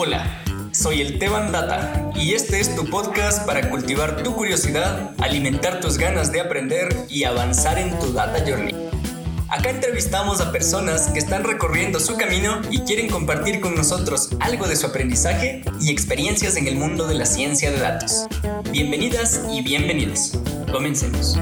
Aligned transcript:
Hola, 0.00 0.44
soy 0.70 1.00
el 1.00 1.18
Teban 1.18 1.50
Data 1.50 2.12
y 2.14 2.34
este 2.34 2.60
es 2.60 2.76
tu 2.76 2.88
podcast 2.88 3.44
para 3.44 3.68
cultivar 3.68 4.22
tu 4.22 4.32
curiosidad, 4.32 5.10
alimentar 5.18 5.80
tus 5.80 5.98
ganas 5.98 6.30
de 6.30 6.40
aprender 6.40 6.88
y 7.08 7.24
avanzar 7.24 7.80
en 7.80 7.98
tu 7.98 8.12
Data 8.12 8.38
Journey. 8.46 8.76
Acá 9.48 9.70
entrevistamos 9.70 10.40
a 10.40 10.52
personas 10.52 11.08
que 11.08 11.18
están 11.18 11.42
recorriendo 11.42 11.98
su 11.98 12.16
camino 12.16 12.60
y 12.70 12.82
quieren 12.82 13.10
compartir 13.10 13.60
con 13.60 13.74
nosotros 13.74 14.28
algo 14.38 14.68
de 14.68 14.76
su 14.76 14.86
aprendizaje 14.86 15.64
y 15.80 15.90
experiencias 15.90 16.54
en 16.54 16.68
el 16.68 16.76
mundo 16.76 17.08
de 17.08 17.16
la 17.16 17.26
ciencia 17.26 17.72
de 17.72 17.80
datos. 17.80 18.28
Bienvenidas 18.70 19.40
y 19.50 19.62
bienvenidos. 19.62 20.38
Comencemos. 20.70 21.36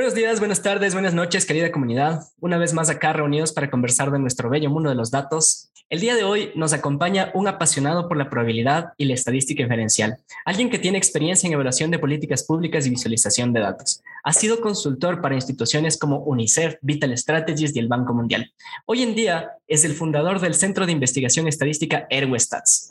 Buenos 0.00 0.14
días, 0.14 0.38
buenas 0.38 0.62
tardes, 0.62 0.94
buenas 0.94 1.12
noches, 1.12 1.44
querida 1.44 1.70
comunidad. 1.70 2.22
Una 2.40 2.56
vez 2.56 2.72
más 2.72 2.88
acá 2.88 3.12
reunidos 3.12 3.52
para 3.52 3.70
conversar 3.70 4.10
de 4.10 4.18
nuestro 4.18 4.48
bello 4.48 4.70
mundo 4.70 4.88
de 4.88 4.94
los 4.94 5.10
datos. 5.10 5.70
El 5.90 6.00
día 6.00 6.14
de 6.14 6.24
hoy 6.24 6.52
nos 6.54 6.72
acompaña 6.72 7.30
un 7.34 7.46
apasionado 7.48 8.08
por 8.08 8.16
la 8.16 8.30
probabilidad 8.30 8.94
y 8.96 9.04
la 9.04 9.12
estadística 9.12 9.62
inferencial, 9.62 10.16
alguien 10.46 10.70
que 10.70 10.78
tiene 10.78 10.96
experiencia 10.96 11.46
en 11.46 11.52
evaluación 11.52 11.90
de 11.90 11.98
políticas 11.98 12.44
públicas 12.44 12.86
y 12.86 12.90
visualización 12.90 13.52
de 13.52 13.60
datos. 13.60 14.02
Ha 14.24 14.32
sido 14.32 14.62
consultor 14.62 15.20
para 15.20 15.34
instituciones 15.34 15.98
como 15.98 16.20
UNICEF, 16.20 16.76
Vital 16.80 17.18
Strategies 17.18 17.76
y 17.76 17.78
el 17.80 17.88
Banco 17.88 18.14
Mundial. 18.14 18.50
Hoy 18.86 19.02
en 19.02 19.14
día 19.14 19.50
es 19.68 19.84
el 19.84 19.92
fundador 19.92 20.40
del 20.40 20.54
Centro 20.54 20.86
de 20.86 20.92
Investigación 20.92 21.46
Estadística 21.46 22.06
Erwestats. 22.08 22.88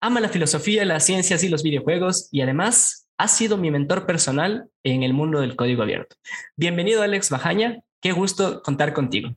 Ama 0.00 0.20
la 0.20 0.28
filosofía, 0.28 0.84
las 0.84 1.04
ciencias 1.04 1.42
y 1.42 1.48
los 1.48 1.64
videojuegos 1.64 2.28
y 2.30 2.40
además 2.40 3.01
ha 3.18 3.28
sido 3.28 3.56
mi 3.56 3.70
mentor 3.70 4.06
personal 4.06 4.68
en 4.82 5.02
el 5.02 5.12
mundo 5.12 5.40
del 5.40 5.56
código 5.56 5.82
abierto. 5.82 6.16
Bienvenido, 6.56 7.02
Alex 7.02 7.30
Bajaña. 7.30 7.80
Qué 8.00 8.12
gusto 8.12 8.62
contar 8.62 8.92
contigo. 8.92 9.30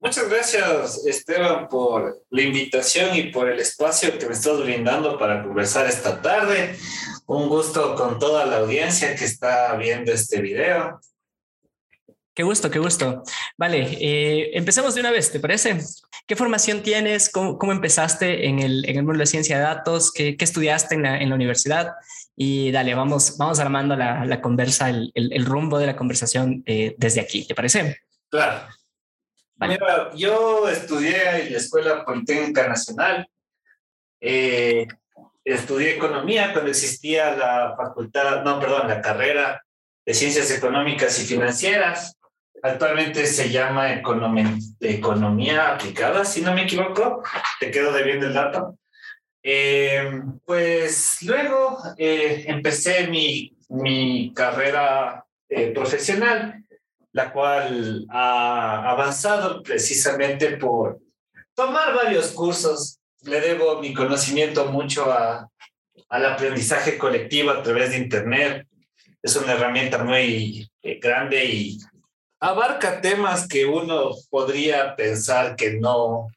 Muchas 0.00 0.28
gracias, 0.28 1.06
Esteban, 1.06 1.68
por 1.68 2.24
la 2.28 2.42
invitación 2.42 3.16
y 3.16 3.30
por 3.30 3.48
el 3.48 3.60
espacio 3.60 4.18
que 4.18 4.26
me 4.26 4.32
estás 4.32 4.60
brindando 4.60 5.16
para 5.16 5.44
conversar 5.44 5.86
esta 5.86 6.20
tarde. 6.20 6.76
Un 7.26 7.48
gusto 7.48 7.94
con 7.94 8.18
toda 8.18 8.44
la 8.44 8.58
audiencia 8.58 9.14
que 9.14 9.24
está 9.24 9.76
viendo 9.76 10.12
este 10.12 10.42
video. 10.42 11.00
Qué 12.34 12.42
gusto, 12.42 12.70
qué 12.70 12.78
gusto. 12.78 13.22
Vale, 13.58 13.96
eh, 14.00 14.50
empecemos 14.54 14.94
de 14.94 15.02
una 15.02 15.10
vez, 15.10 15.30
¿te 15.30 15.38
parece? 15.38 15.78
¿Qué 16.26 16.34
formación 16.34 16.82
tienes? 16.82 17.30
¿Cómo, 17.30 17.72
empezaste 17.72 18.46
en 18.48 18.58
el, 18.58 18.88
en 18.88 18.96
el, 18.96 19.02
mundo 19.04 19.20
de 19.20 19.26
ciencia 19.26 19.58
de 19.58 19.62
datos? 19.64 20.10
¿Qué, 20.12 20.36
qué 20.36 20.44
estudiaste 20.44 20.94
en 20.94 21.02
la, 21.02 21.18
en 21.20 21.28
la, 21.28 21.34
universidad? 21.34 21.92
Y 22.36 22.70
dale, 22.72 22.94
vamos, 22.94 23.36
vamos 23.36 23.60
armando 23.60 23.94
la, 23.94 24.24
la 24.24 24.40
conversa, 24.40 24.88
el, 24.88 25.12
el, 25.14 25.44
rumbo 25.44 25.78
de 25.78 25.86
la 25.86 25.96
conversación 25.96 26.62
eh, 26.66 26.94
desde 26.96 27.20
aquí, 27.20 27.46
¿te 27.46 27.54
parece? 27.54 27.98
Claro. 28.30 28.66
Vale. 29.56 29.78
yo 30.16 30.68
estudié 30.68 31.46
en 31.46 31.52
la 31.52 31.58
Escuela 31.58 32.04
Politécnica 32.04 32.66
Nacional. 32.66 33.28
Eh, 34.20 34.86
estudié 35.44 35.96
economía 35.96 36.52
cuando 36.52 36.70
existía 36.70 37.36
la 37.36 37.74
facultad, 37.76 38.42
no, 38.42 38.58
perdón, 38.58 38.88
la 38.88 39.00
carrera 39.00 39.62
de 40.04 40.14
ciencias 40.14 40.50
económicas 40.50 41.20
y 41.20 41.26
financieras. 41.26 42.16
Actualmente 42.62 43.26
se 43.26 43.50
llama 43.50 43.92
economía, 43.92 44.56
economía 44.80 45.74
aplicada, 45.74 46.24
si 46.24 46.40
no 46.40 46.54
me 46.54 46.62
equivoco. 46.62 47.22
Te 47.60 47.70
quedo 47.70 47.92
debiendo 47.92 48.26
el 48.26 48.34
dato. 48.34 48.78
Eh, 49.42 50.22
pues 50.44 51.18
luego 51.22 51.78
eh, 51.98 52.44
empecé 52.46 53.08
mi, 53.08 53.56
mi 53.70 54.32
carrera 54.32 55.24
eh, 55.48 55.72
profesional, 55.72 56.64
la 57.12 57.32
cual 57.32 58.06
ha 58.08 58.90
avanzado 58.90 59.62
precisamente 59.62 60.56
por 60.56 61.00
tomar 61.54 61.94
varios 61.94 62.30
cursos. 62.30 62.98
Le 63.22 63.40
debo 63.40 63.80
mi 63.80 63.92
conocimiento 63.92 64.66
mucho 64.66 65.10
a, 65.12 65.48
al 66.08 66.26
aprendizaje 66.26 66.96
colectivo 66.96 67.50
a 67.50 67.62
través 67.62 67.90
de 67.90 67.98
Internet. 67.98 68.66
Es 69.22 69.36
una 69.36 69.52
herramienta 69.52 70.02
muy 70.02 70.68
grande 71.00 71.44
y 71.44 71.78
abarca 72.40 73.00
temas 73.00 73.46
que 73.46 73.64
uno 73.66 74.10
podría 74.30 74.96
pensar 74.96 75.54
que 75.54 75.74
no 75.74 76.28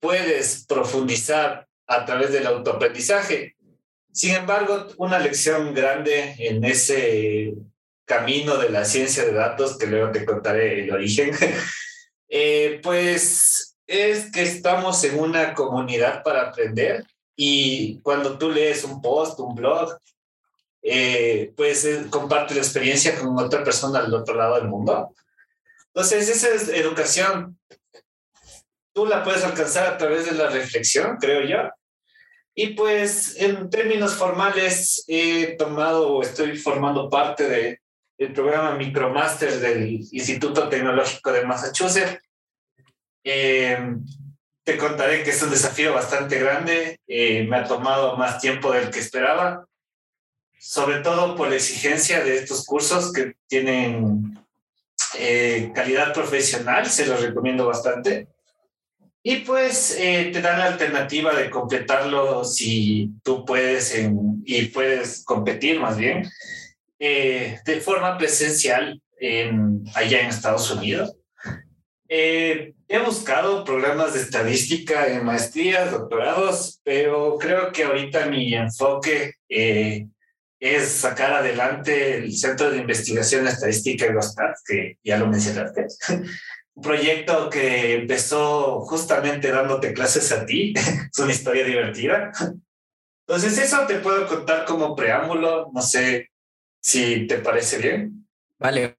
puedes 0.00 0.66
profundizar 0.66 1.65
a 1.86 2.04
través 2.04 2.32
del 2.32 2.46
autoaprendizaje. 2.46 3.56
Sin 4.12 4.34
embargo, 4.34 4.86
una 4.96 5.18
lección 5.18 5.74
grande 5.74 6.34
en 6.38 6.64
ese 6.64 7.54
camino 8.04 8.56
de 8.56 8.70
la 8.70 8.84
ciencia 8.84 9.24
de 9.24 9.32
datos, 9.32 9.76
que 9.78 9.86
luego 9.86 10.10
te 10.12 10.24
contaré 10.24 10.84
el 10.84 10.92
origen, 10.92 11.32
eh, 12.28 12.80
pues 12.82 13.76
es 13.86 14.30
que 14.32 14.42
estamos 14.42 15.02
en 15.04 15.18
una 15.18 15.54
comunidad 15.54 16.22
para 16.22 16.48
aprender 16.48 17.04
y 17.36 18.00
cuando 18.00 18.38
tú 18.38 18.50
lees 18.50 18.84
un 18.84 19.00
post, 19.00 19.38
un 19.40 19.54
blog, 19.54 19.98
eh, 20.82 21.52
pues 21.56 21.84
eh, 21.84 22.06
comparte 22.10 22.54
la 22.54 22.60
experiencia 22.60 23.18
con 23.18 23.38
otra 23.38 23.62
persona 23.62 23.98
al 23.98 24.14
otro 24.14 24.34
lado 24.34 24.56
del 24.56 24.68
mundo 24.68 25.12
entonces, 25.96 26.28
esa 26.28 26.50
es 26.50 26.68
educación. 26.68 27.58
Tú 28.96 29.04
la 29.04 29.22
puedes 29.22 29.44
alcanzar 29.44 29.86
a 29.86 29.98
través 29.98 30.24
de 30.24 30.32
la 30.32 30.48
reflexión, 30.48 31.18
creo 31.20 31.42
yo. 31.42 31.70
Y 32.54 32.68
pues, 32.68 33.36
en 33.38 33.68
términos 33.68 34.14
formales, 34.14 35.04
he 35.06 35.48
tomado 35.58 36.14
o 36.14 36.22
estoy 36.22 36.56
formando 36.56 37.10
parte 37.10 37.46
de, 37.46 37.80
del 38.16 38.32
programa 38.32 38.74
Micromaster 38.74 39.60
del 39.60 39.86
Instituto 40.10 40.70
Tecnológico 40.70 41.30
de 41.30 41.44
Massachusetts. 41.44 42.22
Eh, 43.22 43.78
te 44.64 44.78
contaré 44.78 45.22
que 45.22 45.28
es 45.28 45.42
un 45.42 45.50
desafío 45.50 45.92
bastante 45.92 46.38
grande. 46.38 46.98
Eh, 47.06 47.46
me 47.46 47.58
ha 47.58 47.64
tomado 47.64 48.16
más 48.16 48.40
tiempo 48.40 48.72
del 48.72 48.88
que 48.88 49.00
esperaba, 49.00 49.66
sobre 50.58 51.00
todo 51.00 51.36
por 51.36 51.50
la 51.50 51.56
exigencia 51.56 52.24
de 52.24 52.38
estos 52.38 52.64
cursos 52.64 53.12
que 53.12 53.34
tienen 53.46 54.38
eh, 55.18 55.70
calidad 55.74 56.14
profesional, 56.14 56.86
se 56.86 57.04
los 57.04 57.20
recomiendo 57.20 57.66
bastante. 57.66 58.28
Y 59.28 59.38
pues 59.38 59.96
eh, 59.98 60.30
te 60.32 60.40
dan 60.40 60.60
la 60.60 60.66
alternativa 60.66 61.34
de 61.34 61.50
completarlo 61.50 62.44
si 62.44 63.10
tú 63.24 63.44
puedes 63.44 63.92
y 64.44 64.66
puedes 64.66 65.24
competir 65.24 65.80
más 65.80 65.96
bien 65.96 66.30
eh, 67.00 67.58
de 67.64 67.80
forma 67.80 68.16
presencial 68.18 69.02
en, 69.18 69.82
allá 69.96 70.20
en 70.20 70.28
Estados 70.28 70.70
Unidos. 70.70 71.16
he 72.08 72.72
buscado 73.04 73.64
programas 73.64 74.14
de 74.14 74.20
estadística 74.20 75.08
en 75.08 75.24
maestrías, 75.24 75.90
doctorados, 75.90 76.80
pero 76.84 77.36
creo 77.36 77.72
que 77.72 77.82
ahorita 77.82 78.26
mi 78.26 78.54
enfoque 78.54 79.34
es 79.48 80.88
sacar 80.88 81.32
adelante 81.32 82.18
el 82.18 82.32
Centro 82.36 82.70
de 82.70 82.78
Investigación 82.78 83.48
Estadística 83.48 84.06
Eurostat, 84.06 84.54
que 84.64 84.98
ya 85.02 85.18
lo 85.18 85.26
mencionaste. 85.26 85.86
Un 86.76 86.82
proyecto 86.82 87.50
que 87.50 87.94
empezó 87.94 88.80
justamente 88.82 89.50
dándote 89.50 89.92
clases 89.92 90.30
a 90.32 90.46
ti. 90.46 90.74
es 91.12 91.18
una 91.18 91.32
historia 91.32 91.64
divertida. 91.64 92.30
Entonces, 93.26 93.58
eso 93.58 93.86
te 93.86 93.98
puedo 93.98 94.26
contar 94.28 94.64
como 94.64 94.94
preámbulo. 94.94 95.70
No 95.72 95.82
sé 95.82 96.30
si 96.80 97.26
te 97.26 97.38
parece 97.38 97.78
bien. 97.78 98.28
Vale, 98.58 98.96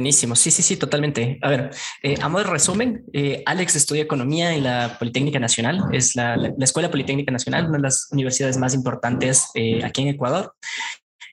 Buenísimo, 0.00 0.34
sí, 0.34 0.50
sí, 0.50 0.62
sí, 0.62 0.78
totalmente. 0.78 1.38
A 1.42 1.50
ver, 1.50 1.70
eh, 2.02 2.14
a 2.22 2.28
modo 2.30 2.42
de 2.42 2.50
resumen, 2.50 3.04
eh, 3.12 3.42
Alex 3.44 3.76
estudia 3.76 4.02
economía 4.02 4.54
en 4.54 4.64
la 4.64 4.96
Politécnica 4.98 5.38
Nacional, 5.38 5.82
es 5.92 6.16
la, 6.16 6.38
la, 6.38 6.54
Escuela 6.60 6.90
Politécnica 6.90 7.30
Nacional, 7.30 7.66
una 7.66 7.76
de 7.76 7.82
las 7.82 8.08
universidades 8.10 8.56
más 8.56 8.72
importantes 8.72 9.50
eh, 9.52 9.84
aquí 9.84 10.00
en 10.00 10.08
Ecuador. 10.08 10.54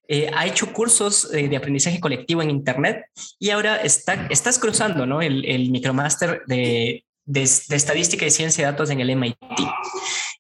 Eh, 0.07 0.31
ha 0.34 0.45
hecho 0.45 0.72
cursos 0.72 1.34
eh, 1.34 1.50
de 1.50 1.57
aprendizaje 1.57 2.00
colectivo 2.00 2.41
en 2.41 2.50
Internet 2.50 3.06
y 3.40 3.50
ahora 3.50 3.78
está, 3.78 4.27
estás 4.30 4.57
cruzando 4.57 5.06
¿no? 5.06 5.21
el, 5.21 5.44
el 5.45 5.69
micromaster 5.69 6.44
de, 6.48 7.04
de, 7.25 7.50
de, 7.68 7.75
estadística 7.75 8.25
y 8.25 8.31
ciencia 8.31 8.65
de 8.65 8.71
datos 8.71 8.89
en 8.89 9.01
el 9.01 9.15
MIT. 9.15 9.38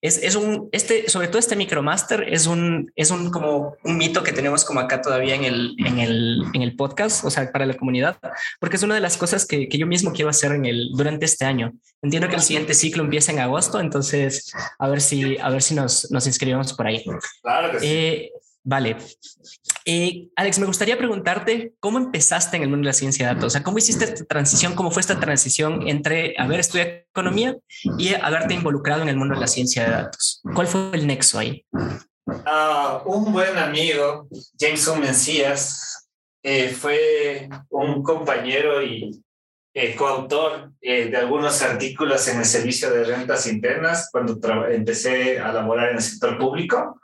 Es, 0.01 0.17
es, 0.23 0.35
un, 0.35 0.69
este, 0.71 1.09
sobre 1.09 1.27
todo 1.27 1.39
este 1.39 1.55
micromaster 1.55 2.31
es 2.31 2.45
un, 2.45 2.91
es 2.95 3.11
un, 3.11 3.31
como 3.31 3.75
un 3.83 3.97
mito 3.97 4.23
que 4.23 4.31
tenemos 4.31 4.63
como 4.63 4.79
acá 4.79 5.01
todavía 5.01 5.35
en 5.35 5.43
el, 5.43 5.75
en 5.85 5.99
el, 5.99 6.43
en 6.53 6.61
el 6.61 6.75
podcast, 6.75 7.25
o 7.25 7.29
sea, 7.29 7.51
para 7.51 7.65
la 7.65 7.73
comunidad, 7.73 8.17
porque 8.59 8.77
es 8.77 8.83
una 8.83 8.95
de 8.95 9.01
las 9.01 9.17
cosas 9.17 9.45
que, 9.45 9.67
que 9.67 9.77
yo 9.77 9.87
mismo 9.87 10.13
quiero 10.13 10.29
hacer 10.29 10.51
en 10.51 10.65
el, 10.65 10.91
durante 10.93 11.25
este 11.25 11.45
año. 11.45 11.73
Entiendo 12.01 12.29
que 12.29 12.35
el 12.35 12.41
siguiente 12.41 12.75
ciclo 12.75 13.03
empieza 13.03 13.31
en 13.31 13.39
agosto, 13.39 13.79
entonces 13.79 14.53
a 14.77 14.87
ver 14.87 15.01
si, 15.01 15.37
a 15.39 15.49
ver 15.49 15.63
si 15.63 15.73
nos, 15.73 16.09
nos 16.11 16.27
inscribimos 16.27 16.73
por 16.73 16.87
ahí. 16.87 17.03
Claro 17.41 17.71
que 17.71 17.79
sí. 17.79 17.85
Eh, 17.87 18.31
Vale. 18.69 18.97
Eh, 19.85 20.27
Alex, 20.35 20.59
me 20.59 20.65
gustaría 20.65 20.97
preguntarte 20.97 21.73
cómo 21.79 21.99
empezaste 21.99 22.57
en 22.57 22.63
el 22.63 22.69
mundo 22.69 22.83
de 22.83 22.89
la 22.89 22.93
ciencia 22.93 23.25
de 23.25 23.33
datos. 23.33 23.47
O 23.47 23.49
sea, 23.49 23.63
¿cómo 23.63 23.77
hiciste 23.77 24.03
esta 24.03 24.25
transición? 24.25 24.75
¿Cómo 24.75 24.91
fue 24.91 24.99
esta 24.99 25.21
transición 25.21 25.87
entre 25.87 26.35
haber 26.37 26.59
estudiado 26.59 26.91
economía 27.09 27.55
y 27.97 28.13
haberte 28.13 28.55
involucrado 28.55 29.03
en 29.03 29.07
el 29.07 29.15
mundo 29.15 29.35
de 29.35 29.39
la 29.39 29.47
ciencia 29.47 29.85
de 29.85 29.91
datos? 29.91 30.41
¿Cuál 30.53 30.67
fue 30.67 30.89
el 30.91 31.07
nexo 31.07 31.39
ahí? 31.39 31.65
Uh, 31.71 33.05
un 33.05 33.31
buen 33.31 33.57
amigo, 33.57 34.27
Jameson 34.59 34.99
Mencías, 34.99 36.09
eh, 36.43 36.67
fue 36.67 37.47
un 37.69 38.03
compañero 38.03 38.83
y 38.83 39.23
eh, 39.73 39.95
coautor 39.95 40.73
eh, 40.81 41.05
de 41.05 41.15
algunos 41.15 41.61
artículos 41.61 42.27
en 42.27 42.39
el 42.39 42.45
servicio 42.45 42.91
de 42.91 43.05
rentas 43.05 43.47
internas 43.47 44.09
cuando 44.11 44.37
empecé 44.67 45.39
a 45.39 45.53
laborar 45.53 45.91
en 45.91 45.95
el 45.95 46.01
sector 46.01 46.37
público. 46.37 46.99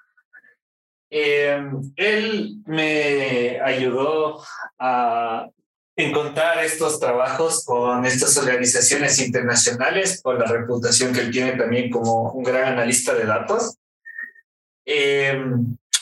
Eh, 1.15 1.61
él 1.95 2.55
me 2.65 3.61
ayudó 3.61 4.43
a 4.79 5.47
encontrar 5.95 6.65
estos 6.65 6.99
trabajos 6.99 7.63
con 7.65 8.03
estas 8.03 8.35
organizaciones 8.35 9.19
internacionales 9.19 10.19
por 10.23 10.39
la 10.39 10.47
reputación 10.47 11.13
que 11.13 11.19
él 11.19 11.29
tiene 11.29 11.51
también 11.51 11.91
como 11.91 12.31
un 12.31 12.43
gran 12.43 12.73
analista 12.73 13.13
de 13.13 13.25
datos. 13.25 13.77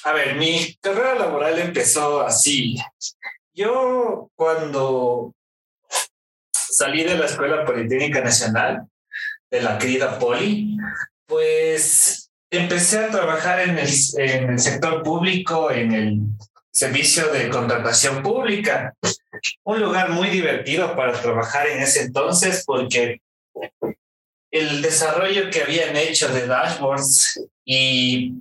a 0.06 0.14
ver, 0.14 0.36
mi 0.38 0.78
carrera 0.80 1.16
laboral 1.16 1.60
empezó 1.60 2.22
así. 2.22 2.78
Yo 3.54 4.32
cuando 4.34 5.36
salí 6.54 7.04
de 7.04 7.18
la 7.18 7.26
Escuela 7.26 7.66
Politécnica 7.66 8.22
Nacional, 8.22 8.88
de 9.50 9.62
la 9.62 9.78
querida 9.78 10.18
Poli, 10.18 10.78
pues 11.26 12.31
empecé 12.52 13.00
a 13.00 13.10
trabajar 13.10 13.62
en 13.62 13.80
el, 13.80 13.90
en 14.18 14.50
el 14.52 14.60
sector 14.60 15.02
público, 15.02 15.72
en 15.72 15.92
el 15.94 16.20
servicio 16.72 17.32
de 17.32 17.50
contratación 17.50 18.22
pública. 18.22 18.94
Un 19.64 19.82
lugar 19.82 20.10
muy 20.10 20.30
divertido 20.30 20.96
para 20.96 21.14
trabajar 21.14 21.68
en 21.68 21.82
ese 21.82 22.02
entonces 22.04 22.64
porque 22.66 23.22
el 24.52 24.82
desarrollo 24.82 25.50
que 25.50 25.64
habían 25.64 25.96
hecho 25.96 26.28
de 26.28 26.46
dashboards 26.46 27.42
y 27.66 28.34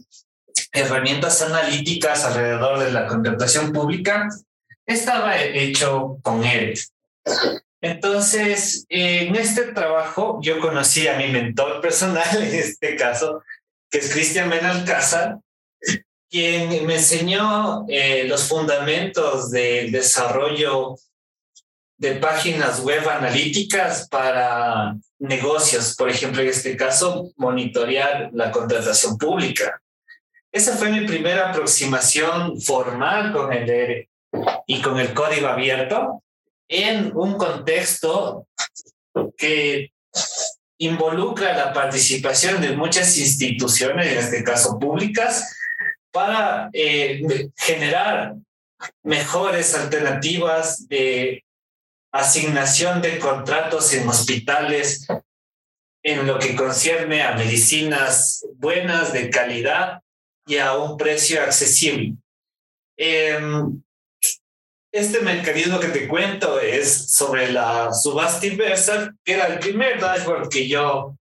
herramientas 0.73 1.41
analíticas 1.43 2.25
alrededor 2.25 2.81
de 2.81 2.91
la 2.91 3.07
contratación 3.07 3.73
pública 3.73 4.29
estaba 4.87 5.41
hecho 5.41 6.19
con 6.23 6.45
él. 6.45 6.75
Entonces, 7.81 8.85
en 8.89 9.37
este 9.37 9.73
trabajo 9.73 10.41
yo 10.43 10.61
conocí 10.61 11.07
a 11.09 11.17
mi 11.17 11.29
mentor 11.29 11.81
personal, 11.81 12.29
en 12.43 12.55
este 12.55 12.97
caso, 12.97 13.43
que 13.91 13.99
es 13.99 14.13
Cristian 14.13 14.49
Benalcázar, 14.49 15.39
quien 16.31 16.87
me 16.87 16.95
enseñó 16.95 17.85
eh, 17.89 18.25
los 18.29 18.45
fundamentos 18.45 19.51
del 19.51 19.91
desarrollo 19.91 20.95
de 21.99 22.15
páginas 22.15 22.81
web 22.81 23.07
analíticas 23.09 24.09
para 24.09 24.97
negocios, 25.19 25.95
por 25.97 26.09
ejemplo, 26.09 26.41
en 26.41 26.49
este 26.49 26.77
caso, 26.77 27.33
monitorear 27.37 28.31
la 28.33 28.51
contratación 28.51 29.19
pública. 29.19 29.83
Esa 30.53 30.77
fue 30.77 30.91
mi 30.91 31.07
primera 31.07 31.51
aproximación 31.51 32.61
formal 32.61 33.33
con 33.33 33.53
el 33.53 33.69
ERE 33.69 34.09
y 34.67 34.81
con 34.81 34.99
el 34.99 35.13
código 35.13 35.49
abierto 35.49 36.23
en 36.69 37.15
un 37.17 37.35
contexto 37.37 38.47
que 39.37 39.93
involucra 40.81 41.55
la 41.55 41.73
participación 41.73 42.61
de 42.61 42.75
muchas 42.75 43.17
instituciones, 43.19 44.07
en 44.07 44.19
este 44.19 44.43
caso 44.43 44.79
públicas, 44.79 45.57
para 46.11 46.71
eh, 46.73 47.51
generar 47.57 48.35
mejores 49.03 49.75
alternativas 49.75 50.89
de 50.89 51.45
asignación 52.13 53.03
de 53.03 53.19
contratos 53.19 53.93
en 53.93 54.09
hospitales 54.09 55.07
en 56.03 56.27
lo 56.27 56.39
que 56.39 56.57
concierne 56.57 57.23
a 57.23 57.35
medicinas 57.35 58.47
buenas, 58.57 59.13
de 59.13 59.29
calidad 59.29 60.01
y 60.47 60.57
a 60.57 60.77
un 60.79 60.97
precio 60.97 61.43
accesible. 61.43 62.15
Em, 62.97 63.83
este 64.93 65.21
mecanismo 65.21 65.79
que 65.79 65.89
te 65.89 66.09
cuento 66.09 66.59
es 66.59 67.13
sobre 67.13 67.53
la 67.53 67.93
subasta 67.93 68.47
inversa, 68.47 69.15
que 69.25 69.35
era 69.35 69.47
el 69.47 69.59
primer 69.59 70.01
dashboard 70.01 70.49
que 70.49 70.69
yo 70.69 71.17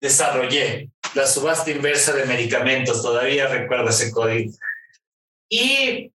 desarrollé, 0.00 0.90
la 1.14 1.26
subasta 1.26 1.70
inversa 1.70 2.12
de 2.12 2.26
medicamentos, 2.26 3.02
todavía 3.02 3.46
recuerdo 3.46 3.90
ese 3.90 4.10
código. 4.10 4.52
Y 5.48 6.10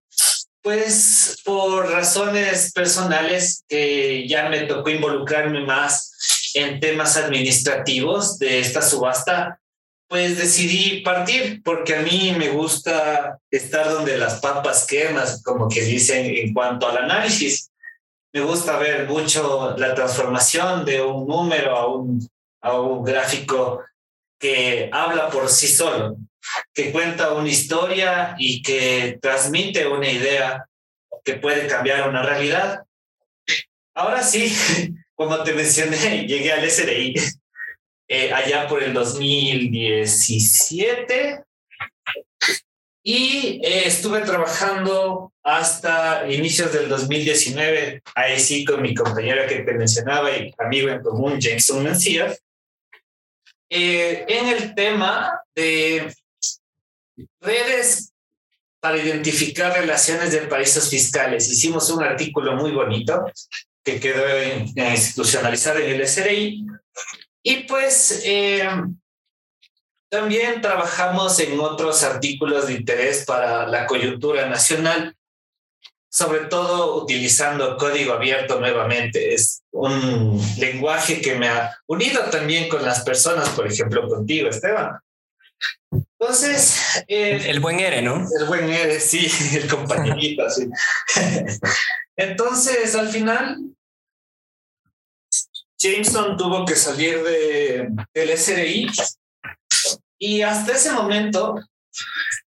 pues 0.61 1.41
por 1.45 1.89
razones 1.89 2.73
personales 2.73 3.63
que 3.69 4.27
ya 4.27 4.49
me 4.49 4.61
tocó 4.61 4.89
involucrarme 4.89 5.65
más 5.65 6.51
en 6.53 6.81
temas 6.81 7.15
administrativos 7.15 8.37
de 8.39 8.59
esta 8.59 8.81
subasta, 8.81 9.61
pues 10.07 10.37
decidí 10.37 11.01
partir 11.01 11.61
porque 11.63 11.95
a 11.95 12.01
mí 12.01 12.33
me 12.37 12.49
gusta 12.49 13.39
estar 13.51 13.89
donde 13.89 14.17
las 14.17 14.39
papas 14.39 14.85
quemas, 14.87 15.43
como 15.43 15.67
que 15.67 15.81
dicen 15.81 16.25
en 16.25 16.53
cuanto 16.53 16.87
al 16.87 16.97
análisis. 16.97 17.71
Me 18.33 18.41
gusta 18.41 18.77
ver 18.77 19.07
mucho 19.07 19.75
la 19.77 19.93
transformación 19.93 20.85
de 20.85 21.01
un 21.01 21.27
número 21.27 21.75
a 21.75 21.87
un, 21.87 22.25
a 22.61 22.79
un 22.79 23.03
gráfico 23.03 23.83
que 24.39 24.89
habla 24.93 25.29
por 25.29 25.49
sí 25.49 25.67
solo, 25.67 26.15
que 26.73 26.91
cuenta 26.91 27.33
una 27.33 27.49
historia 27.49 28.35
y 28.37 28.61
que 28.61 29.17
transmite 29.21 29.87
una 29.87 30.09
idea 30.09 30.65
que 31.25 31.33
puede 31.33 31.67
cambiar 31.67 32.07
una 32.07 32.23
realidad. 32.23 32.83
Ahora 33.93 34.23
sí, 34.23 34.55
como 35.15 35.43
te 35.43 35.53
mencioné, 35.53 36.25
llegué 36.27 36.53
al 36.53 36.69
SRI 36.69 37.15
eh, 38.07 38.31
allá 38.31 38.67
por 38.67 38.81
el 38.81 38.93
2017 38.93 41.43
y 43.03 43.61
eh, 43.63 43.87
estuve 43.87 44.21
trabajando 44.21 45.33
hasta 45.43 46.27
inicios 46.29 46.71
del 46.73 46.89
2019, 46.89 48.01
ahí 48.15 48.39
sí 48.39 48.65
con 48.65 48.81
mi 48.81 48.93
compañera 48.93 49.47
que 49.47 49.59
te 49.59 49.73
mencionaba 49.73 50.35
y 50.35 50.53
amigo 50.57 50.89
en 50.89 51.01
común, 51.01 51.39
Jameson 51.39 51.83
Mencía, 51.83 52.35
eh, 53.69 54.25
en 54.27 54.47
el 54.47 54.75
tema 54.75 55.41
de 55.55 56.13
redes 57.39 58.11
para 58.81 58.97
identificar 58.97 59.71
relaciones 59.73 60.31
de 60.31 60.41
paraísos 60.41 60.89
fiscales. 60.89 61.49
Hicimos 61.49 61.89
un 61.89 62.03
artículo 62.03 62.55
muy 62.55 62.71
bonito 62.71 63.25
que 63.83 64.01
quedó 64.01 64.25
institucionalizado 64.75 65.79
en 65.79 65.91
el 65.91 66.07
SRI 66.07 66.67
y 67.49 67.63
pues 67.63 68.23
eh, 68.25 68.67
también 70.09 70.59
trabajamos 70.59 71.39
en 71.39 71.57
otros 71.61 72.03
artículos 72.03 72.67
de 72.67 72.73
interés 72.73 73.23
para 73.23 73.65
la 73.65 73.85
coyuntura 73.85 74.49
nacional, 74.49 75.15
sobre 76.11 76.39
todo 76.47 77.01
utilizando 77.01 77.77
código 77.77 78.11
abierto 78.11 78.59
nuevamente. 78.59 79.33
Es 79.33 79.63
un 79.71 80.41
lenguaje 80.57 81.21
que 81.21 81.35
me 81.35 81.47
ha 81.47 81.73
unido 81.85 82.21
también 82.29 82.67
con 82.67 82.83
las 82.83 83.03
personas, 83.03 83.47
por 83.51 83.65
ejemplo, 83.65 84.09
contigo, 84.09 84.49
Esteban. 84.49 84.99
Entonces... 86.19 87.01
Eh, 87.07 87.43
el, 87.45 87.61
buen 87.61 87.79
Ere, 87.79 88.01
¿no? 88.01 88.27
El 88.37 88.45
buen 88.45 88.69
Ere, 88.69 88.99
sí, 88.99 89.31
el 89.55 89.69
compañerito, 89.69 90.49
sí. 90.49 90.67
Entonces, 92.17 92.93
al 92.93 93.07
final, 93.07 93.76
Jameson 95.77 96.37
tuvo 96.37 96.65
que 96.65 96.75
salir 96.75 97.21
de, 97.23 97.89
del 98.13 98.37
SRI 98.37 98.87
y 100.19 100.41
hasta 100.41 100.73
ese 100.73 100.91
momento 100.91 101.55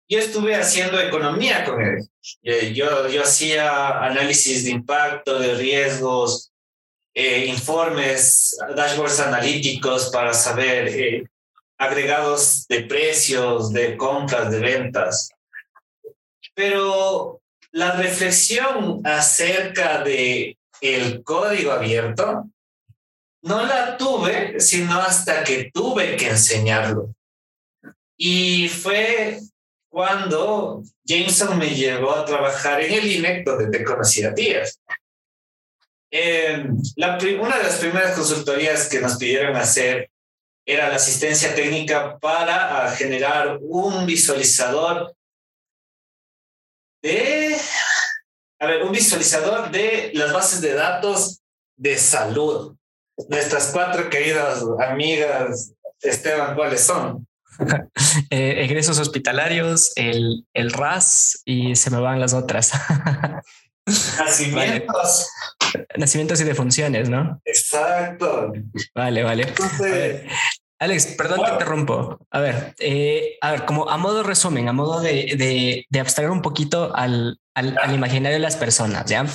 yo 0.08 0.18
estuve 0.18 0.54
haciendo 0.54 1.00
economía 1.00 1.64
con 1.64 1.80
él. 1.80 2.06
Eh, 2.42 2.72
yo, 2.74 3.08
yo 3.08 3.22
hacía 3.22 4.04
análisis 4.04 4.64
de 4.64 4.70
impacto, 4.70 5.38
de 5.38 5.54
riesgos, 5.54 6.52
eh, 7.14 7.46
informes, 7.46 8.56
dashboards 8.76 9.20
analíticos 9.20 10.10
para 10.10 10.34
saber 10.34 10.88
eh, 10.88 11.24
agregados 11.78 12.66
de 12.68 12.82
precios, 12.82 13.72
de 13.72 13.96
compras, 13.96 14.50
de 14.50 14.58
ventas. 14.58 15.30
Pero 16.54 17.40
la 17.70 17.92
reflexión 17.92 19.00
acerca 19.04 20.02
de 20.02 20.58
el 20.80 21.22
código 21.22 21.72
abierto 21.72 22.44
no 23.42 23.66
la 23.66 23.96
tuve, 23.96 24.60
sino 24.60 25.00
hasta 25.00 25.44
que 25.44 25.70
tuve 25.72 26.16
que 26.16 26.30
enseñarlo. 26.30 27.14
Y 28.16 28.68
fue 28.68 29.40
cuando 29.88 30.82
Jameson 31.04 31.58
me 31.58 31.74
llevó 31.74 32.12
a 32.12 32.24
trabajar 32.24 32.80
en 32.80 32.94
el 32.94 33.10
INEC, 33.10 33.44
donde 33.44 33.76
te 33.76 33.84
conocí 33.84 34.22
a. 34.24 34.32
Eh, 36.14 36.64
la, 36.96 37.18
una 37.40 37.56
de 37.58 37.64
las 37.64 37.76
primeras 37.76 38.14
consultorías 38.14 38.88
que 38.88 39.00
nos 39.00 39.16
pidieron 39.16 39.56
hacer 39.56 40.10
era 40.64 40.88
la 40.88 40.96
asistencia 40.96 41.54
técnica 41.54 42.18
para 42.18 42.84
ah, 42.84 42.90
generar 42.94 43.58
un 43.60 44.06
visualizador 44.06 45.14
de, 47.02 47.56
a 48.60 48.66
ver, 48.66 48.84
un 48.84 48.92
visualizador 48.92 49.70
de 49.70 50.12
las 50.14 50.32
bases 50.32 50.60
de 50.60 50.74
datos 50.74 51.40
de 51.76 51.98
salud 51.98 52.76
nuestras 53.28 53.70
cuatro 53.72 54.08
queridas 54.10 54.62
amigas, 54.88 55.72
Esteban, 56.00 56.54
¿cuáles 56.54 56.84
son? 56.84 57.26
Eh, 58.30 58.64
egresos 58.64 58.98
hospitalarios, 58.98 59.92
el, 59.96 60.46
el 60.54 60.72
RAS 60.72 61.42
y 61.44 61.76
se 61.76 61.90
me 61.90 62.00
van 62.00 62.18
las 62.18 62.32
otras. 62.34 62.72
Nacimientos. 64.18 65.28
Nacimientos 65.96 66.40
y 66.40 66.44
defunciones, 66.44 67.08
¿no? 67.08 67.40
Exacto. 67.44 68.52
Vale, 68.94 69.22
vale. 69.22 69.52
Alex, 70.78 71.06
perdón, 71.16 71.44
te 71.44 71.52
interrumpo. 71.52 72.18
A 72.30 72.40
ver, 72.40 72.74
eh, 72.78 73.36
a 73.40 73.52
ver, 73.52 73.64
como 73.64 73.88
a 73.88 73.96
modo 73.98 74.22
resumen, 74.22 74.68
a 74.68 74.72
modo 74.72 75.00
de, 75.00 75.34
de, 75.36 75.86
de 75.88 76.00
abstraer 76.00 76.30
un 76.30 76.42
poquito 76.42 76.94
al, 76.94 77.38
al, 77.54 77.94
imaginario 77.94 78.36
de 78.36 78.42
las 78.42 78.56
personas. 78.56 79.06
¿ya? 79.06 79.26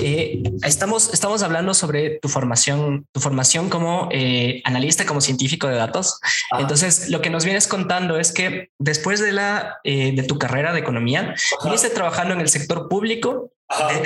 Eh, 0.00 0.42
estamos, 0.62 1.12
estamos 1.12 1.42
hablando 1.42 1.74
sobre 1.74 2.18
tu 2.18 2.28
formación, 2.28 3.06
tu 3.12 3.20
formación 3.20 3.68
como 3.68 4.08
eh, 4.12 4.62
analista, 4.64 5.04
como 5.04 5.20
científico 5.20 5.66
de 5.66 5.76
datos. 5.76 6.20
Entonces, 6.58 7.08
lo 7.10 7.20
que 7.20 7.30
nos 7.30 7.44
vienes 7.44 7.66
contando 7.66 8.18
es 8.18 8.32
que 8.32 8.70
después 8.78 9.20
de, 9.20 9.32
la, 9.32 9.78
eh, 9.84 10.12
de 10.14 10.22
tu 10.22 10.38
carrera 10.38 10.72
de 10.72 10.80
economía, 10.80 11.34
viniste 11.64 11.90
trabajando 11.90 12.34
en 12.34 12.40
el 12.40 12.48
sector 12.48 12.88
público 12.88 13.50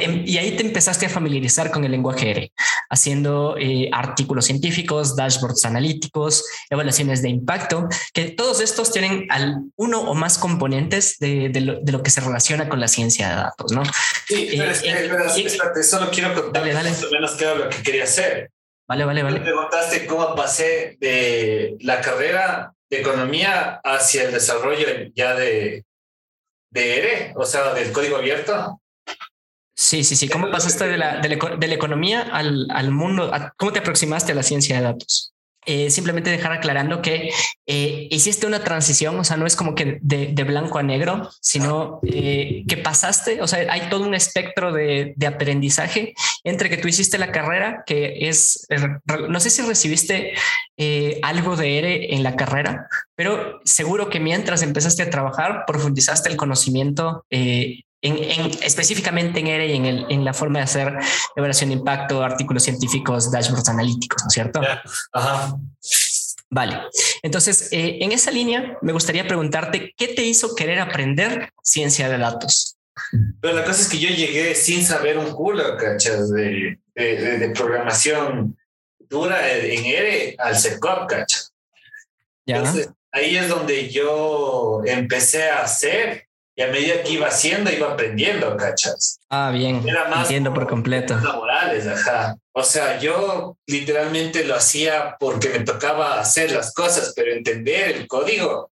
Em, 0.01 0.25
y 0.27 0.39
ahí 0.39 0.57
te 0.57 0.63
empezaste 0.63 1.07
a 1.07 1.09
familiarizar 1.11 1.71
con 1.71 1.85
el 1.85 1.91
lenguaje 1.91 2.31
R, 2.31 2.53
haciendo 2.91 3.57
eh, 3.59 3.89
artículos 3.93 4.45
científicos, 4.47 5.17
dashboards 5.17 5.65
analíticos, 5.65 6.45
evaluaciones 6.69 7.23
de 7.23 7.29
impacto, 7.29 7.89
que 8.13 8.31
todos 8.31 8.61
estos 8.61 8.93
tienen 8.93 9.27
al 9.31 9.63
uno 9.77 10.01
o 10.01 10.15
más 10.15 10.39
componentes 10.39 11.19
de, 11.19 11.49
de, 11.49 11.61
lo, 11.61 12.03
que 12.03 12.11
se 12.11 12.21
relaciona 12.21 12.69
con 12.69 12.81
la 12.81 12.89
ciencia 12.89 13.29
de 13.29 13.35
datos, 13.37 13.73
¿no? 13.73 13.83
Sí, 14.27 14.49
pero, 14.57 14.71
es 14.71 14.83
que, 14.83 15.83
solo 15.83 16.11
quiero 16.11 16.35
contar 16.35 16.63
dale, 16.63 16.75
dale. 16.75 16.91
menos 17.13 17.33
que 17.33 17.45
lo 17.47 17.69
que 17.69 17.83
quería 17.83 18.05
hacer. 18.05 18.51
Vale, 18.89 19.05
vale, 19.05 19.23
vale. 19.23 19.39
Me 19.39 19.45
preguntaste 19.45 20.05
cómo 20.07 20.35
pasé 20.35 20.97
de 20.99 21.77
la 21.81 22.01
carrera 22.01 22.75
de 22.91 23.01
economía 23.01 23.81
hacia 23.85 24.25
el 24.25 24.33
desarrollo 24.33 24.87
ya 25.15 25.37
de, 25.37 25.85
de 26.71 26.99
R, 26.99 27.33
o 27.37 27.45
sea, 27.45 27.73
del 27.73 27.93
código 27.93 28.17
abierto. 28.17 28.81
Sí, 29.81 30.05
sí, 30.05 30.15
sí. 30.15 30.29
¿Cómo 30.29 30.51
pasaste 30.51 30.87
de 30.87 30.99
la, 30.99 31.23
de 31.23 31.69
la, 31.69 31.75
economía 31.75 32.21
al, 32.21 32.67
al 32.71 32.91
mundo? 32.91 33.33
¿Cómo 33.57 33.73
te 33.73 33.79
aproximaste 33.79 34.33
a 34.33 34.35
la 34.35 34.43
ciencia 34.43 34.77
de 34.77 34.83
datos? 34.83 35.33
Eh, 35.65 35.89
simplemente 35.89 36.29
dejar 36.29 36.53
aclarando 36.53 37.01
que 37.01 37.31
eh, 37.67 38.09
hiciste 38.11 38.47
una 38.47 38.63
transición, 38.63 39.19
o 39.19 39.25
sea, 39.25 39.39
no 39.39 39.47
es 39.47 39.57
como 39.57 39.75
que 39.75 39.99
de, 40.03 40.33
de 40.35 40.45
blanco 40.45 40.79
a 40.79 40.83
negro, 40.83 41.31
sino 41.41 42.01
eh, 42.03 42.65
que 42.69 42.77
pasaste, 42.77 43.41
o 43.41 43.47
sea, 43.47 43.73
hay 43.73 43.89
todo 43.89 44.05
un 44.05 44.15
espectro 44.15 44.71
de, 44.71 45.15
de, 45.17 45.27
aprendizaje 45.27 46.13
entre 46.45 46.69
que 46.69 46.77
tú 46.77 46.87
hiciste 46.87 47.17
la 47.17 47.33
carrera, 47.33 47.83
que 47.87 48.29
es, 48.29 48.67
no 49.29 49.41
sé 49.41 49.49
si 49.49 49.63
recibiste 49.63 50.35
algo 51.23 51.57
de 51.57 51.79
ERE 51.79 52.15
en 52.15 52.23
la 52.23 52.37
carrera, 52.37 52.87
pero 53.15 53.61
seguro 53.65 54.11
que 54.11 54.21
mientras 54.21 54.63
empezaste 54.63 55.03
a 55.03 55.11
trabajar, 55.11 55.65
profundizaste 55.67 56.29
el 56.29 56.37
conocimiento 56.37 57.25
en, 58.03 58.51
específicamente 58.63 59.41
en 59.41 59.47
ERE 59.47 59.67
y 59.67 59.77
en, 59.77 59.87
el, 59.87 60.07
en 60.09 60.25
la 60.25 60.33
forma 60.33 60.59
de 60.61 60.65
hacer 60.65 60.97
evaluación 61.37 61.71
de 61.71 61.77
impacto, 61.77 62.23
artículos 62.23 62.63
científicos, 62.63 63.31
dashboards 63.31 63.69
analíticos, 63.69 64.23
¿no 64.23 64.29
es 64.29 64.35
cierto? 64.35 64.61
Ajá. 65.13 65.57
Vale. 66.49 66.81
Entonces, 67.23 67.69
eh, 67.71 67.99
en 68.01 68.13
esa 68.13 68.31
línea, 68.31 68.77
me 68.83 68.93
gustaría 68.93 69.27
preguntarte, 69.27 69.95
¿qué 69.97 70.09
te 70.09 70.23
hizo 70.23 70.55
querer 70.57 70.81
aprender 70.81 71.53
ciencia 71.63 72.09
de 72.09 72.19
datos? 72.19 72.77
Pero 73.41 73.55
la 73.55 73.65
cosa 73.65 73.83
es 73.83 73.89
que 73.89 73.99
yo 73.99 74.09
llegué 74.09 74.55
sin 74.55 74.85
saber 74.85 75.17
un 75.17 75.31
culo, 75.31 75.77
¿cachas? 75.77 76.31
De, 76.31 76.79
de, 76.95 77.39
de 77.39 77.51
programación 77.51 78.57
dura 78.99 79.49
en 79.53 79.85
ERE 79.85 80.37
al 80.39 80.57
SECOP, 80.57 81.09
¿cachas? 81.09 81.53
Entonces, 82.47 82.91
ahí 83.13 83.37
es 83.37 83.49
donde 83.49 83.89
yo 83.91 84.83
empecé 84.85 85.51
a 85.51 85.63
hacer 85.63 86.27
y 86.61 86.63
a 86.63 86.67
medida 86.67 87.03
que 87.03 87.13
iba 87.13 87.27
haciendo, 87.27 87.73
iba 87.73 87.91
aprendiendo, 87.91 88.55
¿cachas? 88.55 89.19
Ah, 89.31 89.51
bien. 89.51 89.83
Era 89.89 90.11
más 90.11 90.25
Entiendo 90.25 90.53
por 90.53 90.69
completo. 90.69 91.17
Laborales, 91.19 91.87
ajá. 91.87 92.37
O 92.53 92.63
sea, 92.63 92.99
yo 92.99 93.57
literalmente 93.67 94.45
lo 94.45 94.57
hacía 94.57 95.17
porque 95.19 95.49
me 95.49 95.61
tocaba 95.61 96.21
hacer 96.21 96.53
las 96.53 96.75
cosas, 96.75 97.15
pero 97.17 97.33
entender 97.33 97.93
el 97.93 98.07
código, 98.07 98.71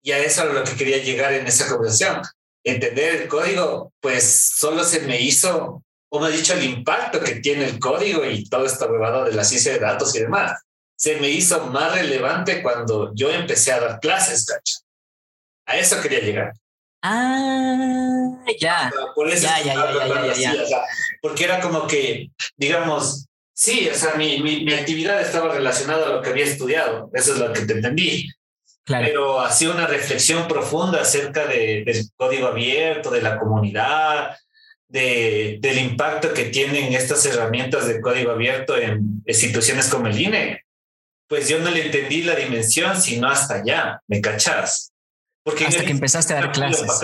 y 0.00 0.12
a 0.12 0.18
eso 0.18 0.44
era 0.44 0.52
lo 0.52 0.62
que 0.62 0.76
quería 0.76 0.98
llegar 0.98 1.32
en 1.32 1.48
esa 1.48 1.68
conversación. 1.68 2.22
Entender 2.62 3.22
el 3.22 3.26
código, 3.26 3.92
pues 4.00 4.52
solo 4.54 4.84
se 4.84 5.00
me 5.00 5.20
hizo, 5.20 5.82
o 6.10 6.20
me 6.20 6.28
ha 6.28 6.30
dicho, 6.30 6.54
el 6.54 6.62
impacto 6.62 7.18
que 7.18 7.40
tiene 7.40 7.64
el 7.64 7.80
código 7.80 8.24
y 8.24 8.48
todo 8.48 8.64
esto 8.64 8.86
huevado 8.86 9.24
de 9.24 9.32
la 9.32 9.42
ciencia 9.42 9.72
de 9.72 9.80
datos 9.80 10.14
y 10.14 10.20
demás. 10.20 10.62
Se 10.94 11.16
me 11.16 11.28
hizo 11.30 11.66
más 11.66 11.96
relevante 11.96 12.62
cuando 12.62 13.12
yo 13.12 13.28
empecé 13.28 13.72
a 13.72 13.80
dar 13.80 13.98
clases, 13.98 14.46
¿cachas? 14.46 14.84
A 15.66 15.76
eso 15.78 16.00
quería 16.00 16.20
llegar. 16.20 16.52
Ah, 17.02 18.38
ya. 18.60 18.90
Por 19.14 19.28
eso 19.28 19.46
ya, 19.46 19.62
ya, 19.62 19.74
ya, 19.74 20.34
ya, 20.34 20.52
ya, 20.68 20.82
Porque 21.22 21.44
era 21.44 21.60
como 21.60 21.86
que, 21.86 22.30
digamos, 22.56 23.26
sí, 23.52 23.88
o 23.88 23.94
sea, 23.94 24.14
mi, 24.14 24.42
mi, 24.42 24.64
mi, 24.64 24.72
actividad 24.72 25.20
estaba 25.20 25.54
relacionada 25.54 26.06
a 26.06 26.12
lo 26.14 26.22
que 26.22 26.30
había 26.30 26.44
estudiado, 26.44 27.10
eso 27.14 27.34
es 27.34 27.38
lo 27.38 27.52
que 27.52 27.62
te 27.62 27.74
entendí. 27.74 28.28
Claro. 28.84 29.06
Pero 29.06 29.40
hacía 29.40 29.70
una 29.70 29.86
reflexión 29.86 30.48
profunda 30.48 31.02
acerca 31.02 31.46
de, 31.46 31.84
del 31.84 32.04
código 32.16 32.48
abierto, 32.48 33.10
de 33.10 33.22
la 33.22 33.38
comunidad, 33.38 34.36
de, 34.88 35.58
del 35.60 35.78
impacto 35.78 36.32
que 36.32 36.46
tienen 36.46 36.94
estas 36.94 37.24
herramientas 37.26 37.86
de 37.86 38.00
código 38.00 38.32
abierto 38.32 38.76
en 38.76 39.22
instituciones 39.26 39.88
como 39.88 40.06
el 40.06 40.20
INE. 40.20 40.64
Pues 41.28 41.48
yo 41.48 41.58
no 41.58 41.70
le 41.70 41.86
entendí 41.86 42.22
la 42.22 42.34
dimensión, 42.34 43.00
sino 43.00 43.28
hasta 43.28 43.56
allá, 43.56 44.00
¿me 44.06 44.22
cachas? 44.22 44.92
Porque 45.48 45.64
Hasta 45.64 45.82
que 45.82 45.92
empezaste 45.92 46.34
a 46.34 46.40
dar 46.40 46.52
clases. 46.52 47.00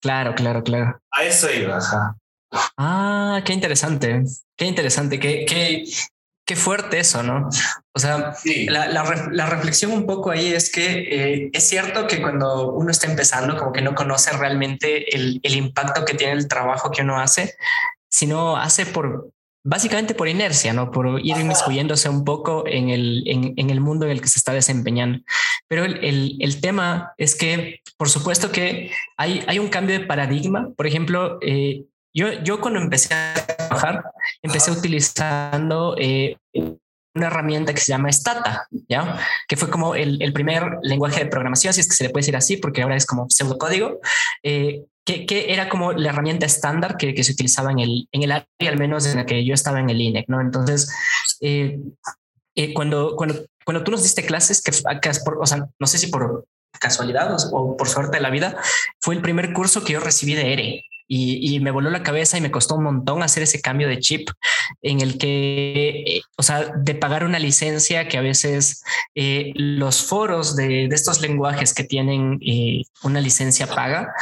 Claro, 0.00 0.36
claro, 0.36 0.62
claro. 0.62 1.00
A 1.10 1.24
eso 1.24 1.52
iba, 1.52 1.78
ajá. 1.78 2.16
Ah, 2.76 3.42
qué 3.44 3.52
interesante, 3.52 4.22
qué 4.56 4.66
interesante, 4.66 5.18
qué, 5.18 5.44
qué, 5.44 5.82
qué 6.46 6.54
fuerte 6.54 7.00
eso, 7.00 7.24
¿no? 7.24 7.48
O 7.92 7.98
sea, 7.98 8.34
la, 8.68 8.86
la, 8.88 9.46
reflexión 9.46 9.90
un 9.90 10.06
poco 10.06 10.30
ahí 10.30 10.52
es 10.52 10.70
que 10.70 10.84
eh, 10.86 11.50
es 11.52 11.68
cierto 11.68 12.06
que 12.06 12.22
cuando 12.22 12.70
uno 12.70 12.92
está 12.92 13.08
empezando, 13.10 13.56
como 13.56 13.72
que 13.72 13.82
no 13.82 13.96
conoce 13.96 14.30
realmente 14.36 15.16
el, 15.16 15.40
el 15.42 15.56
impacto 15.56 16.04
que 16.04 16.14
tiene 16.14 16.34
el 16.34 16.46
trabajo 16.46 16.92
que 16.92 17.02
uno 17.02 17.18
hace, 17.18 17.56
sino 18.08 18.56
hace 18.56 18.86
por, 18.86 19.32
básicamente 19.64 20.14
por 20.14 20.28
inercia, 20.28 20.72
¿no? 20.72 20.90
Por 20.90 21.20
ir 21.20 21.36
inmiscuyéndose 21.36 22.08
un 22.08 22.24
poco 22.24 22.64
en 22.66 22.90
el, 22.90 23.22
en, 23.26 23.70
el 23.70 23.80
mundo 23.80 24.06
en 24.06 24.12
el 24.12 24.20
que 24.20 24.28
se 24.28 24.38
está 24.38 24.52
desempeñando. 24.52 25.20
Pero 25.68 25.84
el, 25.84 26.36
el, 26.40 26.60
tema 26.60 27.12
es 27.16 27.34
que, 27.34 27.80
por 27.96 28.08
supuesto 28.08 28.50
que 28.50 28.90
hay, 29.16 29.44
hay 29.46 29.58
un 29.58 29.68
cambio 29.68 29.98
de 29.98 30.04
paradigma. 30.04 30.70
Por 30.76 30.86
ejemplo, 30.86 31.38
eh, 31.42 31.84
yo, 32.14 32.32
yo 32.42 32.60
cuando 32.60 32.80
empecé 32.80 33.14
a 33.14 33.34
trabajar, 33.34 34.04
empecé 34.42 34.70
utilizando 34.70 35.96
eh, 35.98 36.36
una 37.14 37.26
herramienta 37.26 37.74
que 37.74 37.80
se 37.80 37.92
llama 37.92 38.10
Stata, 38.10 38.66
¿ya? 38.88 39.18
Que 39.48 39.56
fue 39.56 39.70
como 39.70 39.94
el, 39.94 40.20
el, 40.22 40.32
primer 40.32 40.78
lenguaje 40.82 41.24
de 41.24 41.30
programación, 41.30 41.72
si 41.72 41.80
es 41.80 41.88
que 41.88 41.94
se 41.94 42.04
le 42.04 42.10
puede 42.10 42.22
decir 42.22 42.36
así, 42.36 42.56
porque 42.56 42.82
ahora 42.82 42.96
es 42.96 43.06
como 43.06 43.26
pseudocódigo, 43.28 44.00
eh, 44.42 44.84
que, 45.04 45.52
era 45.52 45.68
como 45.68 45.92
la 45.92 46.10
herramienta 46.10 46.46
estándar 46.46 46.96
que, 46.96 47.14
que, 47.14 47.24
se 47.24 47.32
utilizaba 47.32 47.72
en 47.72 47.80
el, 47.80 48.08
en 48.12 48.22
el 48.22 48.32
área, 48.32 48.46
al 48.60 48.78
menos 48.78 49.06
en 49.06 49.16
la 49.16 49.26
que 49.26 49.44
yo 49.44 49.54
estaba 49.54 49.80
en 49.80 49.90
el 49.90 50.00
INEC, 50.00 50.28
¿no? 50.28 50.40
Entonces, 50.40 50.90
eh, 51.40 51.80
eh, 52.54 52.74
cuando, 52.74 53.16
cuando, 53.16 53.44
cuando 53.64 53.82
tú 53.82 53.90
nos 53.90 54.02
diste 54.02 54.24
clases, 54.24 54.62
que, 54.62 54.70
que 54.70 55.10
o 55.40 55.46
sea, 55.46 55.66
no 55.78 55.86
sé 55.86 55.98
si 55.98 56.08
por 56.08 56.46
casualidad 56.78 57.36
o, 57.52 57.76
por 57.76 57.88
suerte 57.88 58.16
de 58.16 58.22
la 58.22 58.30
vida, 58.30 58.56
fue 59.00 59.14
el 59.14 59.22
primer 59.22 59.52
curso 59.52 59.84
que 59.84 59.94
yo 59.94 60.00
recibí 60.00 60.34
de 60.34 60.52
ERE. 60.52 60.84
Y, 61.08 61.54
y, 61.54 61.60
me 61.60 61.72
voló 61.72 61.90
la 61.90 62.02
cabeza 62.02 62.38
y 62.38 62.40
me 62.40 62.50
costó 62.50 62.76
un 62.76 62.84
montón 62.84 63.22
hacer 63.22 63.42
ese 63.42 63.60
cambio 63.60 63.86
de 63.86 63.98
chip 63.98 64.30
en 64.80 65.02
el 65.02 65.18
que, 65.18 66.04
eh, 66.06 66.22
o 66.38 66.42
sea, 66.42 66.72
de 66.74 66.94
pagar 66.94 67.24
una 67.24 67.38
licencia 67.38 68.08
que 68.08 68.16
a 68.16 68.22
veces 68.22 68.82
eh, 69.14 69.52
los 69.54 70.04
foros 70.04 70.56
de, 70.56 70.88
de, 70.88 70.94
estos 70.94 71.20
lenguajes 71.20 71.74
que 71.74 71.84
tienen 71.84 72.38
eh, 72.40 72.84
una 73.02 73.20
licencia 73.20 73.66
paga 73.66 74.14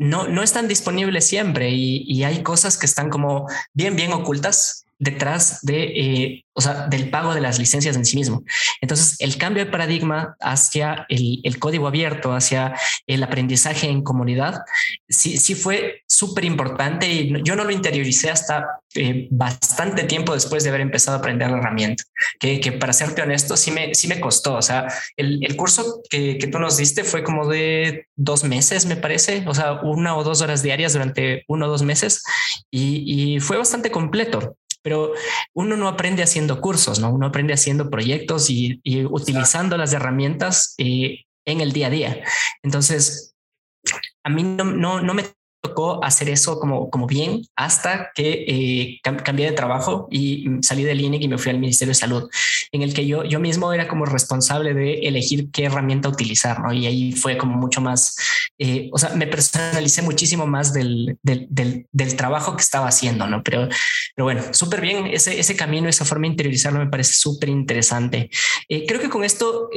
no, 0.00 0.28
no 0.28 0.42
están 0.42 0.66
disponibles 0.66 1.26
siempre 1.26 1.68
y, 1.70 2.04
y, 2.08 2.24
hay 2.24 2.42
cosas 2.42 2.78
que 2.78 2.86
están 2.86 3.10
como 3.10 3.46
bien, 3.74 3.96
bien 3.96 4.14
ocultas 4.14 4.86
detrás 5.00 5.60
de, 5.62 5.82
eh, 5.82 6.44
o 6.52 6.60
sea, 6.60 6.86
del 6.86 7.10
pago 7.10 7.34
de 7.34 7.40
las 7.40 7.58
licencias 7.58 7.96
en 7.96 8.04
sí 8.04 8.16
mismo. 8.16 8.44
Entonces, 8.82 9.16
el 9.20 9.38
cambio 9.38 9.64
de 9.64 9.70
paradigma 9.70 10.36
hacia 10.40 11.06
el, 11.08 11.40
el 11.42 11.58
código 11.58 11.88
abierto, 11.88 12.34
hacia 12.34 12.74
el 13.06 13.22
aprendizaje 13.22 13.88
en 13.88 14.02
comunidad, 14.02 14.60
sí, 15.08 15.38
sí 15.38 15.54
fue 15.54 16.02
súper 16.06 16.44
importante 16.44 17.10
y 17.10 17.32
yo 17.42 17.56
no 17.56 17.64
lo 17.64 17.70
interioricé 17.70 18.30
hasta 18.30 18.66
eh, 18.94 19.28
bastante 19.30 20.04
tiempo 20.04 20.34
después 20.34 20.62
de 20.62 20.68
haber 20.68 20.82
empezado 20.82 21.16
a 21.16 21.20
aprender 21.20 21.50
la 21.50 21.58
herramienta, 21.58 22.04
que, 22.38 22.60
que, 22.60 22.72
para 22.72 22.92
serte 22.92 23.22
honesto, 23.22 23.56
sí 23.56 23.70
me, 23.70 23.94
sí 23.94 24.06
me 24.06 24.20
costó. 24.20 24.54
O 24.56 24.62
sea, 24.62 24.86
el, 25.16 25.42
el 25.42 25.56
curso 25.56 26.02
que, 26.10 26.36
que 26.36 26.46
tú 26.48 26.58
nos 26.58 26.76
diste 26.76 27.04
fue 27.04 27.24
como 27.24 27.48
de 27.48 28.06
dos 28.16 28.44
meses, 28.44 28.84
me 28.84 28.96
parece, 28.96 29.44
o 29.46 29.54
sea, 29.54 29.80
una 29.80 30.14
o 30.14 30.24
dos 30.24 30.42
horas 30.42 30.62
diarias 30.62 30.92
durante 30.92 31.44
uno 31.48 31.66
o 31.66 31.70
dos 31.70 31.82
meses 31.82 32.22
y, 32.70 33.34
y 33.36 33.40
fue 33.40 33.56
bastante 33.56 33.90
completo 33.90 34.56
pero 34.82 35.12
uno 35.54 35.76
no 35.76 35.88
aprende 35.88 36.22
haciendo 36.22 36.60
cursos, 36.60 37.00
¿no? 37.00 37.10
Uno 37.10 37.26
aprende 37.26 37.52
haciendo 37.52 37.90
proyectos 37.90 38.50
y, 38.50 38.80
utilizando 39.10 39.76
las 39.76 39.92
herramientas 39.92 40.74
eh, 40.78 41.24
en 41.44 41.60
el 41.60 41.72
día 41.72 41.88
a 41.88 41.90
día. 41.90 42.24
Entonces, 42.62 43.34
a 44.24 44.30
mí 44.30 44.42
no, 44.42 44.64
no, 44.64 45.00
no 45.00 45.14
me 45.14 45.24
tocó 45.60 46.02
hacer 46.04 46.28
eso 46.28 46.58
como, 46.58 46.90
como 46.90 47.06
bien 47.06 47.42
hasta 47.56 48.10
que 48.14 48.44
eh, 48.48 49.00
cambié 49.02 49.46
de 49.46 49.52
trabajo 49.52 50.08
y 50.10 50.46
salí 50.62 50.84
del 50.84 51.00
INEC 51.00 51.22
y 51.22 51.28
me 51.28 51.38
fui 51.38 51.50
al 51.50 51.58
Ministerio 51.58 51.90
de 51.90 51.96
Salud, 51.96 52.30
en 52.72 52.82
el 52.82 52.94
que 52.94 53.06
yo, 53.06 53.24
yo 53.24 53.40
mismo 53.40 53.72
era 53.72 53.88
como 53.88 54.06
responsable 54.06 54.74
de 54.74 55.00
elegir 55.00 55.50
qué 55.50 55.64
herramienta 55.64 56.08
utilizar, 56.08 56.60
¿no? 56.60 56.72
Y 56.72 56.86
ahí 56.86 57.12
fue 57.12 57.36
como 57.36 57.56
mucho 57.56 57.80
más, 57.80 58.16
eh, 58.58 58.88
o 58.92 58.98
sea, 58.98 59.10
me 59.10 59.26
personalicé 59.26 60.02
muchísimo 60.02 60.46
más 60.46 60.72
del, 60.72 61.18
del, 61.22 61.46
del, 61.50 61.86
del, 61.92 62.16
trabajo 62.16 62.56
que 62.56 62.62
estaba 62.62 62.88
haciendo, 62.88 63.26
¿no? 63.26 63.42
Pero, 63.42 63.68
pero 64.14 64.24
bueno, 64.24 64.42
súper 64.52 64.80
bien, 64.80 65.06
ese, 65.06 65.38
ese 65.38 65.56
camino, 65.56 65.88
esa 65.88 66.04
forma 66.04 66.22
de 66.22 66.32
interiorizarlo 66.32 66.78
me 66.78 66.90
parece 66.90 67.12
súper 67.14 67.48
interesante. 67.48 68.30
Eh, 68.68 68.86
creo 68.86 69.00
que 69.00 69.08
con 69.08 69.24
esto 69.24 69.68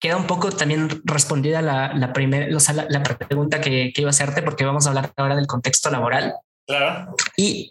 queda 0.00 0.16
un 0.16 0.26
poco 0.26 0.50
también 0.50 1.02
respondida 1.04 1.62
la, 1.62 1.94
la 1.94 2.12
o 2.54 2.60
sea, 2.60 2.74
la, 2.88 3.02
pregunta 3.02 3.60
que, 3.60 3.92
que, 3.94 4.02
iba 4.02 4.08
a 4.08 4.10
hacerte, 4.10 4.42
porque 4.42 4.64
vamos 4.64 4.86
a 4.86 4.90
hablar 4.90 5.12
ahora 5.16 5.36
del 5.36 5.46
contexto 5.46 5.90
laboral. 5.90 6.34
Claro. 6.66 7.14
Y, 7.36 7.70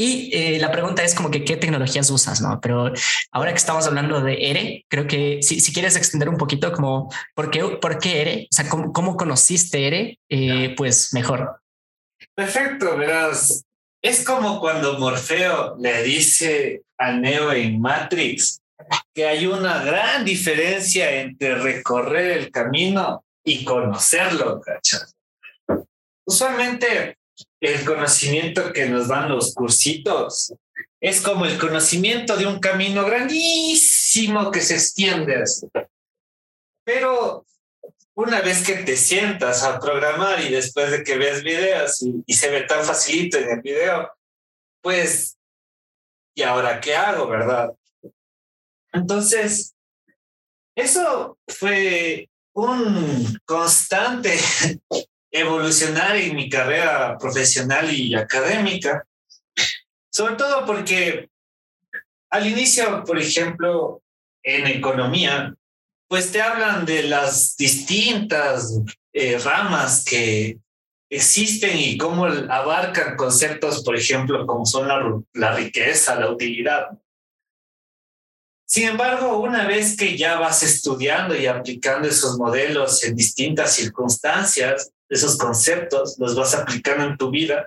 y 0.00 0.30
eh, 0.32 0.58
la 0.60 0.70
pregunta 0.70 1.02
es 1.02 1.14
como 1.14 1.30
que 1.30 1.44
qué 1.44 1.56
tecnologías 1.56 2.08
usas, 2.10 2.40
¿no? 2.40 2.60
Pero 2.60 2.92
ahora 3.32 3.50
que 3.50 3.58
estamos 3.58 3.86
hablando 3.86 4.20
de 4.20 4.50
ERE, 4.50 4.84
creo 4.88 5.06
que 5.06 5.40
si, 5.42 5.60
si 5.60 5.72
quieres 5.72 5.96
extender 5.96 6.28
un 6.28 6.36
poquito 6.36 6.72
como 6.72 7.12
por 7.34 7.50
qué, 7.50 7.64
por 7.80 7.98
qué 7.98 8.20
ERE, 8.20 8.48
o 8.50 8.54
sea, 8.54 8.68
cómo, 8.68 8.92
cómo 8.92 9.16
conociste 9.16 9.86
ERE, 9.86 10.18
eh, 10.28 10.74
pues 10.76 11.12
mejor. 11.12 11.60
Perfecto, 12.34 12.96
verás. 12.96 13.64
Es 14.00 14.24
como 14.24 14.60
cuando 14.60 14.98
Morfeo 15.00 15.76
le 15.78 16.04
dice 16.04 16.82
a 16.96 17.10
Neo 17.10 17.50
en 17.52 17.80
Matrix, 17.80 18.60
que 19.14 19.26
hay 19.26 19.46
una 19.46 19.82
gran 19.82 20.24
diferencia 20.24 21.10
entre 21.20 21.56
recorrer 21.56 22.38
el 22.38 22.50
camino 22.50 23.24
y 23.44 23.64
conocerlo, 23.64 24.60
¿cachai? 24.60 25.00
Usualmente 26.24 27.18
el 27.60 27.84
conocimiento 27.84 28.72
que 28.72 28.86
nos 28.86 29.08
dan 29.08 29.28
los 29.28 29.54
cursitos 29.54 30.52
es 31.00 31.20
como 31.20 31.46
el 31.46 31.58
conocimiento 31.58 32.36
de 32.36 32.46
un 32.46 32.60
camino 32.60 33.04
grandísimo 33.04 34.50
que 34.50 34.60
se 34.60 34.74
extiende. 34.74 35.44
Pero 36.84 37.44
una 38.14 38.40
vez 38.40 38.66
que 38.66 38.74
te 38.74 38.96
sientas 38.96 39.62
a 39.62 39.78
programar 39.78 40.40
y 40.40 40.50
después 40.50 40.90
de 40.90 41.04
que 41.04 41.16
ves 41.16 41.42
videos 41.42 42.02
y, 42.02 42.22
y 42.26 42.34
se 42.34 42.50
ve 42.50 42.62
tan 42.62 42.84
facilito 42.84 43.38
en 43.38 43.50
el 43.50 43.60
video, 43.60 44.10
pues, 44.82 45.38
¿y 46.34 46.42
ahora 46.42 46.80
qué 46.80 46.96
hago, 46.96 47.28
verdad? 47.28 47.70
Entonces, 48.98 49.74
eso 50.76 51.38
fue 51.46 52.28
un 52.54 53.38
constante 53.44 54.36
evolucionar 55.30 56.16
en 56.16 56.34
mi 56.34 56.48
carrera 56.48 57.16
profesional 57.18 57.92
y 57.92 58.14
académica, 58.14 59.04
sobre 60.10 60.34
todo 60.34 60.66
porque 60.66 61.28
al 62.30 62.46
inicio, 62.46 63.04
por 63.04 63.18
ejemplo, 63.18 64.02
en 64.42 64.66
economía, 64.66 65.54
pues 66.08 66.32
te 66.32 66.42
hablan 66.42 66.84
de 66.84 67.04
las 67.04 67.56
distintas 67.56 68.80
eh, 69.12 69.38
ramas 69.38 70.04
que 70.04 70.58
existen 71.10 71.78
y 71.78 71.96
cómo 71.96 72.26
abarcan 72.26 73.16
conceptos, 73.16 73.84
por 73.84 73.96
ejemplo, 73.96 74.46
como 74.46 74.66
son 74.66 74.88
la, 74.88 75.20
la 75.34 75.54
riqueza, 75.54 76.18
la 76.18 76.30
utilidad. 76.30 76.88
Sin 78.68 78.86
embargo, 78.86 79.38
una 79.38 79.66
vez 79.66 79.96
que 79.96 80.18
ya 80.18 80.38
vas 80.38 80.62
estudiando 80.62 81.34
y 81.34 81.46
aplicando 81.46 82.06
esos 82.06 82.36
modelos 82.36 83.02
en 83.02 83.16
distintas 83.16 83.74
circunstancias, 83.74 84.90
esos 85.08 85.38
conceptos 85.38 86.16
los 86.18 86.36
vas 86.36 86.54
aplicando 86.54 87.06
en 87.06 87.16
tu 87.16 87.30
vida, 87.30 87.66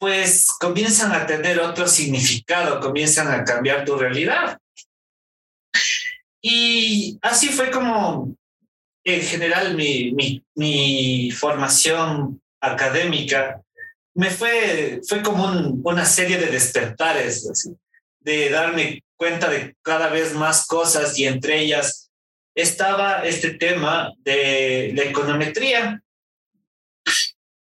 pues 0.00 0.48
comienzan 0.58 1.12
a 1.12 1.28
tener 1.28 1.60
otro 1.60 1.86
significado, 1.86 2.80
comienzan 2.80 3.28
a 3.28 3.44
cambiar 3.44 3.84
tu 3.84 3.96
realidad. 3.96 4.58
Y 6.42 7.16
así 7.22 7.50
fue 7.50 7.70
como 7.70 8.36
en 9.04 9.22
general 9.22 9.76
mi, 9.76 11.30
formación 11.30 12.42
académica 12.60 13.62
me 14.16 14.30
fue, 14.30 15.00
fue 15.06 15.22
como 15.22 15.44
un, 15.44 15.80
una 15.84 16.04
serie 16.04 16.38
de 16.38 16.46
despertares, 16.46 17.48
así, 17.48 17.76
de 18.24 18.50
darme 18.50 19.04
cuenta 19.16 19.48
de 19.48 19.76
cada 19.82 20.08
vez 20.08 20.34
más 20.34 20.66
cosas 20.66 21.16
y 21.18 21.26
entre 21.26 21.60
ellas 21.60 22.10
estaba 22.54 23.24
este 23.24 23.50
tema 23.54 24.12
de 24.18 24.92
la 24.94 25.04
econometría 25.04 26.02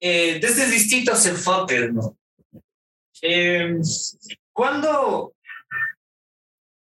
eh, 0.02 0.40
desde 0.40 0.70
distintos 0.70 1.26
enfoques, 1.26 1.92
¿no? 1.92 2.18
Eh, 3.22 3.76
cuando 4.54 5.34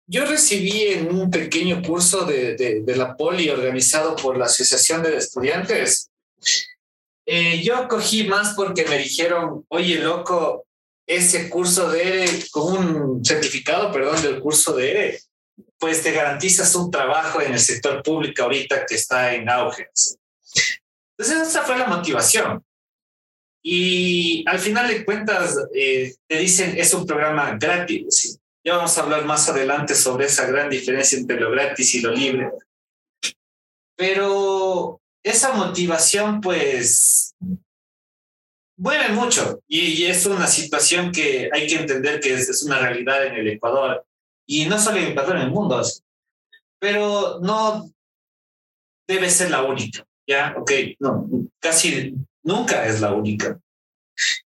yo 0.07 0.25
recibí 0.25 0.81
en 0.88 1.15
un 1.15 1.29
pequeño 1.29 1.81
curso 1.81 2.25
de, 2.25 2.55
de, 2.55 2.95
la 2.95 3.15
Poli 3.15 3.49
organizado 3.49 4.15
por 4.15 4.38
la 4.38 4.45
Asociación 4.45 5.03
de 5.03 5.17
Estudiantes, 5.17 6.09
eh, 7.25 7.62
yo 7.63 7.88
cogí 7.88 8.25
más 8.25 8.53
porque 8.55 8.86
me 8.86 8.97
dijeron, 8.97 9.65
oye, 9.69 9.99
loco, 9.99 10.65
ese 11.05 11.49
curso 11.49 11.89
de 11.91 12.03
ERE, 12.07 12.29
con 12.51 12.77
un 12.77 13.25
certificado, 13.25 13.91
perdón, 13.91 14.21
del 14.21 14.39
curso 14.39 14.73
de 14.75 14.91
ERE, 14.91 15.19
pues 15.77 16.01
te 16.01 16.11
garantizas 16.11 16.73
un 16.75 16.89
trabajo 16.89 17.41
en 17.41 17.53
el 17.53 17.59
sector 17.59 18.01
público 18.01 18.43
ahorita 18.43 18.85
que 18.85 18.95
está 18.95 19.33
en 19.33 19.49
auge. 19.49 19.89
Entonces 21.17 21.49
esa 21.49 21.63
fue 21.63 21.77
la 21.77 21.87
motivación. 21.87 22.63
Y 23.61 24.43
al 24.47 24.59
final 24.59 24.87
de 24.87 25.05
cuentas 25.05 25.57
eh, 25.73 26.15
te 26.27 26.37
dicen 26.37 26.75
es 26.77 26.93
un 26.93 27.05
programa 27.05 27.57
gratis. 27.57 28.39
Ya 28.63 28.75
vamos 28.77 28.97
a 28.97 29.01
hablar 29.01 29.25
más 29.25 29.47
adelante 29.49 29.95
sobre 29.95 30.25
esa 30.25 30.45
gran 30.45 30.69
diferencia 30.69 31.17
entre 31.17 31.39
lo 31.39 31.51
gratis 31.51 31.95
y 31.95 32.01
lo 32.01 32.11
libre. 32.11 32.49
Pero 33.95 35.01
esa 35.23 35.53
motivación 35.53 36.41
pues 36.41 37.35
mueve 38.77 39.09
mucho 39.09 39.62
y, 39.67 40.05
es 40.05 40.25
una 40.25 40.47
situación 40.47 41.12
que 41.12 41.49
hay 41.51 41.67
que 41.67 41.75
entender 41.75 42.19
que 42.19 42.33
es, 42.33 42.63
una 42.63 42.79
realidad 42.79 43.25
en 43.25 43.36
el 43.36 43.47
Ecuador 43.47 44.05
y 44.45 44.65
no 44.65 44.79
solo 44.79 44.97
en 44.97 45.12
Ecuador, 45.12 45.38
en 45.38 45.43
el 45.43 45.51
mundo. 45.51 45.81
Pero 46.79 47.39
no 47.41 47.89
debe 49.07 49.29
ser 49.29 49.51
la 49.51 49.63
única, 49.63 50.05
¿ya? 50.27 50.55
Ok, 50.57 50.71
no, 50.99 51.29
casi 51.59 52.15
nunca 52.43 52.86
es 52.86 52.99
la 52.99 53.13
única. 53.13 53.59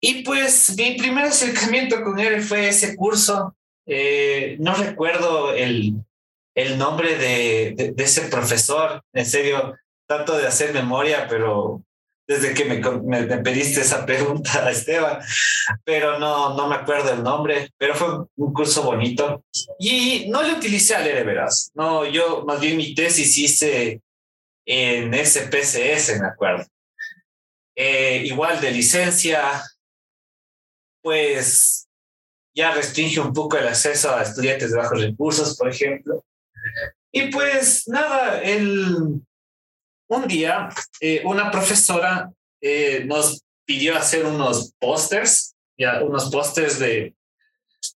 Y 0.01 0.23
pues 0.23 0.77
mi 0.77 0.97
primer 0.97 1.27
acercamiento 1.27 2.03
con 2.03 2.19
él 2.19 2.43
fue 2.43 2.69
ese 2.69 2.97
curso. 2.97 3.57
Eh, 3.87 4.57
no 4.61 4.75
recuerdo 4.75 5.53
el, 5.55 5.95
el 6.55 6.79
nombre 6.79 7.17
de, 7.17 7.75
de, 7.77 7.93
de, 7.93 8.05
ese 8.05 8.23
profesor. 8.29 9.03
En 9.13 9.27
serio, 9.27 9.75
trato 10.07 10.37
de 10.37 10.47
hacer 10.47 10.73
memoria, 10.73 11.27
pero 11.29 11.83
desde 12.29 12.53
que 12.53 12.67
me, 12.67 12.79
me, 12.79 13.23
me, 13.23 13.39
pediste 13.39 13.81
esa 13.81 14.05
pregunta, 14.07 14.71
Esteban, 14.71 15.21
pero 15.83 16.19
no, 16.19 16.55
no 16.55 16.69
me 16.69 16.77
acuerdo 16.77 17.15
el 17.15 17.23
nombre, 17.23 17.71
pero 17.79 17.95
fue 17.95 18.27
un 18.37 18.53
curso 18.53 18.83
bonito. 18.83 19.43
Y 19.79 20.27
no 20.29 20.43
le 20.43 20.53
utilicé 20.53 20.95
a 20.95 21.01
leer, 21.01 21.25
verás. 21.25 21.73
No, 21.75 22.05
yo 22.05 22.45
más 22.45 22.61
bien 22.61 22.77
mi 22.77 22.95
tesis 22.95 23.37
hice 23.39 24.03
en 24.67 25.15
SPSS, 25.15 26.21
me 26.21 26.29
acuerdo. 26.29 26.67
Eh, 27.75 28.23
igual 28.27 28.61
de 28.61 28.73
licencia, 28.73 29.63
pues 31.03 31.89
ya 32.55 32.73
restringe 32.73 33.21
un 33.21 33.33
poco 33.33 33.57
el 33.57 33.69
acceso 33.69 34.15
a 34.15 34.23
estudiantes 34.23 34.73
de 34.73 34.77
bajos 34.77 35.01
recursos, 35.01 35.57
por 35.57 35.71
ejemplo. 35.71 36.23
Y 37.11 37.31
pues 37.31 37.89
nada, 37.89 38.43
el, 38.43 39.23
un 40.09 40.27
día 40.27 40.69
eh, 41.01 41.23
una 41.25 41.51
profesora 41.51 42.31
eh, 42.61 43.05
nos 43.07 43.43
pidió 43.65 43.97
hacer 43.97 44.25
unos 44.27 44.73
pósters, 44.79 45.55
ya 45.77 46.03
unos 46.03 46.31
pósters 46.31 46.79
de, 46.79 47.15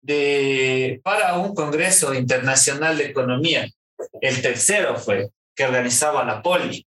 de 0.01 0.99
para 1.03 1.37
un 1.37 1.55
congreso 1.55 2.13
internacional 2.13 2.97
de 2.97 3.05
economía. 3.05 3.67
El 4.19 4.41
tercero 4.41 4.97
fue 4.97 5.29
que 5.55 5.65
organizaba 5.65 6.23
la 6.23 6.41
Poli. 6.41 6.85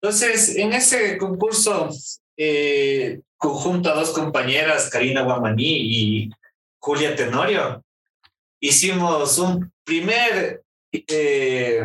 Entonces, 0.00 0.56
en 0.56 0.72
ese 0.72 1.18
concurso, 1.18 1.90
eh, 2.36 3.20
junto 3.36 3.90
a 3.90 3.94
dos 3.94 4.10
compañeras, 4.10 4.90
Karina 4.90 5.22
Guamaní 5.22 5.64
y 5.66 6.30
Julia 6.78 7.16
Tenorio, 7.16 7.82
hicimos 8.60 9.38
un 9.38 9.72
primer, 9.84 10.62
eh, 10.92 11.84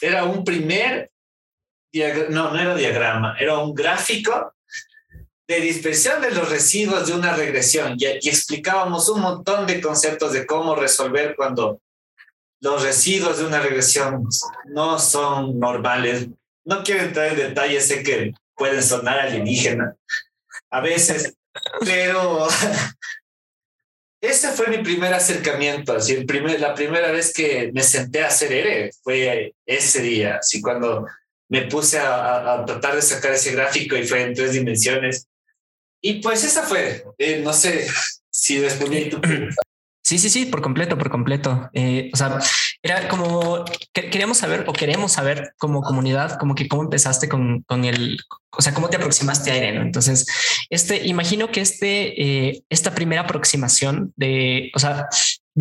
era 0.00 0.24
un 0.24 0.42
primer 0.42 1.10
no, 2.30 2.50
no 2.50 2.58
era 2.58 2.74
diagrama, 2.74 3.36
era 3.38 3.58
un 3.58 3.74
gráfico 3.74 4.54
de 5.48 5.60
dispersión 5.60 6.20
de 6.20 6.30
los 6.30 6.50
residuos 6.50 7.06
de 7.06 7.14
una 7.14 7.34
regresión 7.34 7.96
y, 7.98 8.04
explicábamos 8.04 9.08
un 9.08 9.22
montón 9.22 9.66
de 9.66 9.80
conceptos 9.80 10.34
de 10.34 10.46
cómo 10.46 10.76
resolver 10.76 11.34
cuando 11.36 11.80
los 12.60 12.82
residuos 12.82 13.38
de 13.38 13.46
una 13.46 13.60
regresión 13.60 14.28
no 14.66 14.98
son 14.98 15.58
normales. 15.58 16.28
No 16.64 16.82
quiero 16.82 17.04
entrar 17.04 17.28
en 17.28 17.36
detalles, 17.36 17.88
sé 17.88 18.02
que 18.02 18.34
pueden 18.54 18.82
sonar 18.82 19.18
alienígena, 19.20 19.94
a 20.70 20.80
veces, 20.80 21.34
pero 21.80 22.46
ese 24.20 24.48
fue 24.48 24.66
mi 24.66 24.78
primer 24.78 25.14
acercamiento, 25.14 25.94
así, 25.94 26.12
el 26.12 26.26
primer, 26.26 26.60
la 26.60 26.74
primera 26.74 27.10
vez 27.10 27.32
que 27.32 27.70
me 27.72 27.82
senté 27.82 28.22
a 28.22 28.26
hacer 28.26 28.52
ERE 28.52 28.90
fue 29.02 29.54
ese 29.64 30.02
día, 30.02 30.38
así 30.40 30.60
cuando 30.60 31.06
me 31.48 31.62
puse 31.62 31.98
a, 31.98 32.64
tratar 32.66 32.94
de 32.94 33.02
sacar 33.02 33.32
ese 33.32 33.52
gráfico 33.52 33.96
y 33.96 34.06
fue 34.06 34.22
en 34.22 34.34
tres 34.34 34.52
dimensiones. 34.52 35.26
Y 36.00 36.20
pues 36.20 36.44
esa 36.44 36.62
fue, 36.62 37.04
eh, 37.18 37.40
no 37.42 37.52
sé 37.52 37.86
si 38.30 38.60
respondí 38.60 39.08
tu 39.08 39.20
pregunta. 39.20 39.62
Sí, 40.08 40.18
sí, 40.18 40.30
sí, 40.30 40.46
por 40.46 40.62
completo, 40.62 40.96
por 40.96 41.10
completo. 41.10 41.68
Eh, 41.74 42.10
o 42.14 42.16
sea, 42.16 42.38
era 42.82 43.08
como 43.08 43.62
queríamos 43.92 44.38
saber 44.38 44.64
o 44.66 44.72
queremos 44.72 45.12
saber 45.12 45.52
como 45.58 45.82
comunidad, 45.82 46.38
como 46.38 46.54
que 46.54 46.66
cómo 46.66 46.82
empezaste 46.82 47.28
con, 47.28 47.60
con 47.64 47.84
el, 47.84 48.18
o 48.56 48.62
sea, 48.62 48.72
cómo 48.72 48.88
te 48.88 48.96
aproximaste 48.96 49.50
a 49.50 49.58
Irene. 49.58 49.82
Entonces, 49.82 50.26
este, 50.70 51.06
imagino 51.06 51.50
que 51.50 51.60
este, 51.60 52.22
eh, 52.22 52.62
esta 52.70 52.94
primera 52.94 53.22
aproximación 53.22 54.14
de, 54.16 54.70
o 54.74 54.78
sea, 54.78 55.08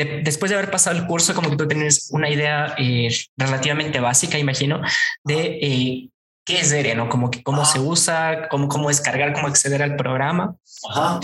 después 0.05 0.49
de 0.49 0.57
haber 0.57 0.71
pasado 0.71 0.95
el 0.95 1.07
curso, 1.07 1.33
como 1.33 1.49
que 1.49 1.57
tú 1.57 1.67
tienes 1.67 2.10
una 2.12 2.29
idea 2.29 2.75
eh, 2.77 3.10
relativamente 3.36 3.99
básica, 3.99 4.38
imagino, 4.38 4.81
de 5.23 6.10
qué 6.45 6.60
es 6.62 6.71
Eren, 6.71 6.97
¿no? 6.97 7.10
Como 7.10 7.29
que 7.29 7.43
cómo 7.43 7.65
se 7.65 7.79
usa, 7.79 8.47
cómo, 8.49 8.67
cómo 8.67 8.88
descargar, 8.88 9.33
cómo 9.33 9.47
acceder 9.47 9.83
al 9.83 9.95
programa. 9.95 10.55
Ajá. 10.89 11.19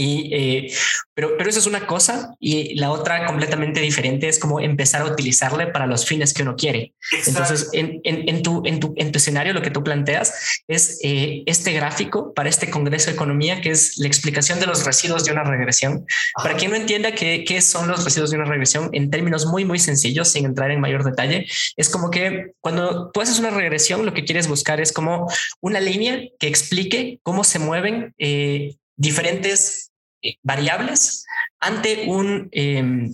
Y, 0.00 0.32
eh, 0.32 0.72
pero, 1.12 1.36
pero 1.36 1.50
eso 1.50 1.58
es 1.58 1.66
una 1.66 1.84
cosa 1.84 2.32
y 2.38 2.76
la 2.76 2.92
otra 2.92 3.26
completamente 3.26 3.80
diferente 3.80 4.28
es 4.28 4.38
como 4.38 4.60
empezar 4.60 5.02
a 5.02 5.06
utilizarle 5.06 5.66
para 5.66 5.88
los 5.88 6.06
fines 6.06 6.32
que 6.32 6.42
uno 6.42 6.54
quiere. 6.54 6.94
Entonces, 7.26 7.68
en, 7.72 8.00
en, 8.04 8.28
en, 8.28 8.42
tu, 8.44 8.62
en, 8.64 8.78
tu, 8.78 8.94
en 8.96 9.10
tu 9.10 9.18
escenario, 9.18 9.52
lo 9.52 9.60
que 9.60 9.72
tú 9.72 9.82
planteas 9.82 10.62
es 10.68 11.00
eh, 11.02 11.42
este 11.46 11.72
gráfico 11.72 12.32
para 12.32 12.48
este 12.48 12.70
Congreso 12.70 13.06
de 13.06 13.14
Economía, 13.14 13.60
que 13.60 13.70
es 13.70 13.98
la 13.98 14.06
explicación 14.06 14.60
de 14.60 14.66
los 14.66 14.86
residuos 14.86 15.24
de 15.24 15.32
una 15.32 15.42
regresión. 15.42 16.06
Para 16.36 16.54
quien 16.54 16.70
no 16.70 16.76
entienda 16.76 17.10
qué, 17.10 17.44
qué 17.44 17.60
son 17.60 17.88
los 17.88 18.04
residuos 18.04 18.30
de 18.30 18.36
una 18.36 18.46
regresión, 18.46 18.90
en 18.92 19.10
términos 19.10 19.46
muy, 19.46 19.64
muy 19.64 19.80
sencillos, 19.80 20.28
sin 20.28 20.44
entrar 20.44 20.70
en 20.70 20.78
mayor 20.78 21.02
detalle, 21.02 21.48
es 21.76 21.88
como 21.88 22.10
que 22.10 22.52
cuando 22.60 23.10
tú 23.10 23.20
haces 23.20 23.40
una 23.40 23.50
regresión, 23.50 24.06
lo 24.06 24.14
que 24.14 24.24
quieres 24.24 24.46
buscar 24.46 24.80
es 24.80 24.92
como 24.92 25.28
una 25.60 25.80
línea 25.80 26.20
que 26.38 26.46
explique 26.46 27.18
cómo 27.24 27.42
se 27.42 27.58
mueven 27.58 28.14
eh, 28.18 28.76
diferentes 28.96 29.87
eh, 30.22 30.36
variables 30.42 31.24
ante 31.60 32.04
un, 32.06 32.48
em, 32.52 33.12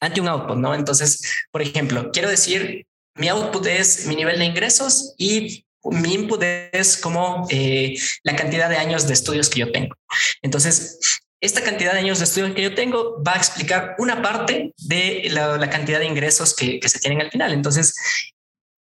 ante 0.00 0.20
un 0.20 0.28
output, 0.28 0.56
¿no? 0.56 0.74
Entonces, 0.74 1.20
por 1.50 1.62
ejemplo, 1.62 2.10
quiero 2.12 2.28
decir, 2.28 2.86
mi 3.14 3.28
output 3.28 3.66
es 3.66 4.06
mi 4.06 4.16
nivel 4.16 4.38
de 4.38 4.44
ingresos 4.44 5.14
y 5.18 5.64
mi 5.84 6.14
input 6.14 6.42
es 6.42 6.96
como 6.96 7.46
eh, 7.50 7.94
la 8.22 8.36
cantidad 8.36 8.68
de 8.68 8.76
años 8.76 9.06
de 9.06 9.14
estudios 9.14 9.48
que 9.48 9.60
yo 9.60 9.72
tengo. 9.72 9.94
Entonces, 10.42 10.98
esta 11.40 11.62
cantidad 11.62 11.92
de 11.92 12.00
años 12.00 12.18
de 12.18 12.24
estudios 12.24 12.54
que 12.54 12.62
yo 12.62 12.74
tengo 12.74 13.22
va 13.22 13.34
a 13.34 13.38
explicar 13.38 13.94
una 13.98 14.22
parte 14.22 14.74
de 14.76 15.28
la, 15.30 15.70
cantidad 15.70 16.00
de 16.00 16.06
ingresos 16.06 16.54
que, 16.54 16.80
se 16.86 16.98
tienen 16.98 17.20
al 17.20 17.30
final. 17.30 17.52
Entonces, 17.52 17.94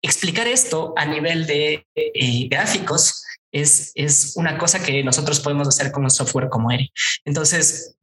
explicar 0.01 0.47
esto 0.47 0.93
a 0.97 1.05
nivel 1.05 1.47
de 1.47 1.85
eh, 1.95 2.47
gráficos 2.49 3.23
es, 3.51 3.91
es 3.95 4.33
una 4.35 4.57
cosa 4.57 4.81
que 4.81 5.03
nosotros 5.03 5.39
podemos 5.39 5.67
hacer 5.67 5.91
con 5.91 6.03
un 6.03 6.11
software 6.11 6.49
como 6.49 6.71
ERI. 6.71 6.91
Entonces, 7.25 7.95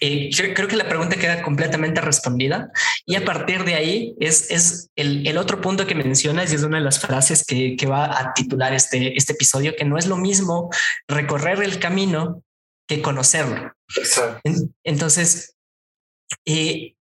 eh, 0.00 0.30
creo 0.34 0.68
que 0.68 0.76
la 0.76 0.88
pregunta 0.88 1.16
queda 1.16 1.42
completamente 1.42 2.00
respondida 2.00 2.70
y 3.06 3.14
a 3.14 3.24
partir 3.24 3.64
de 3.64 3.74
ahí 3.74 4.14
es, 4.18 4.50
es 4.50 4.90
el, 4.96 5.26
el, 5.26 5.38
otro 5.38 5.60
punto 5.60 5.86
que 5.86 5.94
mencionas 5.94 6.50
y 6.50 6.56
es 6.56 6.62
una 6.62 6.78
de 6.78 6.84
las 6.84 6.98
frases 6.98 7.44
que, 7.44 7.76
que, 7.76 7.86
va 7.86 8.06
a 8.06 8.34
titular 8.34 8.72
este, 8.72 9.16
este 9.16 9.34
episodio, 9.34 9.76
que 9.76 9.84
no 9.84 9.98
es 9.98 10.06
lo 10.06 10.16
mismo 10.16 10.70
recorrer 11.06 11.62
el 11.62 11.78
camino 11.78 12.42
que 12.88 13.02
conocerlo. 13.02 13.72
Entonces, 14.82 15.54
eh, 16.46 16.94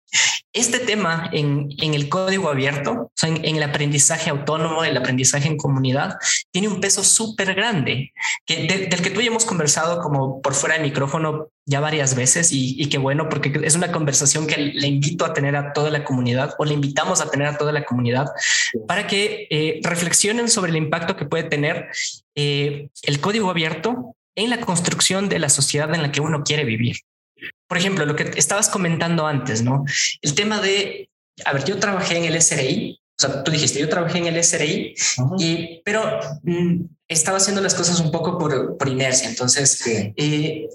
este 0.53 0.81
tema 0.81 1.31
en, 1.33 1.69
el 1.81 2.09
código 2.09 2.49
abierto, 2.49 3.11
en, 3.23 3.57
el 3.57 3.63
aprendizaje 3.63 4.31
autónomo, 4.31 4.85
el 4.85 4.97
aprendizaje 4.97 5.49
en 5.49 5.57
comunidad, 5.57 6.17
tiene 6.51 6.69
un 6.69 6.81
peso 6.81 7.05
súper 7.05 7.55
grande, 7.55 8.13
que, 8.45 8.89
del 8.91 9.03
que 9.03 9.11
tú 9.11 9.21
y 9.21 9.27
hemos 9.27 9.45
conversado 9.45 10.01
como 10.01 10.43
por 10.43 10.55
fuera 10.55 10.77
de 10.77 10.83
micrófono 10.83 11.49
ya 11.67 11.79
varias 11.79 12.17
veces 12.17 12.51
y, 12.53 12.89
qué 12.89 12.99
bueno, 12.99 13.29
porque 13.29 13.53
es 13.63 13.77
una 13.77 13.93
conversación 13.93 14.47
que 14.49 14.57
le 14.57 14.87
invito 14.89 15.25
a 15.25 15.33
tener 15.33 15.55
a 15.55 15.73
toda 15.73 15.91
la 15.91 16.05
comunidad 16.05 16.55
o 16.59 16.65
le 16.65 16.75
invitamos 16.75 17.21
a 17.21 17.31
tener 17.31 17.47
a 17.47 17.57
toda 17.57 17.71
la 17.71 17.85
comunidad 17.85 18.27
para 18.89 19.07
que 19.07 19.47
eh, 19.51 19.81
reflexionen 19.85 20.49
sobre 20.49 20.73
el 20.73 20.77
impacto 20.77 21.17
que 21.17 21.27
puede 21.27 21.45
tener 21.45 21.89
eh, 22.35 22.89
el 23.03 23.21
código 23.21 23.51
abierto 23.51 24.17
en 24.35 24.51
la 24.51 24.61
construcción 24.61 25.29
de 25.29 25.39
la 25.39 25.49
sociedad 25.49 25.95
en 25.95 26.03
la 26.03 26.11
que 26.11 26.21
uno 26.21 26.43
quiere 26.43 26.65
vivir 26.65 26.97
por 27.67 27.79
ejemplo, 27.79 28.05
lo 28.07 28.17
que 28.17 28.33
estabas 28.37 28.69
comentando 28.69 29.27
antes, 29.27 29.63
¿no? 29.63 29.85
El 30.21 30.35
tema 30.35 30.61
de, 30.61 31.11
a 31.45 31.53
ver, 31.53 31.65
yo 31.65 31.79
trabajé 31.79 32.17
en 32.17 32.25
el 32.25 32.41
SRI, 32.41 33.01
o 33.01 33.23
sea, 33.23 33.45
tú 33.45 33.51
dijiste, 33.51 33.79
yo 33.79 33.89
trabajé 33.89 34.19
en 34.19 34.27
el 34.27 34.43
SRI, 34.43 34.95
y, 35.39 35.83
pero 35.85 36.21
mm, 36.43 36.85
estaba 37.09 37.37
haciendo 37.39 37.61
las 37.61 37.75
cosas 37.75 38.01
un 38.01 38.11
poco 38.11 38.39
por, 38.39 38.77
por 38.77 38.89
inercia. 38.89 39.29
Entonces, 39.29 39.87
eh, 39.87 40.69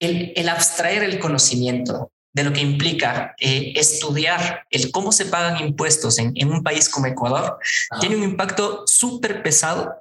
el, 0.00 0.32
el, 0.34 0.48
abstraer 0.48 1.04
el 1.04 1.18
conocimiento 1.18 2.10
de 2.34 2.42
lo 2.42 2.52
que 2.52 2.60
implica 2.60 3.34
eh, 3.38 3.72
estudiar 3.76 4.66
el 4.70 4.90
cómo 4.90 5.12
se 5.12 5.26
pagan 5.26 5.64
impuestos 5.64 6.18
en, 6.18 6.32
en 6.34 6.50
un 6.50 6.62
país 6.62 6.88
como 6.88 7.06
Ecuador 7.06 7.58
tiene 8.00 8.16
un 8.16 8.24
impacto 8.24 8.82
súper 8.86 9.42
pesado 9.42 9.94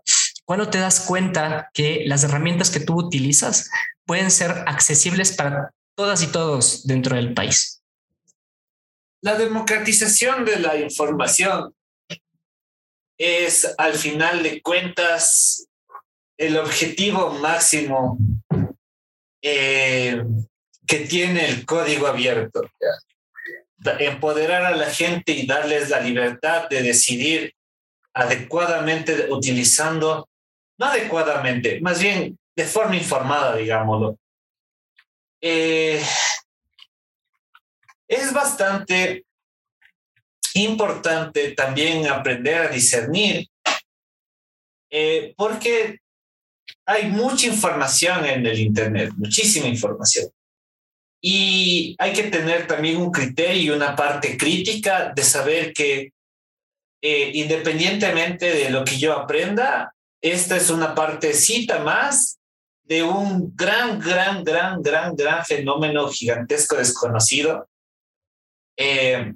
cuando 0.43 0.69
te 0.69 0.79
das 0.79 1.01
cuenta 1.01 1.69
que 1.73 2.03
las 2.07 2.23
herramientas 2.23 2.71
que 2.71 2.79
tú 2.79 2.95
utilizas 2.95 3.69
pueden 4.05 4.31
ser 4.31 4.51
accesibles 4.65 5.31
para 5.31 5.71
todas 5.95 6.23
y 6.23 6.27
todos 6.27 6.85
dentro 6.85 7.15
del 7.15 7.33
país. 7.33 7.81
La 9.21 9.35
democratización 9.35 10.43
de 10.43 10.59
la 10.59 10.77
información 10.77 11.73
es, 13.17 13.73
al 13.77 13.93
final 13.93 14.43
de 14.43 14.61
cuentas, 14.61 15.67
el 16.37 16.57
objetivo 16.57 17.29
máximo 17.35 18.17
eh, 19.41 20.23
que 20.85 20.99
tiene 20.99 21.47
el 21.47 21.65
código 21.65 22.07
abierto. 22.07 22.61
Empoderar 23.99 24.65
a 24.65 24.75
la 24.75 24.89
gente 24.89 25.33
y 25.33 25.45
darles 25.45 25.89
la 25.89 25.99
libertad 25.99 26.69
de 26.69 26.81
decidir 26.81 27.53
adecuadamente 28.13 29.27
utilizando, 29.29 30.29
no 30.77 30.85
adecuadamente, 30.85 31.81
más 31.81 31.99
bien 31.99 32.37
de 32.55 32.65
forma 32.65 32.95
informada, 32.95 33.55
digámoslo, 33.55 34.17
eh, 35.45 36.01
es 38.07 38.31
bastante 38.31 39.25
importante 40.53 41.51
también 41.51 42.07
aprender 42.07 42.61
a 42.61 42.67
discernir, 42.69 43.49
eh, 44.89 45.33
porque 45.35 45.99
hay 46.85 47.09
mucha 47.09 47.47
información 47.47 48.23
en 48.25 48.45
el 48.45 48.57
Internet, 48.57 49.11
muchísima 49.17 49.67
información. 49.67 50.29
Y 51.21 51.95
hay 51.99 52.13
que 52.13 52.23
tener 52.23 52.65
también 52.65 52.97
un 52.97 53.11
criterio 53.11 53.73
y 53.73 53.75
una 53.75 53.97
parte 53.97 54.37
crítica 54.37 55.11
de 55.13 55.23
saber 55.23 55.73
que 55.73 56.13
eh, 57.01 57.31
independientemente 57.33 58.53
de 58.53 58.69
lo 58.69 58.85
que 58.85 58.97
yo 58.97 59.11
aprenda, 59.11 59.93
esta 60.21 60.55
es 60.55 60.69
una 60.69 60.95
partecita 60.95 61.79
más 61.79 62.39
de 62.83 63.03
un 63.03 63.55
gran, 63.55 63.99
gran, 63.99 64.43
gran, 64.43 64.81
gran, 64.81 65.15
gran 65.15 65.45
fenómeno 65.45 66.09
gigantesco 66.09 66.75
desconocido. 66.75 67.69
Eh, 68.77 69.33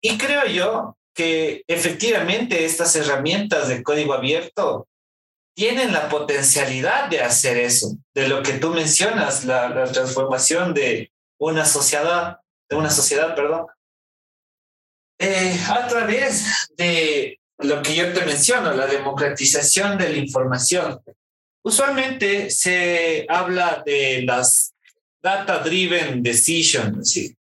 y 0.00 0.18
creo 0.18 0.46
yo 0.46 0.96
que 1.14 1.64
efectivamente 1.66 2.64
estas 2.64 2.94
herramientas 2.96 3.68
de 3.68 3.82
código 3.82 4.14
abierto 4.14 4.88
tienen 5.54 5.92
la 5.92 6.08
potencialidad 6.08 7.08
de 7.08 7.20
hacer 7.20 7.58
eso, 7.58 7.96
de 8.14 8.28
lo 8.28 8.42
que 8.42 8.54
tú 8.54 8.70
mencionas, 8.70 9.44
la, 9.44 9.84
transformación 9.84 10.72
de 10.72 11.12
una 11.38 11.66
sociedad, 11.66 12.38
de 12.68 12.76
una 12.76 12.90
sociedad, 12.90 13.34
perdón, 13.34 13.66
eh, 15.18 15.56
a 15.68 15.86
través 15.86 16.68
de 16.76 17.38
lo 17.58 17.82
que 17.82 17.94
yo 17.94 18.12
te 18.12 18.24
menciono, 18.24 18.72
la 18.72 18.86
democratización 18.86 19.98
de 19.98 20.08
la 20.08 20.16
información, 20.16 21.00
Usualmente 21.62 22.50
se 22.50 23.24
habla 23.28 23.82
de 23.86 24.22
las 24.22 24.74
data-driven 25.22 26.22
decisions, 26.22 27.34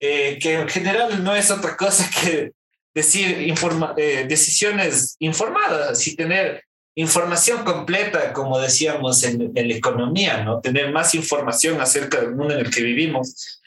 eh, 0.00 0.38
que 0.40 0.54
en 0.54 0.68
general 0.68 1.22
no 1.22 1.34
es 1.34 1.50
otra 1.50 1.76
cosa 1.76 2.10
que 2.10 2.52
decir 2.92 3.54
eh, 3.96 4.26
decisiones 4.28 5.16
informadas 5.18 6.06
y 6.06 6.16
tener 6.16 6.64
información 6.96 7.64
completa, 7.64 8.32
como 8.32 8.58
decíamos 8.58 9.22
en, 9.24 9.52
la 9.54 9.74
economía, 9.74 10.44
¿no? 10.44 10.60
Tener 10.60 10.92
más 10.92 11.14
información 11.14 11.80
acerca 11.80 12.20
del 12.20 12.36
mundo 12.36 12.54
en 12.54 12.66
el 12.66 12.70
que 12.70 12.82
vivimos 12.82 13.60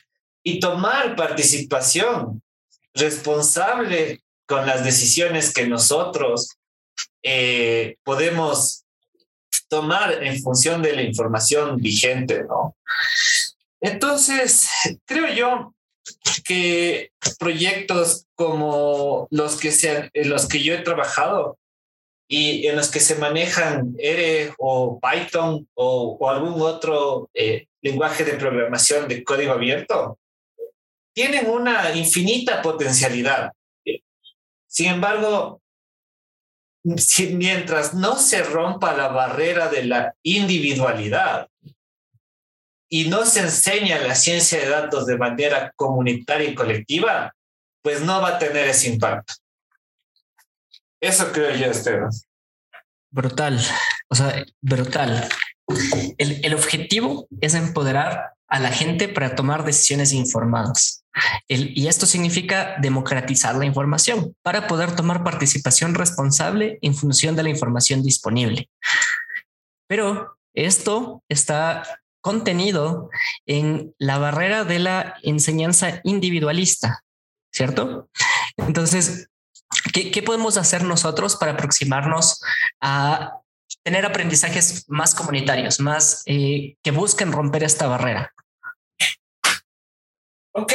y 0.44 0.60
tomar 0.60 1.16
participación 1.16 2.42
responsable 2.94 4.22
con 4.46 4.66
las 4.66 4.84
decisiones 4.86 5.54
que 5.54 5.68
nosotros 5.68 6.58
eh, 7.22 7.98
podemos 8.04 8.86
tomar 9.70 10.24
en 10.24 10.42
función 10.42 10.82
de 10.82 10.96
la 10.96 11.02
información 11.02 11.78
vigente, 11.78 12.44
¿no? 12.44 12.76
Entonces, 13.82 14.70
creo 15.06 15.34
yo 15.34 15.74
que 16.46 17.12
proyectos 17.38 18.26
como 18.36 19.28
los 19.30 19.58
que, 19.58 19.72
en 20.14 20.30
los 20.30 20.48
que 20.48 20.64
yo 20.64 20.74
he 20.74 20.80
trabajado 20.80 21.58
y 22.28 22.68
en 22.68 22.76
los 22.76 22.90
que 22.90 23.00
se 23.00 23.16
manejan 23.16 23.96
R 23.98 24.54
o 24.58 25.00
Python 25.00 25.68
o, 25.76 26.30
algún 26.30 26.62
otro 26.62 27.30
eh, 27.34 27.68
lenguaje 27.82 28.26
de 28.26 28.34
programación 28.34 29.08
de 29.08 29.24
código 29.24 29.54
abierto, 29.54 30.18
tienen 31.14 31.50
una 31.50 31.96
infinita 31.96 32.62
potencialidad. 32.62 33.52
Sin 34.68 34.88
embargo, 34.88 35.62
mientras 37.34 37.94
no 37.94 38.18
se 38.18 38.44
rompa 38.44 38.96
la 38.96 39.10
barrera 39.10 39.68
de 39.68 39.84
la 39.86 40.14
individualidad 40.24 41.48
y 42.90 43.10
no 43.10 43.26
se 43.26 43.42
enseña 43.42 44.00
la 44.00 44.16
ciencia 44.16 44.60
de 44.60 44.70
datos 44.70 45.06
de 45.06 45.18
manera 45.18 45.74
comunitaria 45.76 46.50
y 46.50 46.56
colectiva, 46.56 47.34
pues 47.82 48.02
no 48.02 48.22
va 48.22 48.30
a 48.30 48.40
tener 48.40 48.68
ese 48.68 48.90
impacto. 48.90 49.34
Eso 51.02 51.32
creo 51.32 51.54
yo, 51.56 51.66
Esteban. 51.66 52.10
Brutal, 53.12 53.60
o 54.10 54.16
sea, 54.16 54.46
brutal. 54.62 55.28
El, 56.18 56.46
el 56.46 56.54
objetivo 56.54 57.28
es 57.42 57.54
empoderar 57.54 58.34
a 58.48 58.60
la 58.60 58.72
gente 58.72 59.10
para 59.10 59.36
tomar 59.36 59.66
decisiones 59.66 60.14
informadas. 60.14 61.04
Y 61.48 61.88
esto 61.88 62.06
significa 62.06 62.76
democratizar 62.80 63.56
la 63.56 63.66
información 63.66 64.36
para 64.44 64.68
poder 64.68 64.96
tomar 64.96 65.24
participación 65.24 65.96
responsable 65.96 66.80
en 66.82 66.96
función 66.96 67.36
de 67.36 67.44
la 67.44 67.50
información 67.50 68.04
disponible. 68.04 68.70
Pero 69.88 70.38
esto 70.54 71.24
está 71.30 71.84
contenido 72.22 73.10
en 73.46 73.94
la 74.00 74.18
barrera 74.18 74.66
de 74.66 74.80
la 74.80 75.16
enseñanza 75.24 76.02
individualista, 76.04 77.04
¿cierto? 77.54 78.10
Entonces, 78.58 79.30
¿qué, 79.94 80.24
podemos 80.24 80.58
hacer 80.58 80.84
nosotros 80.84 81.36
para 81.36 81.54
aproximarnos 81.54 82.42
a 82.82 83.40
tener 83.84 84.06
aprendizajes 84.06 84.86
más 84.90 85.16
comunitarios, 85.16 85.80
más 85.80 86.24
eh, 86.26 86.76
que 86.84 86.92
busquen 86.92 87.32
romper 87.32 87.64
esta 87.64 87.88
barrera? 87.88 88.34
Ok, 90.60 90.74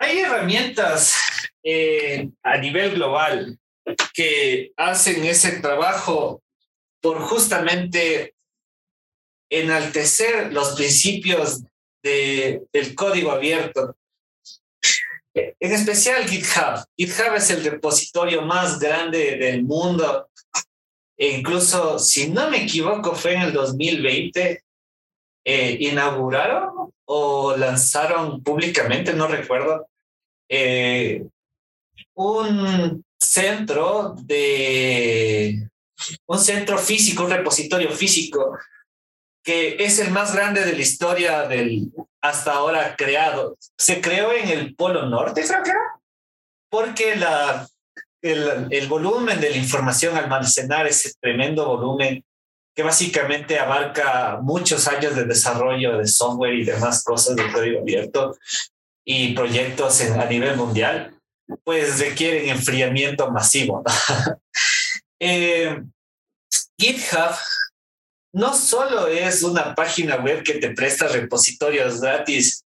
hay 0.00 0.18
herramientas 0.18 1.14
eh, 1.62 2.28
a 2.42 2.56
nivel 2.56 2.96
global 2.96 3.56
que 4.12 4.72
hacen 4.76 5.24
ese 5.24 5.60
trabajo 5.60 6.42
por 7.00 7.20
justamente 7.20 8.34
enaltecer 9.48 10.52
los 10.52 10.74
principios 10.74 11.62
de, 12.02 12.64
del 12.72 12.96
código 12.96 13.30
abierto. 13.30 13.96
En 15.32 15.72
especial 15.72 16.28
GitHub. 16.28 16.84
GitHub 16.96 17.36
es 17.36 17.50
el 17.50 17.62
repositorio 17.62 18.42
más 18.42 18.80
grande 18.80 19.36
del 19.36 19.62
mundo. 19.62 20.28
E 21.16 21.28
incluso, 21.28 22.00
si 22.00 22.28
no 22.28 22.50
me 22.50 22.64
equivoco, 22.64 23.14
fue 23.14 23.34
en 23.34 23.42
el 23.42 23.52
2020, 23.52 24.64
eh, 25.44 25.76
inauguraron 25.80 26.92
o 27.04 27.56
lanzaron 27.56 28.42
públicamente, 28.42 29.12
no 29.12 29.26
recuerdo, 29.26 29.88
eh, 30.48 31.26
un 32.14 33.04
centro 33.18 34.14
de 34.18 35.68
un 36.26 36.38
centro 36.38 36.78
físico, 36.78 37.24
un 37.24 37.30
repositorio 37.30 37.90
físico, 37.90 38.58
que 39.42 39.76
es 39.78 39.98
el 39.98 40.10
más 40.10 40.34
grande 40.34 40.64
de 40.64 40.72
la 40.72 40.80
historia 40.80 41.42
del 41.46 41.92
hasta 42.20 42.52
ahora 42.54 42.96
creado. 42.96 43.56
Se 43.76 44.00
creó 44.00 44.32
en 44.32 44.48
el 44.48 44.74
Polo 44.74 45.06
Norte, 45.06 45.44
creo 45.46 45.62
que 45.62 45.70
era, 45.70 46.00
porque 46.70 47.16
la, 47.16 47.68
el, 48.22 48.68
el 48.70 48.88
volumen 48.88 49.40
de 49.40 49.50
la 49.50 49.56
información 49.56 50.16
almacenar, 50.16 50.86
ese 50.86 51.12
tremendo 51.20 51.66
volumen, 51.66 52.24
que 52.74 52.82
básicamente 52.82 53.58
abarca 53.58 54.38
muchos 54.42 54.88
años 54.88 55.14
de 55.14 55.24
desarrollo 55.24 55.98
de 55.98 56.06
software 56.06 56.54
y 56.54 56.64
demás 56.64 57.04
cosas 57.04 57.36
de 57.36 57.50
código 57.52 57.80
abierto 57.80 58.36
y 59.04 59.34
proyectos 59.34 60.00
a 60.00 60.24
nivel 60.24 60.56
mundial, 60.56 61.14
pues 61.62 62.00
requieren 62.00 62.48
enfriamiento 62.48 63.30
masivo. 63.30 63.84
eh, 65.20 65.82
GitHub 66.78 67.36
no 68.32 68.54
solo 68.54 69.06
es 69.06 69.42
una 69.44 69.74
página 69.74 70.16
web 70.16 70.42
que 70.42 70.54
te 70.54 70.70
presta 70.70 71.06
repositorios 71.06 72.00
gratis, 72.00 72.64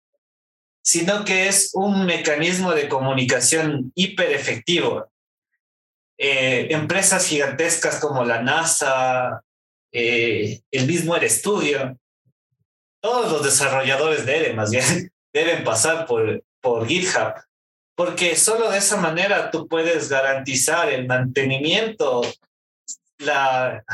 sino 0.84 1.24
que 1.24 1.48
es 1.48 1.70
un 1.74 2.06
mecanismo 2.06 2.72
de 2.72 2.88
comunicación 2.88 3.90
hiper 3.96 4.30
efectivo. 4.30 5.10
Eh, 6.16 6.68
empresas 6.70 7.26
gigantescas 7.26 7.98
como 7.98 8.24
la 8.24 8.40
NASA, 8.40 9.42
eh, 9.92 10.60
el 10.70 10.86
mismo 10.86 11.16
Studio, 11.22 11.98
todos 13.00 13.30
los 13.32 13.44
desarrolladores 13.44 14.26
de 14.26 14.36
ERE 14.36 14.52
más 14.54 14.70
bien 14.70 15.12
deben 15.32 15.64
pasar 15.64 16.06
por, 16.06 16.42
por 16.60 16.86
GitHub, 16.86 17.34
porque 17.94 18.36
solo 18.36 18.70
de 18.70 18.78
esa 18.78 18.96
manera 18.98 19.50
tú 19.50 19.68
puedes 19.68 20.08
garantizar 20.08 20.90
el 20.90 21.06
mantenimiento, 21.06 22.22
la, 23.18 23.84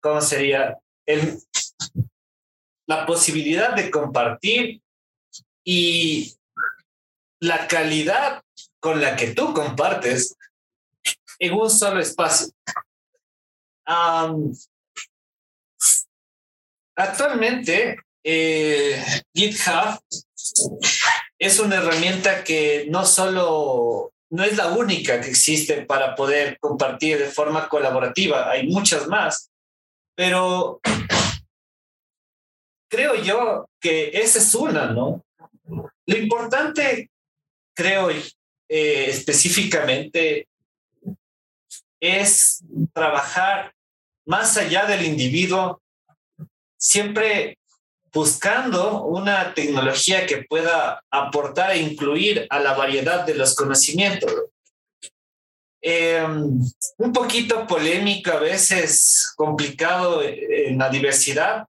¿cómo 0.00 0.20
sería? 0.20 0.78
El, 1.06 1.38
la 2.86 3.06
posibilidad 3.06 3.74
de 3.74 3.90
compartir 3.90 4.82
y 5.64 6.34
la 7.40 7.68
calidad 7.68 8.42
con 8.80 9.00
la 9.00 9.16
que 9.16 9.34
tú 9.34 9.54
compartes 9.54 10.36
en 11.38 11.54
un 11.54 11.70
solo 11.70 12.00
espacio. 12.00 12.48
Actualmente, 17.00 17.96
eh, 18.22 19.02
GitHub 19.34 19.98
es 21.38 21.58
una 21.58 21.76
herramienta 21.76 22.44
que 22.44 22.88
no 22.90 23.06
solo, 23.06 24.12
no 24.28 24.44
es 24.44 24.58
la 24.58 24.68
única 24.68 25.18
que 25.18 25.30
existe 25.30 25.80
para 25.86 26.14
poder 26.14 26.58
compartir 26.60 27.16
de 27.16 27.30
forma 27.30 27.70
colaborativa, 27.70 28.50
hay 28.50 28.68
muchas 28.68 29.08
más, 29.08 29.50
pero 30.14 30.78
creo 32.90 33.14
yo 33.14 33.66
que 33.80 34.10
esa 34.12 34.38
es 34.38 34.54
una, 34.54 34.90
¿no? 34.90 35.24
Lo 36.04 36.18
importante, 36.18 37.10
creo 37.74 38.10
eh, 38.10 39.06
específicamente, 39.08 40.48
es 41.98 42.62
trabajar 42.92 43.72
más 44.26 44.58
allá 44.58 44.84
del 44.84 45.06
individuo 45.06 45.80
siempre 46.80 47.58
buscando 48.12 49.04
una 49.04 49.54
tecnología 49.54 50.26
que 50.26 50.44
pueda 50.44 51.04
aportar 51.10 51.72
e 51.72 51.78
incluir 51.78 52.46
a 52.50 52.58
la 52.58 52.72
variedad 52.72 53.24
de 53.24 53.34
los 53.34 53.54
conocimientos. 53.54 54.32
Em, 55.82 56.58
un 56.98 57.12
poquito 57.12 57.66
polémico, 57.66 58.32
a 58.32 58.40
veces 58.40 59.32
complicado 59.36 60.22
en 60.22 60.76
la 60.76 60.88
diversidad, 60.88 61.66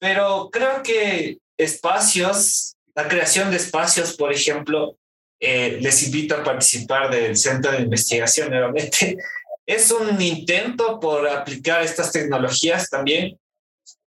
pero 0.00 0.48
creo 0.50 0.82
que 0.82 1.38
espacios, 1.56 2.76
la 2.94 3.06
creación 3.06 3.50
de 3.50 3.56
espacios, 3.56 4.16
por 4.16 4.32
ejemplo, 4.32 4.96
eh, 5.40 5.78
les 5.80 6.02
invito 6.04 6.34
a 6.34 6.42
participar 6.42 7.10
del 7.10 7.36
Centro 7.36 7.72
de 7.72 7.82
Investigación 7.82 8.50
nuevamente. 8.50 9.16
Es 9.66 9.90
un 9.90 10.18
intento 10.22 10.98
por 10.98 11.28
aplicar 11.28 11.82
estas 11.82 12.10
tecnologías 12.10 12.88
también 12.88 13.38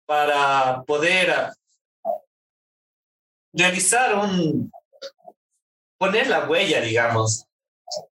para 0.09 0.81
poder 0.87 1.29
ah, 1.29 1.53
realizar 3.53 4.15
un, 4.15 4.71
poner 5.99 6.25
la 6.25 6.49
huella, 6.49 6.81
digamos, 6.81 7.45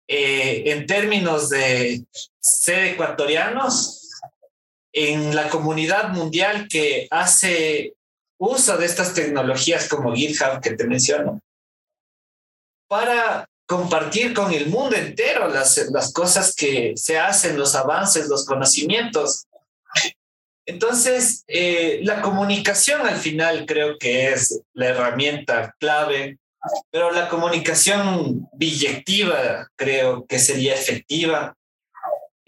eh, 0.08 0.62
en 0.68 0.86
términos 0.86 1.50
de 1.50 2.06
ser 2.40 2.84
ecuatorianos 2.84 4.12
en 4.94 5.36
la 5.36 5.50
comunidad 5.50 6.10
mundial 6.10 6.68
que 6.70 7.08
hace 7.10 7.96
uso 8.38 8.78
de 8.78 8.86
estas 8.86 9.16
tecnologías 9.16 9.90
como 9.90 10.14
GitHub 10.14 10.62
que 10.62 10.76
te 10.76 10.86
menciono, 10.86 11.42
para 12.88 13.50
compartir 13.66 14.36
con 14.36 14.54
el 14.54 14.68
mundo 14.68 14.96
entero 14.96 15.48
las, 15.48 15.78
las 15.92 16.14
cosas 16.14 16.54
que 16.54 16.94
se 16.96 17.18
hacen, 17.18 17.58
los 17.58 17.74
avances, 17.74 18.28
los 18.28 18.46
conocimientos. 18.46 19.48
Entonces, 20.68 21.46
eh, 21.48 22.02
la 22.04 22.22
comunicación 22.22 23.08
al 23.08 23.16
final 23.16 23.66
creo 23.66 23.98
que 23.98 24.28
es 24.34 24.62
la 24.74 24.88
herramienta 24.88 25.74
clave, 25.80 26.40
pero 26.92 27.12
la 27.12 27.30
comunicación 27.30 28.50
biyectiva 28.52 29.70
creo 29.78 30.26
que 30.28 30.40
sería 30.40 30.76
efectiva. 30.76 31.56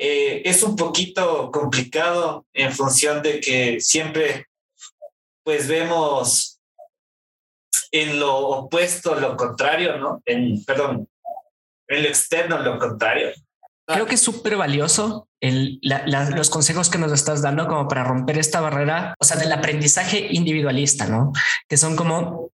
eh, 0.02 0.42
es 0.46 0.64
un 0.64 0.78
poquito 0.78 1.52
complicado 1.52 2.46
en 2.54 2.72
función 2.72 3.22
de 3.22 3.42
que 3.42 3.82
siempre 3.82 4.48
pues 5.44 5.68
vemos 5.68 6.60
en 7.92 8.20
lo 8.20 8.38
opuesto 8.38 9.16
lo 9.16 9.36
contrario, 9.36 9.98
¿no? 9.98 10.22
En, 10.26 10.64
perdón, 10.64 11.10
en 11.88 12.04
lo 12.04 12.08
externo 12.10 12.60
lo 12.60 12.80
contrario. 12.80 13.32
Creo 13.86 14.06
que 14.06 14.16
es 14.16 14.22
súper 14.22 14.56
valioso 14.56 15.29
el, 15.41 15.80
los 15.82 16.49
consejos 16.49 16.89
que 16.89 16.97
nos 16.97 17.12
estás 17.12 17.41
dando 17.41 17.67
como 17.67 17.88
para 17.88 18.04
romper 18.04 18.38
esta 18.38 18.62
barrera, 18.62 19.15
o 19.19 19.25
sea, 19.25 19.38
del 19.38 19.52
aprendizaje 19.52 20.28
individualista, 20.32 21.08
¿no? 21.08 21.32
Que 21.67 21.78
son 21.78 21.95
como 21.95 22.52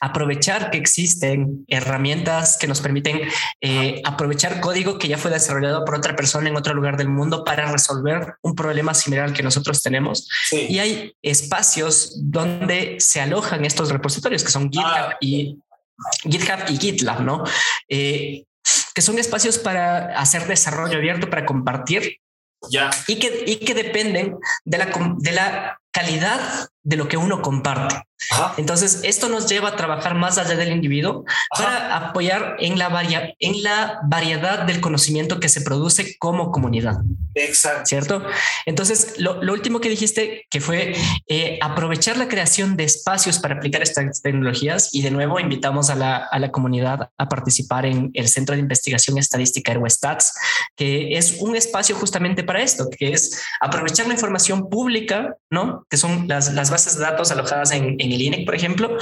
aprovechar 0.00 0.70
que 0.70 0.78
existen 0.78 1.64
herramientas 1.68 2.56
que 2.58 2.66
nos 2.66 2.80
permiten 2.80 3.22
eh, 3.60 4.00
aprovechar 4.04 4.60
código 4.60 4.98
que 4.98 5.08
ya 5.08 5.18
fue 5.18 5.30
desarrollado 5.30 5.84
por 5.84 5.96
otra 5.96 6.14
persona 6.14 6.48
en 6.48 6.56
otro 6.56 6.74
lugar 6.74 6.96
del 6.96 7.08
mundo 7.08 7.44
para 7.44 7.70
resolver 7.70 8.34
un 8.42 8.54
problema 8.54 8.94
similar 8.94 9.26
al 9.26 9.32
que 9.32 9.42
nosotros 9.42 9.82
tenemos. 9.82 10.28
Y 10.52 10.78
hay 10.78 11.12
espacios 11.22 12.12
donde 12.22 12.96
se 13.00 13.20
alojan 13.20 13.64
estos 13.64 13.90
repositorios 13.90 14.44
que 14.44 14.50
son 14.50 14.70
GitHub 14.70 14.84
ah. 14.86 15.16
y 15.20 15.58
GitHub 16.22 16.68
y 16.68 16.76
GitLab, 16.78 17.22
¿no? 17.22 17.42
Eh, 17.88 18.44
que 18.98 19.02
son 19.02 19.20
espacios 19.20 19.58
para 19.58 20.18
hacer 20.18 20.48
desarrollo 20.48 20.98
abierto, 20.98 21.30
para 21.30 21.46
compartir. 21.46 22.18
Ya. 22.68 22.90
Y 23.06 23.20
que, 23.20 23.44
y 23.46 23.64
que 23.64 23.72
dependen 23.72 24.36
de 24.64 24.76
la, 24.76 24.86
de 25.18 25.30
la 25.30 25.80
calidad 25.92 26.68
de 26.82 26.96
lo 26.96 27.06
que 27.06 27.16
uno 27.16 27.40
comparte. 27.40 27.94
Entonces, 28.56 29.00
esto 29.04 29.28
nos 29.28 29.46
lleva 29.46 29.70
a 29.70 29.76
trabajar 29.76 30.14
más 30.14 30.38
allá 30.38 30.56
del 30.56 30.72
individuo 30.72 31.24
para 31.56 31.96
apoyar 31.96 32.56
en 32.58 32.78
la, 32.78 32.88
varia 32.88 33.34
en 33.38 33.62
la 33.62 34.00
variedad 34.04 34.64
del 34.64 34.80
conocimiento 34.80 35.40
que 35.40 35.48
se 35.48 35.60
produce 35.60 36.16
como 36.18 36.50
comunidad. 36.50 36.96
Exacto. 37.34 37.86
¿Cierto? 37.86 38.22
Entonces, 38.66 39.14
lo, 39.18 39.40
último 39.52 39.80
que 39.80 39.88
dijiste, 39.88 40.46
que 40.50 40.60
fue 40.60 40.94
eh, 41.28 41.58
aprovechar 41.62 42.16
la 42.16 42.28
creación 42.28 42.76
de 42.76 42.84
espacios 42.84 43.38
para 43.38 43.56
aplicar 43.56 43.82
estas 43.82 44.22
tecnologías 44.22 44.90
y 44.92 45.02
de 45.02 45.10
nuevo 45.10 45.38
invitamos 45.40 45.90
a 45.90 45.94
la, 45.94 46.16
a 46.16 46.38
la 46.38 46.50
comunidad 46.50 47.10
a 47.16 47.28
participar 47.28 47.86
en 47.86 48.10
el 48.14 48.28
Centro 48.28 48.54
de 48.54 48.60
Investigación 48.60 49.18
Estadística 49.18 49.72
Aerostats, 49.72 50.34
que 50.76 51.16
es 51.16 51.36
un 51.40 51.56
espacio 51.56 51.96
justamente 51.96 52.42
para 52.44 52.62
esto, 52.62 52.88
que 52.90 53.12
es 53.12 53.42
aprovechar 53.60 54.06
la 54.06 54.14
información 54.14 54.68
pública, 54.68 55.36
¿no? 55.50 55.86
Que 55.88 55.96
son 55.96 56.28
las, 56.28 56.52
las 56.54 56.70
bases 56.70 56.96
de 56.96 57.02
datos 57.02 57.30
alojadas 57.30 57.70
en, 57.72 57.96
en 58.08 58.12
el 58.14 58.22
INEC, 58.22 58.44
por 58.44 58.54
ejemplo, 58.54 58.96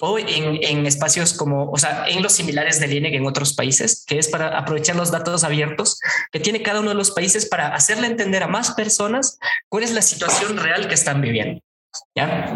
o 0.00 0.18
en, 0.18 0.62
en, 0.62 0.86
espacios 0.86 1.32
como, 1.32 1.70
o 1.70 1.76
sea, 1.78 2.08
en 2.08 2.22
los 2.22 2.32
similares 2.32 2.80
del 2.80 2.92
INEC 2.92 3.14
en 3.14 3.26
otros 3.26 3.54
países, 3.54 4.04
que 4.06 4.18
es 4.18 4.28
para 4.28 4.58
aprovechar 4.58 4.96
los 4.96 5.10
datos 5.10 5.44
abiertos 5.44 6.00
que 6.30 6.40
tiene 6.40 6.62
cada 6.62 6.80
uno 6.80 6.90
de 6.90 6.94
los 6.94 7.10
países 7.10 7.46
para 7.46 7.74
hacerle 7.74 8.06
entender 8.06 8.42
a 8.42 8.48
más 8.48 8.72
personas 8.72 9.38
cuál 9.68 9.84
es 9.84 9.92
la 9.92 10.02
situación 10.02 10.56
real 10.56 10.88
que 10.88 10.94
están 10.94 11.20
viviendo. 11.20 11.60
¿Ya? 12.14 12.54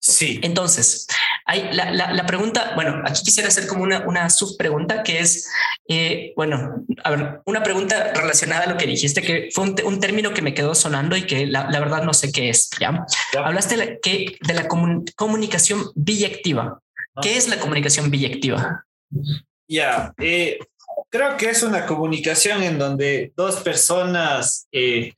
Sí. 0.00 0.40
Entonces, 0.42 1.06
hay 1.48 1.72
la, 1.72 1.90
la, 1.90 2.26
pregunta, 2.26 2.72
bueno, 2.74 3.02
aquí 3.06 3.22
quisiera 3.24 3.48
hacer 3.48 3.66
como 3.66 3.82
una, 3.82 4.06
una 4.06 4.28
subpregunta 4.28 5.02
que 5.02 5.20
es, 5.20 5.48
eh, 5.88 6.34
bueno, 6.36 6.84
a 7.02 7.10
ver, 7.10 7.40
una 7.46 7.62
pregunta 7.62 8.12
relacionada 8.12 8.64
a 8.64 8.68
lo 8.68 8.76
que 8.76 8.86
dijiste, 8.86 9.22
que 9.22 9.48
fue 9.50 9.64
un, 9.64 9.98
término 9.98 10.34
que 10.34 10.42
me 10.42 10.52
quedó 10.52 10.74
sonando 10.74 11.16
y 11.16 11.22
que 11.22 11.46
la, 11.46 11.70
la 11.70 11.80
verdad 11.80 12.02
no 12.02 12.12
sé 12.12 12.32
qué 12.32 12.50
es, 12.50 12.68
¿ya? 12.78 13.06
Hablaste 13.34 13.78
de 13.78 13.84
la, 13.86 13.96
que, 13.98 14.36
de 14.46 14.54
la 14.54 14.68
comunicación 14.68 15.90
biyectiva. 15.94 16.82
¿Qué 17.22 17.38
es 17.38 17.48
la 17.48 17.58
comunicación 17.58 18.10
biyectiva? 18.10 18.84
Ya, 19.66 20.12
eh, 20.18 20.58
creo 21.08 21.38
que 21.38 21.48
es 21.48 21.62
una 21.62 21.86
comunicación 21.86 22.62
en 22.62 22.78
donde 22.78 23.32
dos 23.34 23.56
personas, 23.60 24.68
eh, 24.70 25.14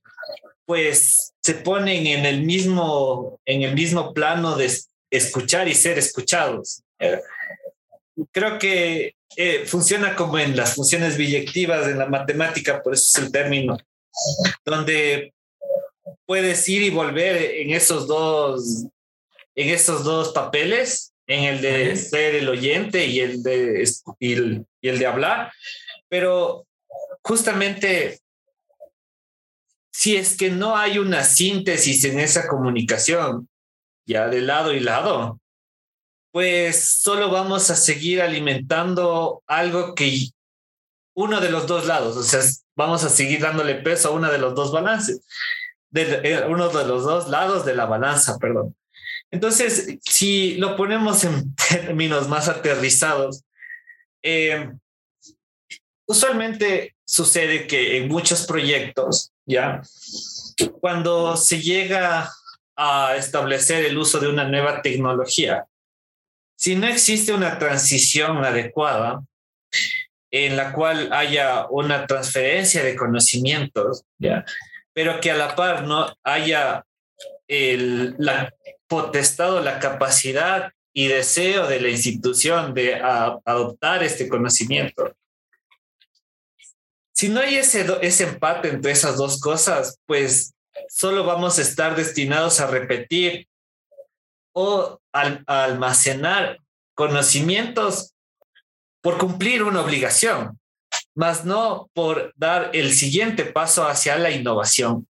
pues, 0.65 1.35
se 1.43 1.55
ponen 1.55 2.07
en 2.07 2.25
el 2.25 2.43
mismo, 2.43 3.41
en 3.45 3.63
el 3.63 3.75
mismo 3.75 4.15
plano 4.15 4.55
de 4.55 4.71
escuchar 5.11 5.69
y 5.69 5.75
ser 5.75 5.99
escuchados. 5.99 6.83
Eh, 6.99 7.21
creo 8.33 8.59
que 8.59 9.15
eh, 9.37 9.65
funciona 9.67 10.15
como 10.15 10.39
en 10.39 10.57
las 10.57 10.75
funciones 10.75 11.17
biyectivas 11.17 11.89
en 11.89 11.99
la 11.99 12.07
matemática, 12.07 12.83
por 12.83 12.95
eso 12.95 13.07
es 13.07 13.25
el 13.25 13.33
término, 13.33 13.79
donde 14.65 15.35
puedes 16.27 16.69
ir 16.69 16.83
y 16.83 16.91
volver 16.91 17.37
en 17.37 17.71
esos 17.71 18.07
dos, 18.07 18.87
en 19.55 19.69
esos 19.69 20.05
dos 20.05 20.33
papeles, 20.33 21.13
en 21.27 21.45
el 21.45 21.61
de 21.61 21.97
ser 21.97 22.35
el 22.35 22.49
oyente 22.49 23.07
y 23.07 23.21
el 23.21 23.43
de, 23.43 23.89
y 24.19 24.33
el 24.89 24.99
de 24.99 25.07
hablar, 25.07 25.53
pero 26.09 26.67
justamente 27.23 28.19
si 29.93 30.17
es 30.17 30.37
que 30.37 30.51
no 30.51 30.77
hay 30.77 30.99
una 30.99 31.25
síntesis 31.25 32.05
en 32.05 32.19
esa 32.19 32.49
comunicación, 32.49 33.49
ya 34.11 34.29
de 34.29 34.41
lado 34.41 34.73
y 34.73 34.81
lado, 34.81 35.41
pues 36.33 36.85
solo 37.01 37.31
vamos 37.31 37.71
a 37.71 37.77
seguir 37.77 38.21
alimentando 38.23 39.43
algo 39.47 39.95
que 39.95 40.29
uno 41.15 41.41
de 41.41 41.51
los 41.51 41.67
dos 41.67 41.87
lados, 41.87 42.17
o 42.17 42.23
sea, 42.23 42.41
vamos 42.77 43.05
a 43.05 43.09
seguir 43.09 43.41
dándole 43.41 43.77
peso 43.77 44.09
a 44.09 44.13
uno 44.13 44.31
de 44.31 44.39
los 44.39 44.55
dos 44.55 44.73
balances, 44.73 45.23
de, 45.91 46.21
eh, 46.25 46.47
uno 46.47 46.69
de 46.69 46.87
los 46.87 47.05
dos 47.05 47.29
lados 47.29 47.65
de 47.65 47.75
la 47.75 47.87
balanza, 47.87 48.39
perdón. 48.39 48.77
Entonces, 49.31 49.99
si 50.03 50.57
lo 50.57 50.77
ponemos 50.77 51.25
en 51.25 51.55
términos 51.69 52.29
más 52.29 52.49
aterrizados, 52.49 53.45
eh, 54.23 54.71
usualmente 56.07 56.97
sucede 57.05 57.67
que 57.67 57.97
en 57.97 58.09
muchos 58.09 58.47
proyectos 58.47 59.33
¿ya? 59.51 59.83
Cuando 60.81 61.37
se 61.37 61.61
llega 61.61 62.31
a 62.83 63.15
establecer 63.15 63.85
el 63.85 63.99
uso 63.99 64.19
de 64.21 64.29
una 64.29 64.49
nueva 64.49 64.81
tecnología, 64.81 65.67
si 66.57 66.77
no 66.77 66.87
existe 66.87 67.35
una 67.35 67.59
transición 67.59 68.43
adecuada 68.43 69.23
en 70.31 70.57
la 70.57 70.73
cual 70.73 71.13
haya 71.13 71.67
una 71.69 72.07
transferencia 72.07 72.83
de 72.83 72.97
conocimientos, 72.97 74.05
pero 74.95 75.21
que 75.21 75.31
a 75.31 75.37
la 75.37 75.55
par 75.55 75.85
no 75.85 76.11
haya 76.25 76.87
el, 77.49 78.15
la 78.19 78.55
potestad 78.87 79.57
o 79.57 79.61
la 79.61 79.79
capacidad 79.79 80.73
y 80.95 81.09
deseo 81.09 81.67
de 81.67 81.81
la 81.81 81.91
institución 81.91 82.73
de 82.73 82.95
adoptar 82.95 84.03
este 84.03 84.27
conocimiento, 84.27 85.15
si 87.13 87.29
no 87.29 87.41
hay 87.41 87.57
ese, 87.57 87.87
ese 88.01 88.25
empate 88.25 88.71
entre 88.71 88.93
esas 88.93 89.19
dos 89.19 89.39
cosas, 89.39 89.99
pues 90.07 90.55
solo 90.89 91.25
vamos 91.25 91.59
a 91.59 91.63
estar 91.63 91.97
destinados 91.97 92.61
a 92.61 92.67
repetir 92.67 93.49
o 94.53 95.01
almacenar 95.13 96.59
conocimientos 96.95 98.15
por 99.01 99.19
cumplir 99.19 99.63
una 99.63 99.81
obligación, 99.81 100.59
más 101.15 101.45
no 101.45 101.91
por 101.95 102.33
dar 102.37 102.71
el 102.75 102.93
siguiente 102.93 103.45
paso 103.45 103.89
hacia 103.89 104.19
la 104.19 104.31
innovación. 104.31 105.07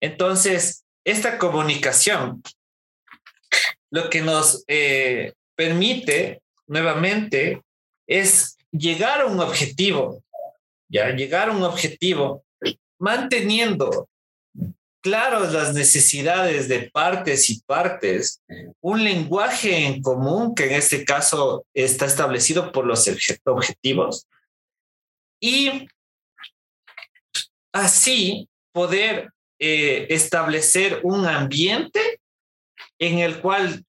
Entonces, 0.00 0.84
esta 1.04 1.38
comunicación 1.38 2.42
lo 3.90 4.10
que 4.10 4.20
nos 4.20 4.64
eh, 4.68 5.32
permite 5.54 6.42
nuevamente 6.66 7.62
es 8.06 8.56
llegar 8.70 9.22
a 9.22 9.26
un 9.26 9.40
objetivo 9.40 10.22
ya 10.88 11.10
llegar 11.10 11.48
a 11.48 11.52
un 11.52 11.62
objetivo 11.62 12.44
manteniendo 12.98 14.08
claros 15.06 15.52
las 15.52 15.72
necesidades 15.72 16.66
de 16.66 16.90
partes 16.90 17.48
y 17.48 17.60
partes, 17.60 18.42
un 18.80 19.04
lenguaje 19.04 19.86
en 19.86 20.02
común 20.02 20.52
que 20.52 20.64
en 20.64 20.72
este 20.72 21.04
caso 21.04 21.64
está 21.72 22.06
establecido 22.06 22.72
por 22.72 22.84
los 22.84 23.08
objetivos 23.44 24.26
y 25.40 25.86
así 27.72 28.48
poder 28.72 29.30
eh, 29.60 30.08
establecer 30.10 30.98
un 31.04 31.24
ambiente 31.24 32.20
en 32.98 33.20
el 33.20 33.40
cual 33.40 33.84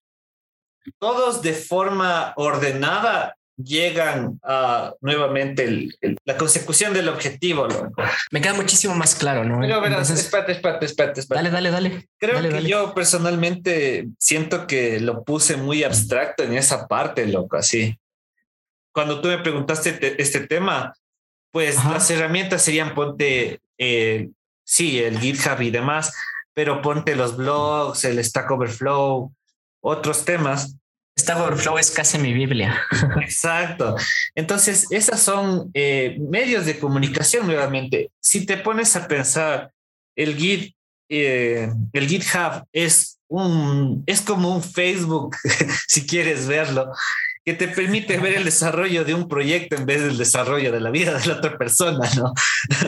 todos 1.00 1.42
de 1.42 1.54
forma 1.54 2.34
ordenada 2.36 3.36
llegan 3.58 4.40
a 4.44 4.94
nuevamente 5.02 5.90
la 6.26 6.38
consecución 6.38 6.94
del 6.94 7.10
objetivo. 7.10 7.68
Me 8.32 8.42
queda 8.42 8.54
muchísimo 8.54 8.96
más 8.96 9.16
claro, 9.16 9.44
¿no? 9.44 9.60
Pero 9.60 9.82
verás, 9.82 10.10
espérate, 10.12 10.54
espérate, 10.54 10.86
espérate, 10.86 11.22
Dale, 11.28 11.50
dale, 11.50 11.72
dale. 11.72 12.10
Creo 12.20 12.42
que 12.42 12.64
yo 12.64 12.94
personalmente 12.94 14.08
siento 14.20 14.68
que 14.68 15.00
lo 15.00 15.24
puse 15.24 15.58
muy 15.58 15.84
abstracto 15.84 16.44
en 16.44 16.54
esa 16.54 16.88
parte, 16.88 17.26
loco, 17.26 17.58
así. 17.58 17.98
Cuando 18.94 19.22
tú 19.22 19.28
me 19.30 19.40
preguntaste 19.40 20.22
este 20.22 20.42
tema, 20.42 20.94
pues 21.52 21.84
las 21.86 22.10
herramientas 22.12 22.62
serían 22.62 22.94
ponte, 22.94 23.60
eh, 23.78 24.30
sí, 24.64 25.00
el 25.00 25.20
GitHub 25.20 25.62
y 25.62 25.72
demás, 25.72 26.14
pero 26.54 26.82
ponte 26.82 27.16
los 27.16 27.38
blogs, 27.38 28.04
el 28.06 28.24
Stack 28.24 28.52
Overflow, 28.52 29.32
otros 29.82 30.26
temas 30.26 30.76
Stack 31.20 31.40
Overflow 31.40 31.78
es 31.78 31.92
casi 31.92 32.18
mi 32.20 32.34
Biblia. 32.34 32.80
Exacto. 33.22 33.96
Entonces, 34.36 34.86
esas 34.92 35.20
son 35.22 35.72
eh, 35.74 36.18
medios 36.20 36.66
de 36.66 36.78
comunicación 36.80 37.48
nuevamente. 37.48 38.12
Si 38.22 38.46
te 38.46 38.58
pones 38.58 38.96
a 38.96 39.08
pensar, 39.08 39.72
el 40.16 40.36
Git, 40.36 40.76
eh, 41.10 41.70
el 41.94 42.08
GitHub 42.08 42.66
es 42.72 43.18
un, 43.30 44.04
es 44.06 44.22
como 44.22 44.54
un 44.54 44.64
Facebook, 44.64 45.36
si 45.88 46.06
quieres 46.06 46.48
verlo, 46.48 46.92
que 47.44 47.54
te 47.54 47.68
permite 47.70 48.18
ver 48.20 48.36
el 48.36 48.44
desarrollo 48.44 49.06
de 49.06 49.14
un 49.14 49.28
proyecto 49.28 49.76
en 49.76 49.86
vez 49.86 50.04
del 50.04 50.18
desarrollo 50.18 50.72
de 50.72 50.82
la 50.82 50.92
vida 50.92 51.18
de 51.18 51.28
la 51.28 51.36
otra 51.36 51.58
persona, 51.58 52.10
¿no? 52.16 52.34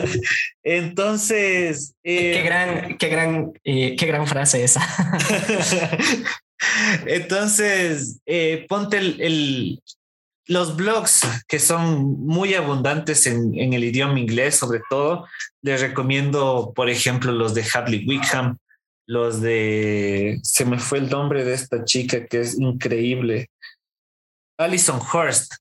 Entonces... 0.62 1.94
qué 2.04 2.42
gran, 2.44 2.96
qué 2.98 3.08
gran, 3.08 3.52
qué 3.64 4.06
gran 4.06 4.26
frase 4.26 4.62
esa. 4.62 4.86
Entonces, 7.06 8.20
eh, 8.26 8.66
ponte 8.68 8.98
el, 8.98 9.80
los 10.46 10.76
blogs 10.76 11.22
que 11.48 11.58
son 11.58 12.26
muy 12.26 12.54
abundantes 12.54 13.26
en, 13.26 13.54
el 13.54 13.84
idioma 13.84 14.18
inglés, 14.18 14.56
sobre 14.56 14.80
todo. 14.90 15.26
Les 15.62 15.80
recomiendo, 15.80 16.72
por 16.74 16.90
ejemplo, 16.90 17.32
los 17.32 17.54
de 17.54 17.64
Hadley 17.64 18.06
Wickham, 18.06 18.58
los 19.06 19.40
de. 19.40 20.40
Se 20.42 20.64
me 20.64 20.78
fue 20.78 20.98
el 20.98 21.08
nombre 21.08 21.44
de 21.44 21.54
esta 21.54 21.84
chica 21.84 22.26
que 22.26 22.40
es 22.40 22.58
increíble. 22.58 23.48
Alison 24.58 25.00
Hurst, 25.00 25.54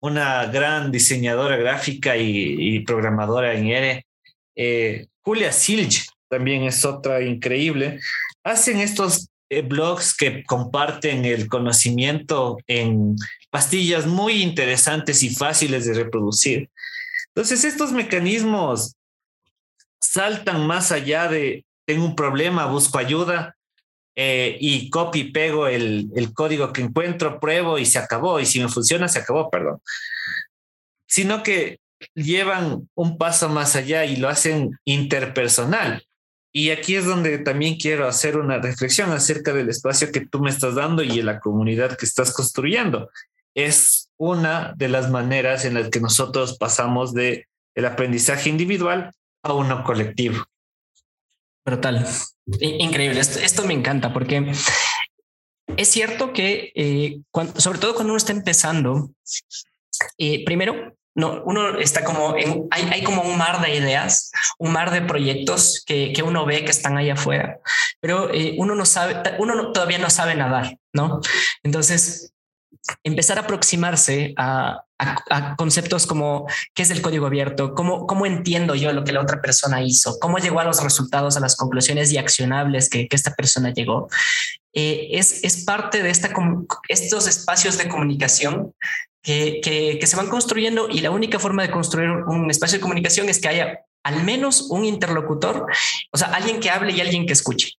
una 0.00 0.46
gran 0.46 0.92
diseñadora 0.92 1.56
gráfica 1.56 2.16
y, 2.16 2.80
programadora 2.80 3.54
en 3.54 3.66
R. 3.68 4.06
Eh, 4.56 5.06
Julia 5.22 5.52
Silge 5.52 6.06
también 6.28 6.64
es 6.64 6.84
otra 6.84 7.22
increíble. 7.22 7.98
Hacen 8.44 8.78
estos 8.78 9.28
blogs 9.62 10.16
que 10.16 10.44
comparten 10.44 11.24
el 11.24 11.48
conocimiento 11.48 12.58
en 12.66 13.16
pastillas 13.50 14.06
muy 14.06 14.42
interesantes 14.42 15.22
y 15.22 15.34
fáciles 15.34 15.86
de 15.86 15.94
reproducir. 15.94 16.70
Entonces, 17.28 17.64
estos 17.64 17.92
mecanismos 17.92 18.94
saltan 20.00 20.66
más 20.66 20.92
allá 20.92 21.28
de 21.28 21.64
tengo 21.86 22.04
un 22.04 22.16
problema, 22.16 22.66
busco 22.66 22.98
ayuda 22.98 23.56
eh, 24.16 24.56
y 24.60 24.90
pego 25.32 25.66
el, 25.66 26.10
el 26.14 26.32
código 26.32 26.72
que 26.72 26.82
encuentro, 26.82 27.40
pruebo 27.40 27.78
y 27.78 27.86
se 27.86 27.98
acabó. 27.98 28.40
Y 28.40 28.46
si 28.46 28.60
me 28.60 28.68
funciona, 28.68 29.08
se 29.08 29.18
acabó, 29.18 29.50
perdón. 29.50 29.80
Sino 31.06 31.42
que 31.42 31.80
llevan 32.14 32.88
un 32.94 33.18
paso 33.18 33.48
más 33.48 33.76
allá 33.76 34.04
y 34.04 34.16
lo 34.16 34.28
hacen 34.28 34.78
interpersonal. 34.84 36.06
Y 36.56 36.70
aquí 36.70 36.94
es 36.94 37.04
donde 37.04 37.38
también 37.38 37.76
quiero 37.76 38.06
hacer 38.06 38.36
una 38.36 38.58
reflexión 38.58 39.10
acerca 39.10 39.52
del 39.52 39.68
espacio 39.68 40.12
que 40.12 40.24
tú 40.24 40.38
me 40.38 40.50
estás 40.50 40.76
dando 40.76 41.02
y 41.02 41.16
de 41.16 41.24
la 41.24 41.40
comunidad 41.40 41.96
que 41.98 42.06
estás 42.06 42.32
construyendo. 42.32 43.10
Es 43.54 44.08
una 44.16 44.72
de 44.76 44.88
las 44.88 45.10
maneras 45.10 45.64
en 45.64 45.74
las 45.74 45.90
que 45.90 45.98
nosotros 45.98 46.56
pasamos 46.56 47.12
de 47.12 47.48
el 47.74 47.86
aprendizaje 47.86 48.50
individual 48.50 49.10
a 49.42 49.52
uno 49.52 49.82
colectivo. 49.82 50.44
Brutal. 51.66 52.06
Increíble. 52.60 53.18
Esto, 53.18 53.64
me 53.64 53.74
encanta 53.74 54.12
porque 54.12 54.52
es 55.76 55.88
cierto 55.88 56.32
que, 56.32 56.70
eh, 56.76 57.20
sobre 57.56 57.80
todo 57.80 57.94
cuando 57.94 58.12
uno 58.12 58.18
está 58.18 58.30
empezando, 58.30 59.10
eh, 60.18 60.44
primero 60.44 60.94
no, 61.14 61.42
uno 61.44 61.78
está 61.78 62.04
como 62.04 62.36
en, 62.36 62.66
hay, 62.70 62.88
hay, 62.90 63.04
como 63.04 63.22
un 63.22 63.38
mar 63.38 63.60
de 63.60 63.76
ideas, 63.76 64.32
un 64.58 64.72
mar 64.72 64.90
de 64.90 65.02
proyectos 65.02 65.82
que, 65.86 66.12
que 66.12 66.22
uno 66.22 66.44
ve 66.44 66.64
que 66.64 66.70
están 66.70 66.96
ahí 66.96 67.10
afuera, 67.10 67.60
pero 68.00 68.32
eh, 68.32 68.56
uno 68.58 68.74
no 68.74 68.84
sabe, 68.84 69.22
uno 69.38 69.72
todavía 69.72 69.98
no 69.98 70.10
sabe 70.10 70.34
nadar, 70.34 70.76
¿no? 70.92 71.20
Entonces, 71.62 72.32
empezar 73.02 73.38
a 73.38 73.42
aproximarse 73.42 74.34
a, 74.36 74.82
a, 74.98 75.56
conceptos 75.56 76.06
como 76.06 76.46
qué 76.74 76.82
es 76.82 76.90
el 76.90 77.00
código 77.00 77.26
abierto, 77.26 77.74
cómo, 77.74 78.06
cómo 78.06 78.26
entiendo 78.26 78.74
yo 78.74 78.92
lo 78.92 79.04
que 79.04 79.12
la 79.12 79.22
otra 79.22 79.40
persona 79.40 79.82
hizo, 79.82 80.18
cómo 80.20 80.38
llegó 80.38 80.60
a 80.60 80.64
los 80.64 80.82
resultados, 80.82 81.36
a 81.36 81.40
las 81.40 81.56
conclusiones 81.56 82.12
y 82.12 82.18
accionables 82.18 82.90
que, 82.90 83.08
que 83.08 83.16
esta 83.16 83.34
persona 83.34 83.72
llegó. 83.72 84.08
Eh, 84.72 85.10
es, 85.12 85.44
es 85.44 85.64
parte 85.64 86.02
de 86.02 86.10
esta, 86.10 86.30
estos 86.88 87.28
espacios 87.28 87.78
de 87.78 87.88
comunicación 87.88 88.74
que, 89.24 90.00
se 90.04 90.16
van 90.16 90.28
construyendo 90.28 90.88
y 90.88 91.00
la 91.00 91.10
única 91.10 91.38
forma 91.38 91.62
de 91.62 91.70
construir 91.70 92.10
un 92.10 92.50
espacio 92.50 92.78
de 92.78 92.82
comunicación 92.82 93.28
es 93.28 93.40
que 93.40 93.48
haya 93.48 93.80
al 94.04 94.22
menos 94.22 94.68
un 94.70 94.84
interlocutor, 94.84 95.66
o 96.12 96.18
sea, 96.18 96.28
alguien 96.28 96.60
que 96.60 96.68
hable 96.68 96.92
y 96.92 97.00
alguien 97.00 97.26
que 97.26 97.32
escuche. 97.32 97.72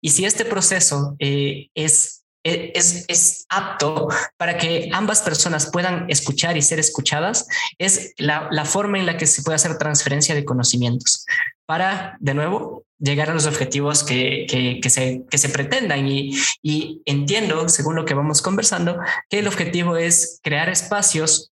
Y 0.00 0.10
si 0.10 0.24
este 0.24 0.46
proceso 0.46 1.16
eh, 1.18 1.68
es, 1.74 2.24
e, 2.42 2.72
es, 2.74 3.04
es, 3.08 3.44
apto 3.50 4.08
para 4.38 4.56
que 4.56 4.88
ambas 4.94 5.20
personas 5.20 5.70
puedan 5.70 6.08
escuchar 6.08 6.56
y 6.56 6.62
ser 6.62 6.78
escuchadas, 6.78 7.46
es 7.78 8.14
la, 8.16 8.48
la 8.50 8.64
forma 8.64 8.98
en 8.98 9.04
la 9.04 9.18
que 9.18 9.26
se 9.26 9.42
puede 9.42 9.56
hacer 9.56 9.76
transferencia 9.76 10.34
de 10.34 10.46
conocimientos 10.46 11.26
para, 11.70 12.16
de 12.18 12.34
nuevo, 12.34 12.84
llegar 12.98 13.30
a 13.30 13.32
los 13.32 13.46
objetivos 13.46 14.02
que, 14.02 14.80
que, 14.82 14.90
se, 14.90 15.24
que 15.30 15.38
se 15.38 15.50
pretendan. 15.50 16.08
Y, 16.08 16.36
y 16.64 17.00
entiendo, 17.04 17.68
según 17.68 17.94
lo 17.94 18.04
que 18.04 18.14
vamos 18.14 18.42
conversando, 18.42 18.98
que 19.28 19.38
el 19.38 19.46
objetivo 19.46 19.96
es 19.96 20.40
crear 20.42 20.68
espacios 20.68 21.52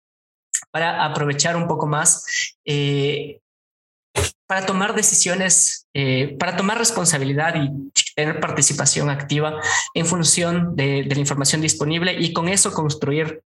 para 0.70 1.06
aprovechar 1.06 1.56
un 1.56 1.66
poco 1.66 1.88
más, 1.88 2.26
eh, 2.66 3.40
para 4.48 4.66
tomar 4.66 4.96
decisiones, 4.96 5.88
eh, 5.94 6.36
para 6.38 6.58
tomar 6.58 6.78
responsabilidad 6.78 7.56
y 7.56 7.70
tener 8.14 8.42
participación 8.42 9.10
activa 9.10 9.62
en 9.94 10.06
función 10.06 10.76
de, 10.76 11.06
la 11.06 11.20
información 11.20 11.62
disponible 11.62 12.20
y 12.20 12.34
con 12.34 12.50
eso 12.50 12.74
construir 12.74 13.44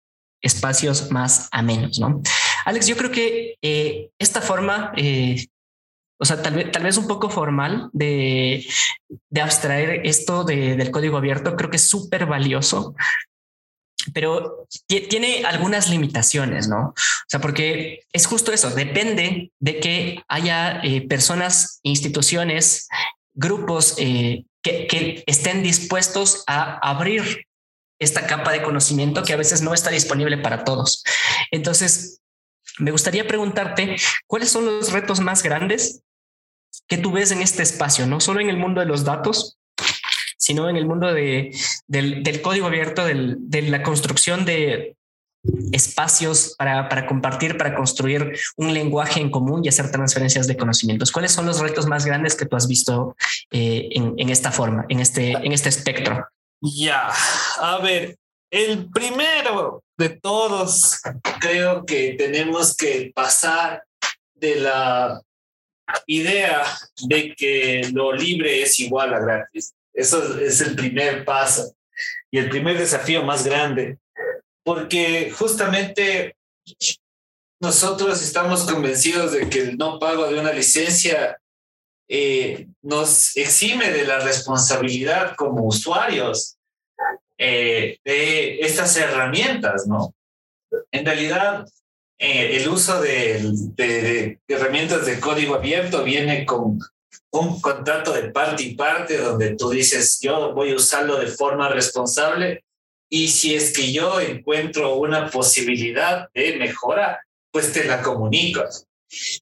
espacios 0.42 1.10
más 1.10 1.48
amenos, 1.52 1.98
¿no? 1.98 2.20
Alex, 2.66 2.86
yo 2.86 2.98
creo 2.98 3.10
que 3.10 3.56
eh, 3.62 4.10
esta 4.18 4.42
forma 4.42 4.92
o 6.20 6.24
sea, 6.26 6.42
tal 6.42 6.54
vez, 6.54 6.70
tal 6.70 6.82
vez 6.82 6.98
un 6.98 7.08
poco 7.08 7.30
formal 7.30 7.88
de, 7.94 8.66
de 9.30 9.40
abstraer 9.40 10.06
esto 10.06 10.44
del 10.44 10.90
código 10.90 11.16
abierto, 11.16 11.56
creo 11.56 11.70
que 11.70 11.78
es 11.78 11.88
súper 11.88 12.26
valioso, 12.26 12.94
pero 14.12 14.66
tiene 14.86 15.44
algunas 15.46 15.88
limitaciones, 15.88 16.68
¿no? 16.68 16.88
O 16.88 16.94
sea, 17.26 17.40
porque 17.40 18.04
es 18.12 18.26
justo 18.26 18.52
eso, 18.52 18.70
depende 18.70 19.50
de 19.58 19.80
que 19.80 20.22
haya 20.28 20.80
eh, 20.82 21.06
personas, 21.08 21.80
instituciones, 21.82 22.88
grupos 23.32 23.94
eh, 23.96 24.44
que, 24.62 24.86
que 24.86 25.24
estén 25.26 25.62
dispuestos 25.62 26.44
a 26.46 26.78
abrir 26.86 27.46
esta 27.98 28.26
capa 28.26 28.52
de 28.52 28.62
conocimiento 28.62 29.22
que 29.22 29.32
a 29.32 29.38
veces 29.38 29.62
no 29.62 29.72
está 29.72 29.88
disponible 29.88 30.36
para 30.36 30.64
todos. 30.64 31.02
Entonces, 31.50 32.20
me 32.78 32.90
gustaría 32.90 33.26
preguntarte, 33.26 33.96
¿cuáles 34.26 34.50
son 34.50 34.66
los 34.66 34.92
retos 34.92 35.20
más 35.20 35.42
grandes 35.42 36.02
que 36.90 36.98
tú 36.98 37.12
ves 37.12 37.30
en 37.30 37.40
este 37.40 37.62
espacio, 37.62 38.04
no 38.06 38.18
solo 38.20 38.40
en 38.40 38.50
el 38.50 38.56
mundo 38.56 38.80
de 38.80 38.86
los 38.86 39.04
datos, 39.04 39.56
sino 40.36 40.68
en 40.68 40.76
el 40.76 40.86
mundo 40.86 41.14
de, 41.14 41.56
del, 41.86 42.42
código 42.42 42.66
abierto, 42.66 43.04
de 43.04 43.62
la 43.62 43.82
construcción 43.84 44.44
de 44.44 44.96
espacios 45.72 46.54
para, 46.58 46.88
para, 46.88 47.06
compartir, 47.06 47.56
para 47.56 47.76
construir 47.76 48.36
un 48.56 48.74
lenguaje 48.74 49.20
en 49.20 49.30
común 49.30 49.64
y 49.64 49.68
hacer 49.68 49.90
transferencias 49.92 50.48
de 50.48 50.56
conocimientos. 50.56 51.12
¿Cuáles 51.12 51.32
son 51.32 51.46
los 51.46 51.60
retos 51.60 51.86
más 51.86 52.04
grandes 52.04 52.34
que 52.34 52.44
tú 52.44 52.56
has 52.56 52.66
visto 52.66 53.16
eh, 53.52 53.88
en, 53.92 54.14
en, 54.18 54.28
esta 54.28 54.50
forma, 54.50 54.84
en 54.88 54.98
este, 54.98 55.30
en 55.30 55.52
este 55.52 55.68
espectro? 55.68 56.26
Ya, 56.60 57.08
a 57.60 57.78
ver, 57.78 58.16
el 58.50 58.90
primero 58.90 59.84
de 59.96 60.08
todos, 60.08 61.00
creo 61.40 61.86
que 61.86 62.14
tenemos 62.18 62.76
que 62.76 63.12
pasar 63.14 63.84
de 64.34 64.56
la 64.56 65.22
idea 66.06 66.64
de 67.06 67.34
que 67.34 67.90
lo 67.92 68.12
libre 68.12 68.62
es 68.62 68.78
igual 68.80 69.14
a 69.14 69.20
gratis. 69.20 69.74
Eso 69.92 70.38
es 70.40 70.60
el 70.60 70.76
primer 70.76 71.24
paso 71.24 71.74
y 72.30 72.38
el 72.38 72.48
primer 72.48 72.78
desafío 72.78 73.24
más 73.24 73.44
grande, 73.44 73.98
porque 74.62 75.30
justamente 75.30 76.36
nosotros 77.60 78.22
estamos 78.22 78.64
convencidos 78.64 79.32
de 79.32 79.48
que 79.48 79.60
el 79.60 79.76
no 79.76 79.98
pago 79.98 80.28
de 80.28 80.38
una 80.38 80.52
licencia 80.52 81.38
eh, 82.08 82.66
nos 82.82 83.36
exime 83.36 83.90
de 83.90 84.04
la 84.04 84.18
responsabilidad 84.20 85.34
como 85.36 85.64
usuarios 85.64 86.56
eh, 87.38 87.98
de 88.04 88.60
estas 88.60 88.96
herramientas, 88.96 89.86
¿no? 89.86 90.14
En 90.90 91.04
realidad, 91.04 91.66
eh, 92.22 92.56
el 92.58 92.68
uso 92.68 93.00
de, 93.00 94.38
herramientas 94.46 95.06
de 95.06 95.18
código 95.18 95.54
abierto 95.54 96.04
viene 96.04 96.44
con 96.44 96.78
un 97.30 97.60
contrato 97.62 98.12
de 98.12 98.30
parte 98.30 98.62
y 98.62 98.74
parte 98.74 99.16
donde 99.16 99.56
tú 99.56 99.70
dices, 99.70 100.18
yo 100.20 100.52
voy 100.52 100.72
a 100.72 100.76
usarlo 100.76 101.18
de 101.18 101.28
forma 101.28 101.70
responsable 101.70 102.62
y 103.08 103.28
si 103.28 103.54
es 103.54 103.72
que 103.72 103.90
yo 103.90 104.20
encuentro 104.20 104.96
una 104.96 105.30
posibilidad 105.30 106.28
de 106.34 106.56
mejora, 106.56 107.24
pues 107.50 107.72
te 107.72 107.84
la 107.84 108.02
comunico. 108.02 108.64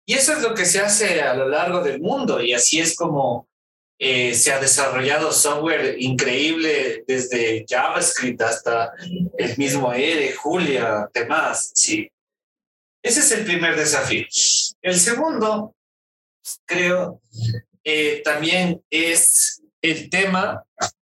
Y 0.06 0.14
eso 0.14 0.34
es 0.34 0.40
lo 0.40 0.54
que 0.54 0.64
se 0.64 0.78
hace 0.78 1.20
a 1.20 1.34
lo 1.34 1.48
largo 1.48 1.82
del 1.82 2.00
mundo 2.00 2.40
y 2.40 2.52
así 2.52 2.78
es 2.78 2.94
como 2.94 3.48
eh, 3.98 4.34
se 4.34 4.52
ha 4.52 4.60
desarrollado 4.60 5.32
software 5.32 5.96
increíble 5.98 7.02
desde 7.08 7.66
JavaScript 7.68 8.40
hasta 8.40 8.92
el 9.36 9.58
mismo 9.58 9.92
R, 9.92 10.32
Julia, 10.34 11.10
demás. 11.12 11.72
Sí. 11.74 12.08
Ese 13.08 13.20
es 13.20 13.32
el 13.32 13.46
primer 13.46 13.74
desafío. 13.74 14.26
El 14.82 15.00
segundo, 15.00 15.74
creo, 16.66 17.22
eh, 17.82 18.20
también 18.22 18.82
es 18.90 19.62
el 19.80 20.10
tema 20.10 20.62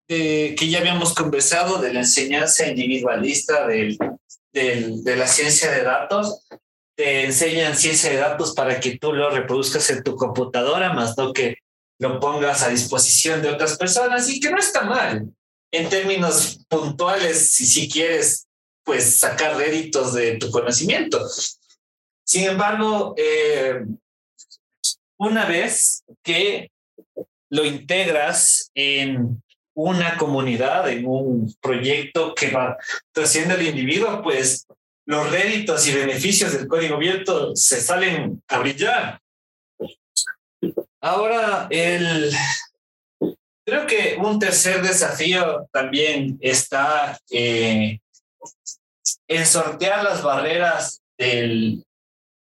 de, 0.08 0.56
que 0.58 0.70
ya 0.70 0.80
habíamos 0.80 1.14
conversado 1.14 1.82
de 1.82 1.92
la 1.92 2.00
enseñanza 2.00 2.66
individualista 2.66 3.68
del, 3.68 3.98
del, 4.54 5.04
de 5.04 5.16
la 5.18 5.28
ciencia 5.28 5.72
de 5.72 5.84
datos. 5.84 6.48
Te 6.96 7.26
enseñan 7.26 7.76
ciencia 7.76 8.12
de 8.12 8.16
datos 8.16 8.54
para 8.54 8.80
que 8.80 8.98
tú 8.98 9.12
lo 9.12 9.30
reproduzcas 9.30 9.90
en 9.90 10.02
tu 10.02 10.16
computadora, 10.16 10.94
más 10.94 11.18
no 11.18 11.34
que 11.34 11.58
lo 12.00 12.18
pongas 12.22 12.64
a 12.64 12.70
disposición 12.70 13.42
de 13.42 13.50
otras 13.50 13.78
personas 13.78 14.30
y 14.30 14.40
que 14.40 14.52
no 14.52 14.58
está 14.58 14.86
mal 14.86 15.28
en 15.70 15.90
términos 15.90 16.62
puntuales 16.70 17.52
si, 17.52 17.66
si 17.66 17.90
quieres 17.90 18.48
pues 18.86 19.20
sacar 19.20 19.58
réditos 19.58 20.14
de 20.14 20.38
tu 20.38 20.50
conocimiento. 20.50 21.28
Sin 22.30 22.44
embargo, 22.44 23.16
eh, 23.18 23.84
una 25.18 25.46
vez 25.46 26.04
que 26.22 26.70
lo 27.50 27.66
integras 27.66 28.70
en 28.76 29.42
una 29.74 30.16
comunidad, 30.16 30.88
en 30.92 31.08
un 31.08 31.52
proyecto 31.60 32.36
que 32.36 32.52
va 32.52 32.78
trasciende 33.12 33.56
al 33.56 33.66
individuo, 33.66 34.22
pues 34.22 34.68
los 35.08 35.32
réditos 35.32 35.88
y 35.88 35.96
beneficios 35.96 36.54
del 36.54 36.68
código 36.68 36.98
abierto 36.98 37.56
se 37.56 37.82
salen 37.82 38.44
a 38.48 38.60
brillar. 38.60 39.20
Ahora, 41.02 41.66
el, 41.72 42.32
creo 43.66 43.88
que 43.88 44.20
un 44.22 44.38
tercer 44.38 44.84
desafío 44.84 45.68
también 45.72 46.38
está 46.42 47.20
eh, 47.32 48.00
en 49.28 49.46
sortear 49.48 50.04
las 50.04 50.22
barreras 50.22 51.02
del, 51.18 51.84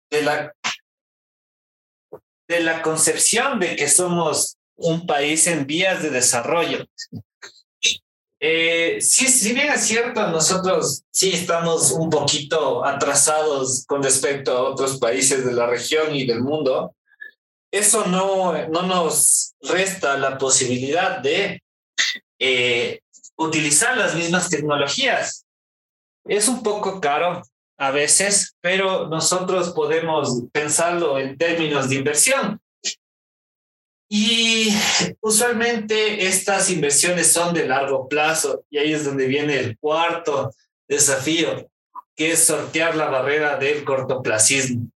de, 0.10 0.22
la, 0.22 0.54
de 2.48 2.60
la 2.62 2.82
concepción 2.82 3.60
de 3.60 3.76
que 3.76 3.88
somos 3.88 4.58
un 4.76 5.06
país 5.06 5.48
en 5.48 5.66
vías 5.66 6.04
de 6.04 6.10
desarrollo. 6.10 6.86
Eh, 8.40 9.00
sí, 9.02 9.28
si 9.28 9.54
bien 9.54 9.72
es 9.72 9.88
cierto, 9.88 10.28
nosotros 10.28 11.04
sí 11.12 11.32
estamos 11.34 11.92
un 11.92 12.10
poquito 12.10 12.86
atrasados 12.86 13.84
con 13.88 14.04
respecto 14.04 14.52
a 14.52 14.70
otros 14.70 15.00
países 15.00 15.44
de 15.44 15.54
la 15.54 15.66
región 15.66 16.16
y 16.16 16.28
del 16.28 16.42
mundo, 16.42 16.96
eso 17.72 18.06
no, 18.06 18.68
no 18.68 18.84
nos 18.84 19.56
resta 19.62 20.18
la 20.18 20.38
posibilidad 20.38 21.20
de 21.20 21.64
eh, 22.40 23.02
utilizar 23.38 23.98
las 23.98 24.16
mismas 24.16 24.50
tecnologías. 24.50 25.46
Es 26.26 26.48
un 26.48 26.62
poco 26.62 27.02
caro 27.02 27.42
a 27.78 27.92
veces, 27.92 28.56
pero 28.62 29.08
nosotros 29.08 29.72
podemos 29.72 30.44
pensarlo 30.52 31.20
en 31.20 31.38
términos 31.38 31.90
de 31.90 31.96
inversión. 31.96 32.60
Y 34.10 34.74
usualmente 35.22 36.26
estas 36.26 36.70
inversiones 36.70 37.32
son 37.32 37.54
de 37.54 37.68
largo 37.68 38.08
plazo 38.08 38.64
y 38.70 38.78
ahí 38.78 38.94
es 38.94 39.04
donde 39.04 39.28
viene 39.28 39.60
el 39.60 39.78
cuarto 39.78 40.54
desafío, 40.88 41.70
que 42.16 42.32
es 42.32 42.46
sortear 42.46 42.96
la 42.96 43.10
barrera 43.10 43.58
del 43.58 43.84
cortoplacismo. 43.84 44.90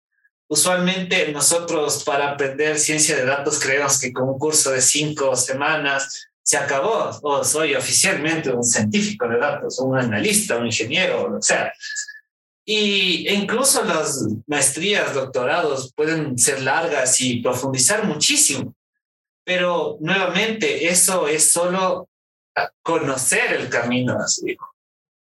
Usualmente 0.49 1.31
nosotros 1.33 2.05
para 2.05 2.31
aprender 2.31 2.79
ciencia 2.79 3.17
de 3.17 3.25
datos 3.25 3.59
creemos 3.59 4.01
que 4.01 4.13
con 4.13 4.29
un 4.29 4.39
curso 4.39 4.71
de 4.71 4.81
cinco 4.81 5.35
semanas 5.37 6.27
se 6.43 6.57
acabó, 6.57 7.11
o 7.23 7.45
soy 7.45 7.75
oficialmente 7.75 8.51
un 8.51 8.65
científico 8.65 9.29
de 9.29 9.39
datos, 9.39 9.79
un 9.79 9.97
analista, 9.97 10.57
un 10.57 10.67
ingeniero, 10.67 11.37
o 11.37 11.43
sea. 11.43 11.73
Y 12.65 13.29
incluso 13.29 13.85
las 13.85 14.27
maestrías, 14.47 15.15
doctorados 15.15 15.93
pueden 15.95 16.39
ser 16.39 16.63
largas 16.63 17.21
y 17.21 17.41
profundizar 17.41 18.05
muchísimo. 18.05 18.75
Pero 19.45 19.97
nuevamente, 20.01 20.89
eso 20.89 21.27
es 21.27 21.51
solo 21.51 22.09
conocer 22.83 23.55
el 23.55 23.69
camino. 23.69 24.17
Así. 24.23 24.57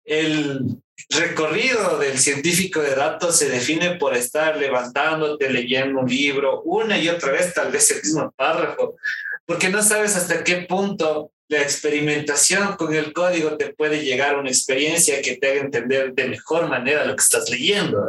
El 0.04 0.80
recorrido 1.10 1.98
del 1.98 2.18
científico 2.18 2.80
de 2.80 2.94
datos 2.94 3.36
se 3.36 3.48
define 3.48 3.96
por 3.96 4.16
estar 4.16 4.56
levantándote, 4.56 5.50
leyendo 5.50 6.00
un 6.00 6.08
libro 6.08 6.62
una 6.62 6.98
y 6.98 7.08
otra 7.08 7.32
vez, 7.32 7.54
tal 7.54 7.70
vez 7.70 7.90
el 7.90 8.02
mismo 8.02 8.32
párrafo, 8.32 8.96
porque 9.46 9.68
no 9.68 9.82
sabes 9.82 10.16
hasta 10.16 10.44
qué 10.44 10.62
punto 10.62 11.30
la 11.49 11.62
experimentación 11.62 12.76
con 12.76 12.94
el 12.94 13.12
código 13.12 13.57
te 13.57 13.72
puede 13.72 14.05
llegar 14.05 14.34
a 14.34 14.40
una 14.40 14.51
experiencia 14.51 15.22
que 15.22 15.36
te 15.36 15.51
haga 15.51 15.61
entender 15.61 16.12
de 16.12 16.28
mejor 16.28 16.68
manera 16.68 17.05
lo 17.05 17.16
que 17.16 17.22
estás 17.22 17.49
leyendo. 17.49 18.07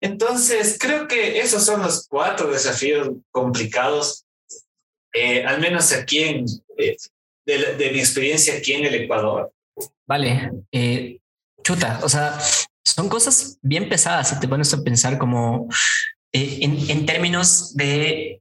Entonces, 0.00 0.76
creo 0.78 1.08
que 1.08 1.40
esos 1.40 1.64
son 1.64 1.82
los 1.82 2.06
cuatro 2.06 2.50
desafíos 2.50 3.10
complicados, 3.32 4.24
eh, 5.12 5.44
al 5.44 5.60
menos 5.60 5.92
aquí 5.92 6.20
en, 6.20 6.44
eh, 6.76 6.96
de, 7.44 7.74
de, 7.74 7.90
mi 7.90 7.98
experiencia 7.98 8.54
aquí 8.54 8.74
en 8.74 8.86
el 8.86 8.94
Ecuador. 8.94 9.52
Vale, 10.06 10.52
eh, 10.70 11.18
chuta, 11.64 11.98
o 12.02 12.08
sea, 12.08 12.38
son 12.84 13.08
cosas 13.08 13.58
bien 13.60 13.88
pesadas 13.88 14.30
si 14.30 14.40
te 14.40 14.48
pones 14.48 14.72
a 14.72 14.82
pensar 14.82 15.18
como 15.18 15.68
eh, 16.32 16.58
en, 16.62 16.90
en, 16.90 17.06
términos 17.06 17.74
de 17.76 18.40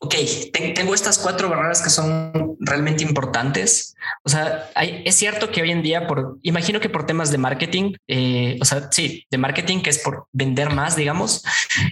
ok, 0.00 0.14
tengo 0.52 0.94
estas 0.94 1.18
cuatro 1.18 1.48
barreras 1.48 1.82
que 1.82 1.90
son 1.90 2.53
realmente 2.64 3.04
importantes. 3.04 3.94
O 4.22 4.28
sea, 4.28 4.70
hay, 4.74 5.02
es 5.04 5.14
cierto 5.14 5.50
que 5.50 5.62
hoy 5.62 5.70
en 5.70 5.82
día, 5.82 6.06
por, 6.06 6.38
imagino 6.42 6.80
que 6.80 6.88
por 6.88 7.06
temas 7.06 7.30
de 7.30 7.38
marketing, 7.38 7.94
eh, 8.08 8.58
o 8.60 8.64
sea, 8.64 8.88
sí, 8.90 9.24
de 9.30 9.38
marketing, 9.38 9.80
que 9.80 9.90
es 9.90 9.98
por 9.98 10.26
vender 10.32 10.72
más, 10.72 10.96
digamos, 10.96 11.44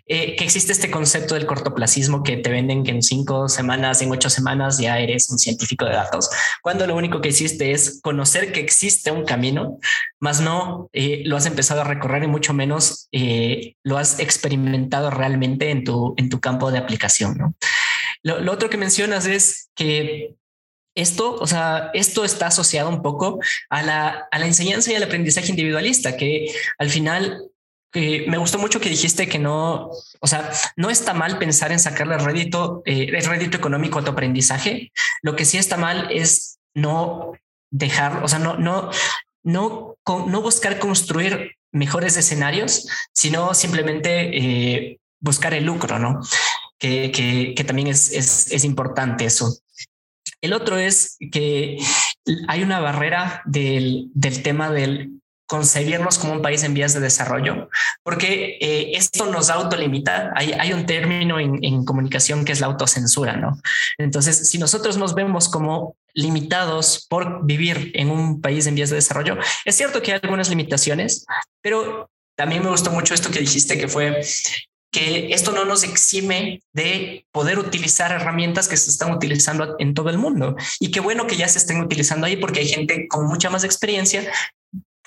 eh, 0.06 0.36
que 0.36 0.44
existe 0.44 0.72
este 0.72 0.90
concepto 0.90 1.34
del 1.34 1.46
cortoplacismo 1.46 2.22
que 2.22 2.36
te 2.36 2.50
venden 2.50 2.84
que 2.84 2.90
en 2.90 3.02
cinco 3.02 3.48
semanas, 3.48 4.02
en 4.02 4.10
ocho 4.10 4.30
semanas 4.30 4.78
ya 4.78 4.98
eres 4.98 5.30
un 5.30 5.38
científico 5.38 5.84
de 5.84 5.92
datos, 5.92 6.28
cuando 6.62 6.86
lo 6.86 6.96
único 6.96 7.20
que 7.20 7.30
hiciste 7.30 7.72
es 7.72 8.00
conocer 8.02 8.52
que 8.52 8.60
existe 8.60 9.10
un 9.10 9.24
camino, 9.24 9.78
más 10.20 10.40
no 10.40 10.88
eh, 10.92 11.22
lo 11.24 11.36
has 11.36 11.46
empezado 11.46 11.80
a 11.80 11.84
recorrer 11.84 12.24
y 12.24 12.28
mucho 12.28 12.54
menos 12.54 13.08
lo 13.84 13.98
has 13.98 14.18
experimentado 14.18 15.10
realmente 15.10 15.70
en 15.70 15.84
tu, 15.84 16.14
en 16.16 16.28
tu 16.28 16.40
campo 16.40 16.70
de 16.70 16.78
aplicación, 16.78 17.36
¿no? 17.36 17.54
Lo, 18.22 18.52
otro 18.52 18.70
que 18.70 18.76
mencionas 18.76 19.26
es 19.26 19.70
que 19.74 20.34
esto, 20.94 21.34
o 21.34 21.46
sea, 21.46 21.90
esto 21.94 22.24
está 22.24 22.48
asociado 22.48 22.88
un 22.88 23.02
poco 23.02 23.40
a 23.70 23.82
la, 23.82 24.28
a 24.30 24.38
la 24.38 24.46
enseñanza 24.46 24.92
y 24.92 24.94
al 24.94 25.02
aprendizaje 25.02 25.50
individualista, 25.50 26.16
que 26.16 26.52
al 26.78 26.90
final 26.90 27.50
eh, 27.94 28.24
me 28.28 28.38
gustó 28.38 28.58
mucho 28.58 28.80
que 28.80 28.88
dijiste 28.88 29.28
que 29.28 29.38
no, 29.38 29.90
o 30.20 30.26
sea, 30.26 30.50
no 30.76 30.90
está 30.90 31.12
mal 31.12 31.38
pensar 31.38 31.72
en 31.72 31.78
sacarle 31.78 32.16
rédito, 32.18 32.82
eh, 32.86 33.08
el 33.12 33.24
rédito 33.24 33.56
económico 33.56 33.98
a 33.98 34.04
tu 34.04 34.10
aprendizaje. 34.10 34.92
Lo 35.22 35.36
que 35.36 35.44
sí 35.44 35.58
está 35.58 35.76
mal 35.76 36.08
es 36.10 36.58
no 36.74 37.32
dejar, 37.70 38.24
o 38.24 38.28
sea, 38.28 38.38
no, 38.38 38.56
no, 38.56 38.90
no, 39.42 39.96
no 40.06 40.42
buscar 40.42 40.78
construir 40.78 41.56
mejores 41.70 42.16
escenarios, 42.16 42.86
sino 43.12 43.54
simplemente 43.54 44.38
eh, 44.38 45.00
buscar 45.20 45.54
el 45.54 45.64
lucro, 45.64 45.98
¿no? 45.98 46.20
que, 46.82 47.64
también 47.66 47.88
es, 47.88 48.10
es, 48.10 48.64
importante 48.64 49.24
eso. 49.24 49.56
El 50.42 50.52
otro 50.52 50.76
es 50.76 51.16
que 51.30 51.78
hay 52.48 52.62
una 52.62 52.80
barrera 52.80 53.42
del, 53.46 54.10
del 54.12 54.42
tema 54.42 54.70
del 54.70 55.22
concebirnos 55.46 56.18
como 56.18 56.32
un 56.32 56.40
país 56.40 56.62
en 56.62 56.72
vías 56.72 56.94
de 56.94 57.00
desarrollo, 57.00 57.68
porque 58.02 58.56
eh, 58.58 58.92
esto 58.94 59.26
nos 59.26 59.50
autolimita. 59.50 60.32
Hay, 60.34 60.52
hay 60.52 60.72
un 60.72 60.86
término 60.86 61.38
en, 61.38 61.62
en, 61.62 61.84
comunicación 61.84 62.46
que 62.46 62.52
es 62.52 62.60
la 62.60 62.68
autocensura, 62.68 63.36
¿no? 63.36 63.60
Entonces, 63.98 64.48
si 64.48 64.56
nosotros 64.56 64.96
nos 64.96 65.14
vemos 65.14 65.50
como 65.50 65.94
limitados 66.14 67.06
por 67.06 67.44
vivir 67.44 67.90
en 67.94 68.10
un 68.10 68.40
país 68.40 68.66
en 68.66 68.76
vías 68.76 68.88
de 68.88 68.96
desarrollo, 68.96 69.36
es 69.66 69.76
cierto 69.76 70.00
que 70.00 70.12
hay 70.12 70.20
algunas 70.22 70.48
limitaciones, 70.48 71.26
pero 71.60 72.10
también 72.34 72.62
me 72.62 72.70
gustó 72.70 72.90
mucho 72.90 73.12
esto 73.12 73.30
que 73.30 73.40
dijiste, 73.40 73.78
que 73.78 73.88
fue 73.88 74.22
que 74.92 75.32
esto 75.32 75.52
no 75.52 75.64
nos 75.64 75.84
exime 75.84 76.62
de 76.74 77.26
poder 77.32 77.58
utilizar 77.58 78.12
herramientas 78.12 78.68
que 78.68 78.76
se 78.76 78.90
están 78.90 79.10
utilizando 79.10 79.74
en 79.78 79.94
todo 79.94 80.10
el 80.10 80.18
mundo. 80.18 80.54
Y 80.78 80.90
qué 80.90 81.00
bueno 81.00 81.26
que 81.26 81.36
ya 81.36 81.48
se 81.48 81.58
estén 81.58 81.80
utilizando 81.80 82.26
ahí 82.26 82.36
porque 82.36 82.60
hay 82.60 82.68
gente 82.68 83.08
con 83.08 83.26
mucha 83.26 83.48
más 83.48 83.64
experiencia 83.64 84.30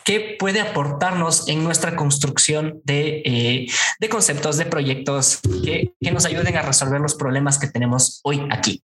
que 0.03 0.35
puede 0.39 0.59
aportarnos 0.59 1.47
en 1.47 1.63
nuestra 1.63 1.95
construcción 1.95 2.81
de, 2.83 3.21
eh, 3.25 3.67
de 3.99 4.09
conceptos, 4.09 4.57
de 4.57 4.65
proyectos 4.65 5.39
que, 5.63 5.93
que 5.99 6.11
nos 6.11 6.25
ayuden 6.25 6.57
a 6.57 6.63
resolver 6.63 6.99
los 6.99 7.15
problemas 7.15 7.59
que 7.59 7.67
tenemos 7.67 8.21
hoy 8.23 8.41
aquí. 8.51 8.83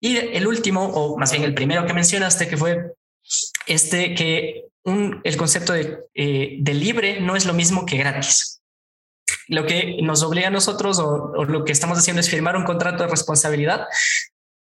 Y 0.00 0.16
el 0.16 0.46
último, 0.46 0.86
o 0.86 1.18
más 1.18 1.32
bien 1.32 1.44
el 1.44 1.54
primero 1.54 1.86
que 1.86 1.94
mencionaste, 1.94 2.48
que 2.48 2.56
fue 2.56 2.92
este, 3.66 4.14
que 4.14 4.64
el 4.84 5.36
concepto 5.36 5.74
de, 5.74 5.98
eh, 6.14 6.56
de 6.60 6.74
libre 6.74 7.20
no 7.20 7.36
es 7.36 7.44
lo 7.44 7.52
mismo 7.52 7.84
que 7.84 7.98
gratis 7.98 8.59
lo 9.48 9.66
que 9.66 9.98
nos 10.02 10.22
obliga 10.22 10.48
a 10.48 10.50
nosotros 10.50 10.98
o, 10.98 11.44
lo 11.44 11.64
que 11.64 11.72
estamos 11.72 11.98
haciendo 11.98 12.20
es 12.20 12.30
firmar 12.30 12.56
un 12.56 12.64
contrato 12.64 13.04
de 13.04 13.10
responsabilidad 13.10 13.86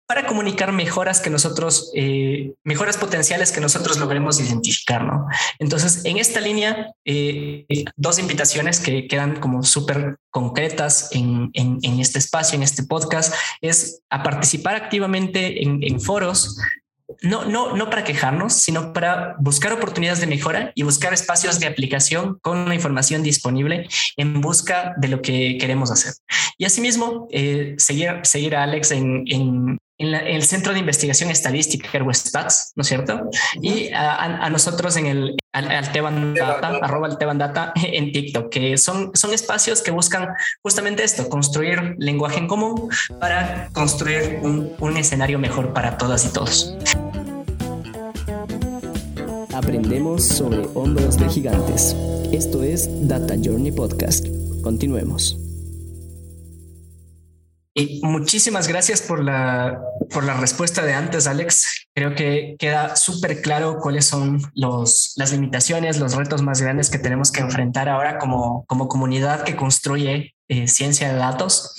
para 0.07 0.25
comunicar 0.25 0.71
mejoras 0.71 1.19
que 1.19 1.29
nosotros, 1.29 1.91
eh, 1.93 2.53
mejoras 2.63 2.95
potenciales 2.95 3.51
que 3.51 3.59
nosotros 3.59 3.97
logremos 3.97 4.39
identificar, 4.39 5.03
¿no? 5.03 5.27
Entonces, 5.59 6.05
en 6.05 6.17
esta 6.17 6.39
línea, 6.39 6.93
eh, 7.03 7.65
dos 7.97 8.17
invitaciones 8.17 8.79
que 8.79 9.05
quedan 9.07 9.41
como 9.41 9.63
súper 9.63 10.15
concretas 10.29 11.09
en, 11.11 11.49
en, 11.53 11.99
este 11.99 12.19
espacio, 12.19 12.55
en 12.55 12.63
este 12.63 12.83
podcast, 12.83 13.33
es 13.59 14.01
a 14.09 14.23
participar 14.23 14.75
activamente 14.75 15.61
en, 15.63 15.83
en 15.83 15.99
foros 15.99 16.57
no, 17.21 17.45
no, 17.45 17.75
no 17.75 17.89
para 17.89 18.03
quejarnos, 18.03 18.53
sino 18.53 18.93
para 18.93 19.35
buscar 19.39 19.73
oportunidades 19.73 20.19
de 20.19 20.27
mejora 20.27 20.71
y 20.75 20.83
buscar 20.83 21.13
espacios 21.13 21.59
de 21.59 21.67
aplicación 21.67 22.37
con 22.41 22.67
la 22.67 22.75
información 22.75 23.23
disponible 23.23 23.87
en 24.17 24.41
busca 24.41 24.93
de 24.97 25.07
lo 25.07 25.21
que 25.21 25.57
queremos 25.59 25.91
hacer. 25.91 26.13
Y 26.57 26.65
asimismo, 26.65 27.27
eh, 27.31 27.75
seguir, 27.77 28.19
seguir 28.23 28.55
a 28.55 28.63
Alex 28.63 28.91
en, 28.91 29.23
en, 29.27 29.79
en, 29.97 30.13
el 30.13 30.43
Centro 30.43 30.73
de 30.73 30.79
Investigación 30.79 31.29
Estadística, 31.29 31.89
Stats, 32.13 32.73
¿no 32.75 32.81
es 32.81 32.87
cierto? 32.87 33.29
Y 33.61 33.89
a, 33.93 34.49
nosotros 34.49 34.95
en 34.97 35.05
el 35.07 35.35
Data, 35.53 36.79
arroba 36.81 37.09
Data 37.09 37.73
en 37.75 38.11
TikTok, 38.11 38.49
que 38.49 38.77
son, 38.77 39.11
son 39.15 39.33
espacios 39.33 39.81
que 39.81 39.91
buscan 39.91 40.29
justamente 40.61 41.03
esto, 41.03 41.27
construir 41.29 41.95
lenguaje 41.97 42.37
en 42.39 42.47
común 42.47 42.89
para 43.19 43.69
construir 43.73 44.39
un, 44.43 44.73
un 44.79 44.97
escenario 44.97 45.39
mejor 45.39 45.73
para 45.73 45.97
todas 45.97 46.25
y 46.25 46.29
todos. 46.29 46.75
Aprendemos 49.53 50.23
sobre 50.23 50.67
hombros 50.75 51.17
de 51.17 51.27
gigantes. 51.29 51.95
Esto 52.31 52.61
es 52.61 52.87
Data 53.07 53.35
Journey 53.43 53.71
Podcast. 53.71 54.27
Continuemos. 54.61 55.46
Y 57.79 58.01
muchísimas 58.01 58.67
gracias 58.67 59.03
por 59.03 59.23
la, 59.23 59.79
por 60.09 60.23
la 60.23 60.33
respuesta 60.33 60.83
de 60.83 60.95
antes, 60.95 61.27
Alex. 61.27 61.85
Creo 61.93 62.15
que 62.15 62.55
queda 62.57 62.95
súper 62.95 63.43
claro 63.43 63.77
cuáles 63.79 64.05
son 64.05 64.41
los, 64.55 65.13
las 65.15 65.31
limitaciones, 65.31 65.99
los 65.99 66.15
retos 66.15 66.41
más 66.41 66.59
grandes 66.59 66.89
que 66.89 66.97
tenemos 66.97 67.31
que 67.31 67.41
enfrentar 67.41 67.87
ahora 67.87 68.17
como, 68.17 68.65
como 68.65 68.87
comunidad 68.87 69.43
que 69.43 69.55
construye 69.55 70.33
eh, 70.47 70.67
ciencia 70.67 71.13
de 71.13 71.19
datos. 71.19 71.75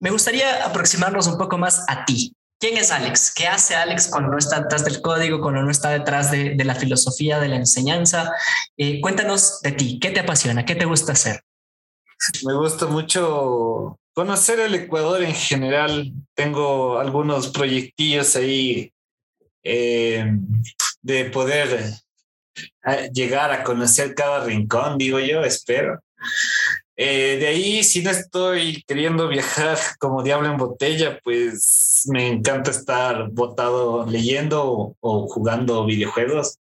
Me 0.00 0.10
gustaría 0.10 0.66
aproximarnos 0.66 1.26
un 1.28 1.38
poco 1.38 1.56
más 1.56 1.82
a 1.88 2.04
ti. 2.04 2.36
¿Quién 2.60 2.76
es 2.76 2.90
Alex? 2.90 3.32
¿Qué 3.34 3.46
hace 3.46 3.74
Alex 3.74 4.08
cuando 4.08 4.28
no 4.28 4.36
está 4.36 4.60
detrás 4.60 4.84
del 4.84 5.00
código, 5.00 5.40
cuando 5.40 5.62
no 5.62 5.70
está 5.70 5.88
detrás 5.88 6.30
de, 6.30 6.62
la 6.62 6.74
filosofía, 6.74 7.40
de 7.40 7.48
la 7.48 7.56
enseñanza? 7.56 8.32
Eh, 8.76 9.00
cuéntanos 9.00 9.62
de 9.62 9.72
ti. 9.72 9.98
¿Qué 9.98 10.10
te 10.10 10.20
apasiona? 10.20 10.66
¿Qué 10.66 10.74
te 10.74 10.84
gusta 10.84 11.12
hacer? 11.12 11.40
Me 12.44 12.52
gusta 12.52 12.84
mucho 12.84 13.98
conocer 14.18 14.58
el 14.58 14.74
Ecuador 14.74 15.22
en 15.22 15.32
general. 15.32 16.12
Tengo 16.34 16.98
algunos 16.98 17.50
proyectillos 17.50 18.34
ahí 18.34 18.92
eh, 19.62 20.26
de 21.00 21.26
poder 21.26 21.92
eh, 22.84 23.10
llegar 23.14 23.52
a 23.52 23.62
conocer 23.62 24.16
cada 24.16 24.44
rincón, 24.44 24.98
digo 24.98 25.20
yo, 25.20 25.44
espero. 25.44 26.00
Eh, 26.96 27.36
de 27.38 27.46
ahí, 27.46 27.84
si 27.84 28.02
no 28.02 28.10
estoy 28.10 28.82
queriendo 28.88 29.28
viajar 29.28 29.78
como 30.00 30.24
diablo 30.24 30.50
en 30.50 30.56
botella, 30.56 31.20
pues 31.22 32.02
me 32.06 32.26
encanta 32.26 32.72
estar 32.72 33.30
botado 33.30 34.04
leyendo 34.04 34.96
o, 34.98 35.28
jugando 35.28 35.86
videojuegos, 35.86 36.58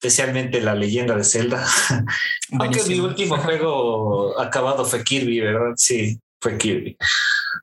especialmente 0.00 0.62
la 0.62 0.74
leyenda 0.74 1.14
de 1.14 1.24
Zelda. 1.24 1.62
Aunque 2.58 2.82
mi 2.84 3.00
último 3.00 3.36
juego 3.36 4.40
acabado 4.40 4.86
fue 4.86 5.04
Kirby, 5.04 5.40
¿verdad? 5.40 5.74
Sí 5.76 6.18
fue 6.40 6.58
Kirby. 6.58 6.96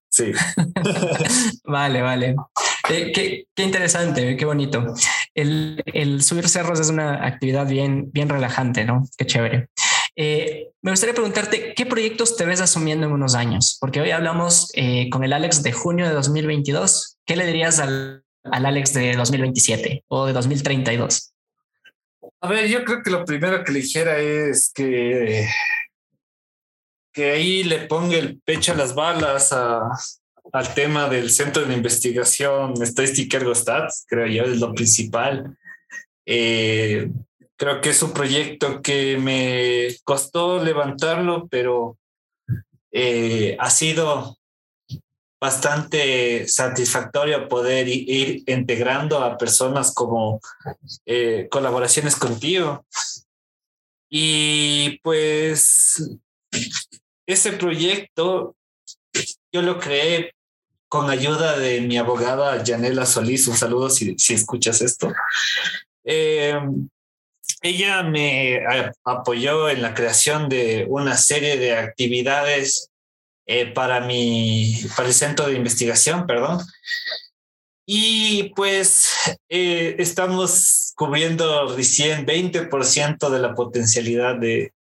Sí. 0.09 0.32
vale, 1.63 2.01
vale. 2.01 2.36
Eh, 2.89 3.11
qué, 3.11 3.45
qué, 3.55 3.63
interesante, 3.63 4.38
qué 4.38 4.45
bonito. 4.45 4.93
El, 5.34 5.82
el, 5.86 6.21
subir 6.21 6.47
cerros 6.49 6.80
es 6.80 6.89
una 6.89 7.26
actividad 7.26 7.67
bien, 7.67 8.11
bien 8.11 8.30
relajante, 8.30 8.86
¿no? 8.86 9.03
Qué 9.17 9.26
chévere. 9.26 9.69
Eh, 10.15 10.69
me 10.82 10.91
gustaría 10.91 11.15
preguntarte, 11.15 11.74
¿qué 11.74 11.86
proyectos 11.86 12.36
te 12.36 12.45
ves 12.45 12.61
asumiendo 12.61 13.07
en 13.07 13.13
unos 13.13 13.34
años? 13.34 13.78
Porque 13.80 14.01
hoy 14.01 14.11
hablamos 14.11 14.69
eh, 14.76 15.09
con 15.09 15.24
el 15.24 15.34
Alex 15.34 15.63
de 15.63 15.71
junio 15.71 16.07
de 16.07 16.13
2022. 16.13 17.17
¿Qué 17.26 17.36
le 17.36 17.45
dirías 17.47 17.80
al, 17.80 18.24
al 18.43 18.65
Alex 18.65 18.93
de 18.93 19.15
2027 19.15 20.03
o 20.07 20.28
de 20.28 20.34
2032? 20.34 21.34
A 22.41 22.47
ver, 22.49 22.67
yo 22.67 22.84
creo 22.84 23.01
que 23.01 23.09
lo 23.09 23.26
primero 23.26 23.63
que 23.63 23.71
le 23.71 23.80
dijera 23.80 24.17
es 24.17 24.71
que 24.74 25.47
que 27.14 27.32
ahí 27.32 27.64
le 27.64 27.86
ponga 27.88 28.18
el 28.18 28.41
pecho 28.41 28.74
a 28.74 28.76
las 28.76 28.95
balas 28.95 29.53
al 30.51 30.74
tema 30.74 31.07
del 31.07 31.30
Centro 31.30 31.64
de 31.64 31.74
Investigación 31.74 32.74
Estadística 32.82 33.38
Ergostats, 33.38 34.05
creo 34.07 34.28
yo, 34.28 34.43
es 34.43 34.59
lo 34.59 34.74
principal. 34.74 35.57
Eh, 36.26 37.09
creo 37.55 37.82
que 37.82 37.89
es 37.91 38.01
un 38.03 38.14
proyecto 38.14 38.82
que 38.82 39.18
me 39.18 39.95
costó 40.03 40.64
levantarlo, 40.64 41.47
pero 41.47 41.97
eh, 42.91 43.55
ha 43.59 43.70
sido 43.70 44.38
bastante 45.39 46.47
satisfactorio 46.47 47.49
poder 47.49 47.88
ir 47.89 48.43
integrando 48.47 49.20
a 49.20 49.38
personas 49.38 49.93
como 49.93 50.39
eh, 51.05 51.47
colaboraciones 51.51 52.16
contigo. 52.16 52.86
Y 54.09 54.99
pues 54.99 56.18
ese 57.26 57.53
proyecto 57.53 58.55
yo 59.51 59.61
lo 59.61 59.80
creé 59.80 60.34
con 60.88 61.09
ayuda 61.09 61.57
de 61.57 61.82
mi 61.82 61.97
abogada 61.97 62.63
Janela 62.65 63.05
Solís. 63.05 63.47
Un 63.47 63.57
saludo 63.57 63.89
si, 63.89 64.17
si 64.17 64.34
escuchas 64.34 64.82
esto. 64.82 65.11
Eh, 66.03 66.59
ella 67.61 68.03
me 68.03 68.59
apoyó 69.03 69.69
en 69.69 69.82
la 69.82 69.93
creación 69.93 70.49
de 70.49 70.86
una 70.89 71.17
serie 71.17 71.57
de 71.57 71.76
actividades 71.76 72.89
eh, 73.45 73.67
para, 73.67 74.01
mi, 74.01 74.76
para 74.95 75.07
el 75.07 75.13
centro 75.13 75.47
de 75.47 75.55
investigación, 75.55 76.26
perdón. 76.28 76.59
Y 77.86 78.53
pues 78.55 79.09
eh, 79.49 79.95
estamos 79.99 80.93
cubriendo 80.95 81.76
recién 81.76 82.26
20% 82.26 83.30
de 83.30 83.39
la 83.39 83.53
potencialidad 83.55 84.36
de, 84.36 84.74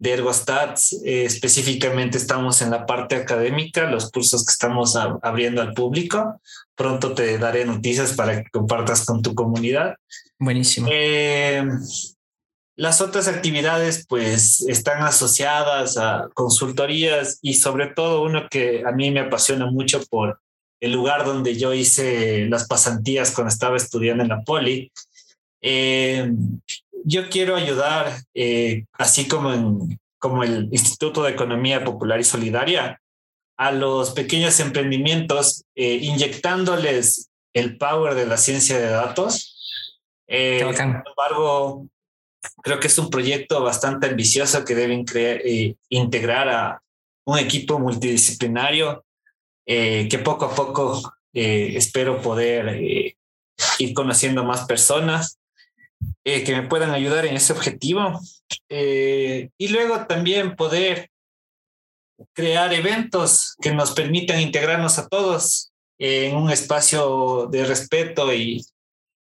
de 0.00 0.14
Ergostats. 0.14 0.94
Eh, 1.04 1.24
específicamente 1.24 2.18
estamos 2.18 2.62
en 2.62 2.70
la 2.70 2.86
parte 2.86 3.14
académica, 3.14 3.88
los 3.88 4.10
cursos 4.10 4.44
que 4.44 4.50
estamos 4.50 4.96
abriendo 4.96 5.62
al 5.62 5.74
público. 5.74 6.40
Pronto 6.74 7.14
te 7.14 7.38
daré 7.38 7.64
noticias 7.66 8.14
para 8.14 8.42
que 8.42 8.50
compartas 8.50 9.04
con 9.04 9.22
tu 9.22 9.34
comunidad. 9.34 9.94
Buenísimo. 10.38 10.88
Eh, 10.90 11.62
las 12.76 13.02
otras 13.02 13.28
actividades 13.28 14.06
pues 14.08 14.62
están 14.62 15.02
asociadas 15.02 15.98
a 15.98 16.30
consultorías 16.32 17.38
y 17.42 17.54
sobre 17.54 17.88
todo 17.88 18.22
uno 18.22 18.48
que 18.50 18.82
a 18.86 18.92
mí 18.92 19.10
me 19.10 19.20
apasiona 19.20 19.70
mucho 19.70 20.02
por 20.08 20.40
el 20.80 20.92
lugar 20.92 21.26
donde 21.26 21.58
yo 21.58 21.74
hice 21.74 22.46
las 22.46 22.66
pasantías 22.66 23.32
cuando 23.32 23.52
estaba 23.52 23.76
estudiando 23.76 24.22
en 24.22 24.30
la 24.30 24.40
poli. 24.40 24.90
Eh, 25.60 26.32
yo 27.04 27.28
quiero 27.28 27.56
ayudar, 27.56 28.22
eh, 28.34 28.84
así 28.92 29.28
como, 29.28 29.52
en, 29.52 30.00
como 30.18 30.42
el 30.42 30.68
Instituto 30.72 31.22
de 31.22 31.32
Economía 31.32 31.84
Popular 31.84 32.20
y 32.20 32.24
Solidaria, 32.24 33.00
a 33.56 33.72
los 33.72 34.10
pequeños 34.10 34.58
emprendimientos, 34.60 35.64
eh, 35.74 35.98
inyectándoles 36.00 37.30
el 37.52 37.76
power 37.76 38.14
de 38.14 38.26
la 38.26 38.36
ciencia 38.36 38.78
de 38.78 38.88
datos. 38.88 39.56
Eh, 40.26 40.64
sin 40.74 41.02
embargo, 41.06 41.86
creo 42.62 42.80
que 42.80 42.86
es 42.86 42.98
un 42.98 43.10
proyecto 43.10 43.62
bastante 43.62 44.06
ambicioso 44.06 44.64
que 44.64 44.74
deben 44.74 45.04
crear, 45.04 45.40
integrar 45.88 46.48
a 46.48 46.82
un 47.26 47.38
equipo 47.38 47.78
multidisciplinario 47.78 49.04
que 49.66 50.20
poco 50.24 50.46
a 50.46 50.54
poco 50.54 51.14
espero 51.32 52.20
poder 52.20 53.14
ir 53.78 53.94
conociendo 53.94 54.42
más 54.42 54.64
personas 54.64 55.39
eh, 56.22 56.44
que 56.44 56.54
me 56.54 56.68
puedan 56.68 56.90
ayudar 56.90 57.24
en 57.24 57.36
ese 57.36 57.52
objetivo. 57.52 58.20
Eh, 58.68 59.50
y 59.56 59.68
luego 59.68 60.06
también 60.06 60.54
poder 60.54 61.10
crear 62.34 62.74
eventos 62.74 63.56
que 63.60 63.72
nos 63.72 63.92
permitan 63.92 64.40
integrarnos 64.40 64.98
a 64.98 65.08
todos 65.08 65.72
en 65.98 66.36
un 66.36 66.50
espacio 66.50 67.48
de 67.50 67.64
respeto 67.64 68.32
y 68.34 68.64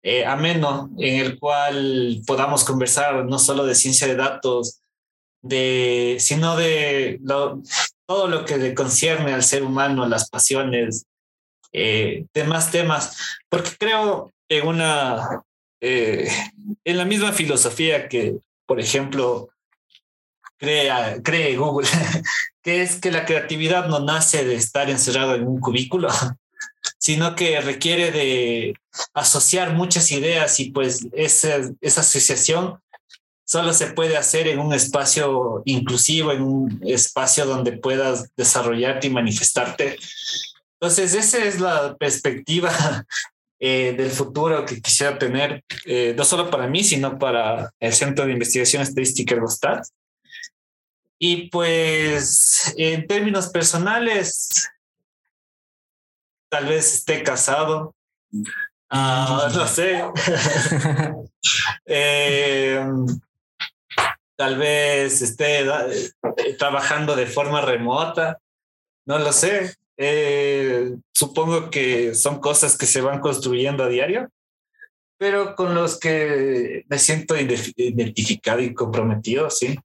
eh, 0.04 0.26
ameno 0.26 0.92
en 1.00 1.20
el 1.20 1.40
cual 1.40 2.22
podamos 2.28 2.64
conversar 2.64 3.26
no 3.26 3.40
solo 3.40 3.66
de 3.66 3.76
ciencia 3.76 4.08
de 4.08 4.16
datos, 4.16 4.80
de, 5.42 6.18
sino 6.20 6.56
de 6.56 7.20
todo 8.06 8.28
lo 8.28 8.46
que 8.46 8.58
le 8.58 8.76
concierne 8.76 9.34
al 9.34 9.44
ser 9.44 9.64
humano, 9.64 10.08
las 10.08 10.30
pasiones, 10.30 11.06
demás 11.72 12.70
temas, 12.70 13.40
porque 13.50 13.72
creo 13.80 14.32
en 14.48 14.68
una 14.68 15.44
eh, 15.84 16.30
en 16.86 16.98
la 16.98 17.06
misma 17.06 17.34
filosofía 17.34 18.08
que, 18.08 18.38
por 18.66 18.80
ejemplo, 18.80 19.50
crea, 20.58 21.22
cree 21.22 21.58
Google, 21.58 21.88
que 22.64 22.82
es 22.82 22.96
que 22.96 23.12
la 23.12 23.26
creatividad 23.26 23.88
no 23.88 24.00
nace 24.00 24.46
de 24.46 24.56
estar 24.56 24.90
encerrado 24.90 25.36
en 25.36 25.46
un 25.46 25.60
cubículo, 25.60 26.08
sino 26.98 27.36
que 27.36 27.60
requiere 27.60 28.12
de 28.12 28.76
asociar 29.14 29.74
muchas 29.74 30.12
ideas 30.12 30.60
y 30.60 30.72
pues 30.72 31.06
esa, 31.12 31.58
esa 31.82 32.02
asociación 32.02 32.80
solo 33.46 33.74
se 33.74 33.88
puede 33.88 34.16
hacer 34.16 34.48
en 34.48 34.60
un 34.60 34.74
espacio 34.74 35.64
inclusivo, 35.66 36.32
en 36.32 36.42
un 36.42 36.82
espacio 36.86 37.46
donde 37.46 37.74
puedas 37.74 38.30
desarrollarte 38.38 39.08
y 39.08 39.10
manifestarte. 39.10 39.98
Entonces, 40.80 41.14
esa 41.14 41.44
es 41.44 41.60
la 41.60 41.96
perspectiva 41.98 43.06
eh, 43.66 43.94
del 43.94 44.12
futuro 44.12 44.66
que 44.66 44.82
quisiera 44.82 45.18
tener, 45.18 45.64
eh, 45.86 46.14
no 46.18 46.26
solo 46.26 46.52
para 46.52 46.68
mí, 46.68 46.84
sino 46.84 47.18
para 47.18 47.72
el 47.80 47.94
Centro 47.94 48.26
de 48.26 48.34
Investigación 48.34 48.82
Estadística 48.82 49.36
Ergostat. 49.36 49.86
Y 51.18 51.50
pues, 51.50 52.74
en 52.76 53.08
términos 53.08 53.48
personales, 53.48 54.70
tal 56.50 56.66
vez 56.66 56.94
esté 56.94 57.24
casado, 57.24 57.96
ah, 58.90 59.50
no 59.56 59.66
sé. 59.66 60.04
Eh, 61.86 62.82
tal 64.38 64.58
vez 64.58 65.22
esté 65.22 65.66
trabajando 66.58 67.18
de 67.18 67.28
forma 67.28 67.60
remota, 67.62 68.40
no 69.06 69.20
lo 69.20 69.34
sé. 69.34 69.74
Eh, 69.98 70.96
supongo 71.14 71.70
que 71.70 72.16
son 72.16 72.40
cosas 72.40 72.78
que 72.78 72.86
se 72.86 73.02
van 73.02 73.20
construyendo 73.20 73.84
a 73.84 73.90
diario, 73.90 74.30
pero 75.18 75.56
con 75.56 75.76
los 75.76 76.00
que 76.00 76.84
me 76.90 77.00
siento 77.00 77.36
identificado 77.38 78.62
y 78.62 78.74
comprometido, 78.74 79.50
sí. 79.50 79.78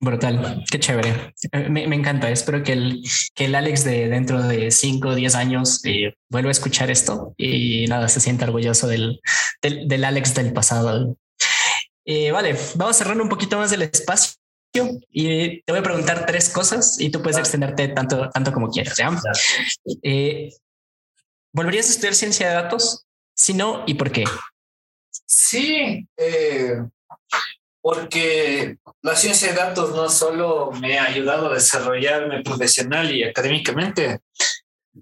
Brutal, 0.00 0.64
qué 0.70 0.80
chévere. 0.80 1.34
Eh, 1.52 1.68
me, 1.68 1.84
encanta. 1.94 2.30
Espero 2.30 2.62
que 2.64 2.72
el, 2.72 3.02
que 3.34 3.44
el 3.44 3.54
Alex 3.54 3.84
de 3.84 4.08
dentro 4.08 4.42
de 4.42 4.70
5 4.70 5.08
o 5.08 5.14
10 5.14 5.34
años 5.36 5.84
eh, 5.84 6.14
vuelva 6.28 6.48
a 6.48 6.52
escuchar 6.52 6.90
esto 6.90 7.34
y 7.36 7.86
nada, 7.86 8.08
se 8.08 8.20
sienta 8.20 8.46
orgulloso 8.46 8.88
del, 8.88 9.20
del, 9.60 10.04
Alex 10.04 10.34
del 10.34 10.52
pasado. 10.52 11.16
vale, 12.32 12.56
vamos 12.74 12.96
a 12.96 12.98
cerrar 12.98 13.20
un 13.20 13.28
poquito 13.28 13.58
más 13.58 13.70
del 13.70 13.82
espacio 13.82 14.41
y 15.10 15.62
te 15.62 15.72
voy 15.72 15.80
a 15.80 15.82
preguntar 15.82 16.24
tres 16.26 16.48
cosas 16.50 16.98
y 16.98 17.10
tú 17.10 17.22
puedes 17.22 17.38
extenderte 17.38 17.88
tanto, 17.88 18.30
tanto 18.30 18.52
como 18.52 18.70
quieras. 18.70 18.98
Eh, 20.02 20.50
¿Volverías 21.52 21.88
a 21.88 21.90
estudiar 21.90 22.14
ciencia 22.14 22.48
de 22.48 22.54
datos? 22.54 23.04
Si 23.34 23.54
no, 23.54 23.84
¿y 23.86 23.94
por 23.94 24.10
qué? 24.10 24.24
Sí, 25.26 26.06
eh, 26.16 26.76
porque 27.80 28.78
la 29.02 29.16
ciencia 29.16 29.48
de 29.48 29.54
datos 29.54 29.94
no 29.94 30.08
solo 30.08 30.70
me 30.72 30.98
ha 30.98 31.04
ayudado 31.04 31.50
a 31.50 31.54
desarrollarme 31.54 32.42
profesional 32.42 33.14
y 33.14 33.24
académicamente, 33.24 34.20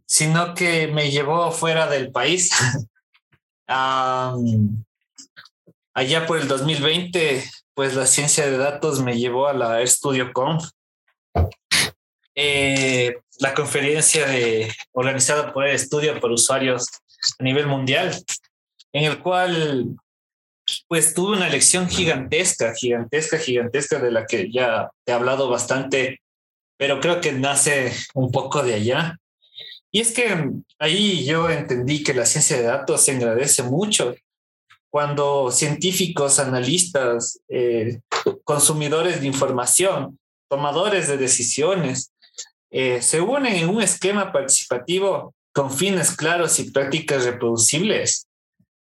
sino 0.07 0.55
que 0.55 0.89
me 0.89 1.11
llevó 1.11 1.53
fuera 1.53 1.87
del 1.87 2.11
país. 2.11 2.51
allá 5.95 6.27
por 6.27 6.39
el 6.39 6.49
2020 6.49 7.45
pues 7.81 7.95
la 7.95 8.07
ciencia 8.07 8.45
de 8.45 8.59
datos 8.59 9.01
me 9.01 9.19
llevó 9.19 9.49
a 9.49 9.55
la 9.55 9.87
Studio 9.87 10.35
Conf, 10.35 10.69
eh, 12.35 13.17
la 13.39 13.55
conferencia 13.55 14.27
de, 14.27 14.71
organizada 14.93 15.51
por 15.51 15.67
el 15.67 15.77
estudio 15.77 16.21
por 16.21 16.31
usuarios 16.31 16.87
a 17.39 17.43
nivel 17.43 17.67
mundial, 17.67 18.15
en 18.93 19.05
el 19.05 19.23
cual 19.23 19.97
pues 20.89 21.15
tuve 21.15 21.39
una 21.39 21.49
lección 21.49 21.89
gigantesca, 21.89 22.75
gigantesca, 22.75 23.39
gigantesca 23.39 23.99
de 23.99 24.11
la 24.11 24.27
que 24.27 24.53
ya 24.53 24.91
he 25.07 25.13
hablado 25.13 25.49
bastante, 25.49 26.21
pero 26.77 27.01
creo 27.01 27.23
que 27.23 27.33
nace 27.33 27.95
un 28.13 28.31
poco 28.31 28.63
de 28.63 28.75
allá. 28.75 29.17
Y 29.91 30.01
es 30.01 30.13
que 30.13 30.51
ahí 30.79 31.25
yo 31.25 31.49
entendí 31.49 32.05
que 32.05 32.13
la 32.13 32.27
ciencia 32.27 32.59
de 32.59 32.65
datos 32.65 33.03
se 33.03 33.13
agradece 33.13 33.63
mucho 33.63 34.15
cuando 34.91 35.51
científicos, 35.53 36.39
analistas, 36.39 37.41
eh, 37.49 38.01
consumidores 38.45 39.21
de 39.21 39.27
información, 39.27 40.19
tomadores 40.49 41.07
de 41.09 41.17
decisiones, 41.17 42.13
eh, 42.71 43.01
se 43.01 43.21
unen 43.21 43.55
en 43.55 43.69
un 43.69 43.83
esquema 43.83 44.33
participativo 44.33 45.35
con 45.53 45.71
fines 45.73 46.17
claros 46.17 46.59
y 46.59 46.71
prácticas 46.71 47.25
reproducibles. 47.25 48.27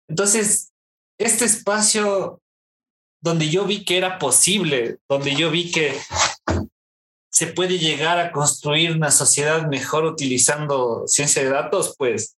Entonces, 0.09 0.73
este 1.19 1.45
espacio 1.45 2.41
donde 3.21 3.51
yo 3.51 3.65
vi 3.65 3.85
que 3.85 3.97
era 3.97 4.19
posible, 4.19 4.99
donde 5.09 5.35
yo 5.35 5.51
vi 5.51 5.71
que 5.73 5.99
se 7.31 7.49
puede 7.49 7.79
llegar 7.79 8.19
a 8.19 8.33
construir 8.33 8.93
una 8.93 9.11
sociedad 9.11 9.67
mejor 9.69 10.05
utilizando 10.05 11.05
ciencia 11.07 11.43
de 11.43 11.51
datos, 11.51 11.95
pues 11.99 12.37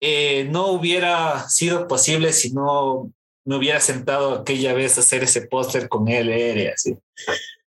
eh, 0.00 0.46
no 0.50 0.68
hubiera 0.68 1.48
sido 1.48 1.88
posible 1.88 2.32
si 2.32 2.52
no 2.52 3.10
me 3.44 3.56
hubiera 3.56 3.80
sentado 3.80 4.34
aquella 4.34 4.74
vez 4.74 4.98
a 4.98 5.00
hacer 5.00 5.22
ese 5.22 5.42
póster 5.42 5.88
con 5.88 6.08
él, 6.08 6.70
así. 6.74 6.96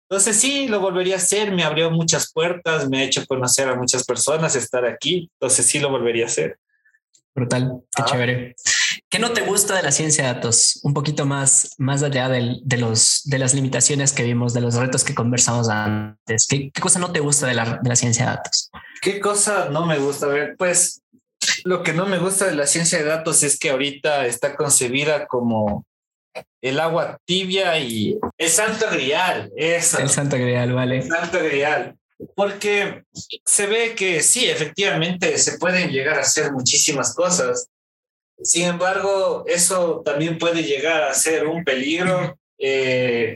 Entonces 0.09 0.37
sí, 0.37 0.67
lo 0.67 0.79
volvería 0.79 1.15
a 1.15 1.17
hacer, 1.17 1.51
me 1.51 1.63
abrió 1.63 1.91
muchas 1.91 2.33
puertas, 2.33 2.89
me 2.89 2.99
ha 2.99 3.03
hecho 3.03 3.25
conocer 3.27 3.69
a 3.69 3.75
muchas 3.75 4.03
personas, 4.03 4.55
estar 4.55 4.83
aquí, 4.85 5.29
entonces 5.33 5.67
sí 5.67 5.79
lo 5.79 5.91
volvería 5.91 6.25
a 6.25 6.27
hacer. 6.27 6.57
Brutal, 7.35 7.83
qué 7.95 8.01
ah. 8.01 8.05
chévere. 8.05 8.55
¿Qué 9.07 9.19
no 9.19 9.31
te 9.31 9.41
gusta 9.41 9.75
de 9.75 9.83
la 9.83 9.91
ciencia 9.91 10.27
de 10.27 10.33
datos? 10.33 10.79
Un 10.83 10.93
poquito 10.93 11.25
más, 11.25 11.75
más 11.77 12.03
allá 12.03 12.27
de, 12.27 12.59
los, 12.77 13.21
de 13.25 13.39
las 13.39 13.53
limitaciones 13.53 14.11
que 14.11 14.23
vimos, 14.23 14.53
de 14.53 14.61
los 14.61 14.75
retos 14.75 15.03
que 15.03 15.15
conversamos 15.15 15.69
antes. 15.69 16.47
¿Qué, 16.47 16.71
qué 16.71 16.81
cosa 16.81 16.99
no 16.99 17.11
te 17.11 17.19
gusta 17.19 17.47
de 17.47 17.53
la, 17.53 17.79
de 17.81 17.89
la 17.89 17.95
ciencia 17.95 18.25
de 18.25 18.31
datos? 18.31 18.71
¿Qué 19.01 19.19
cosa 19.19 19.69
no 19.69 19.85
me 19.85 19.97
gusta? 19.99 20.25
A 20.25 20.29
ver, 20.29 20.55
pues 20.57 21.01
lo 21.63 21.83
que 21.83 21.93
no 21.93 22.05
me 22.05 22.19
gusta 22.19 22.45
de 22.45 22.55
la 22.55 22.67
ciencia 22.67 22.99
de 22.99 23.05
datos 23.05 23.43
es 23.43 23.57
que 23.57 23.69
ahorita 23.69 24.25
está 24.25 24.55
concebida 24.55 25.27
como 25.27 25.85
el 26.61 26.79
agua 26.79 27.17
tibia 27.25 27.77
y 27.79 28.17
el 28.37 28.49
santo 28.49 28.85
grial. 28.91 29.51
Eso. 29.55 29.99
El 29.99 30.09
santo 30.09 30.37
grial, 30.37 30.73
vale. 30.73 30.97
El 30.97 31.07
santo 31.07 31.39
grial. 31.39 31.97
Porque 32.35 33.03
se 33.45 33.67
ve 33.67 33.95
que 33.95 34.21
sí, 34.21 34.49
efectivamente 34.49 35.37
se 35.37 35.57
pueden 35.57 35.89
llegar 35.89 36.17
a 36.17 36.23
hacer 36.23 36.51
muchísimas 36.51 37.15
cosas. 37.15 37.69
Sin 38.41 38.65
embargo, 38.65 39.43
eso 39.47 40.01
también 40.03 40.37
puede 40.37 40.63
llegar 40.63 41.03
a 41.03 41.13
ser 41.13 41.47
un 41.47 41.63
peligro 41.63 42.37
eh, 42.57 43.35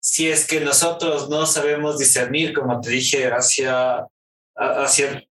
si 0.00 0.28
es 0.30 0.46
que 0.46 0.60
nosotros 0.60 1.28
no 1.28 1.44
sabemos 1.44 1.98
discernir, 1.98 2.54
como 2.54 2.80
te 2.80 2.90
dije, 2.90 3.26
hacia, 3.26 4.06
hacia 4.54 5.24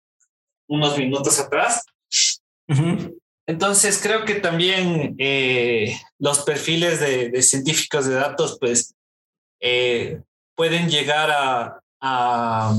unos 0.67 0.97
minutos 0.97 1.39
atrás. 1.39 1.83
Entonces, 3.47 3.99
creo 4.01 4.25
que 4.25 4.35
también 4.35 5.15
eh, 5.19 5.95
los 6.17 6.39
perfiles 6.39 6.99
de, 6.99 7.41
científicos 7.43 8.05
de 8.07 8.15
datos, 8.15 8.57
pues, 8.59 8.95
eh, 9.59 10.21
pueden 10.55 10.89
llegar 10.89 11.29
a, 11.31 11.79
a, 12.01 12.75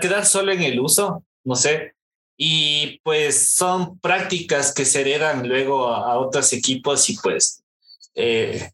quedar 0.00 0.26
solo 0.26 0.52
en 0.52 0.62
el 0.62 0.78
uso, 0.80 1.24
no 1.44 1.56
sé, 1.56 1.94
y 2.38 3.00
pues 3.02 3.54
son 3.54 3.98
prácticas 4.00 4.74
que 4.74 4.84
se 4.84 5.00
heredan 5.00 5.48
luego 5.48 5.88
a, 5.88 6.18
otros 6.18 6.52
equipos 6.52 7.08
y 7.08 7.16
pues 7.16 7.62
eh, 8.14 8.70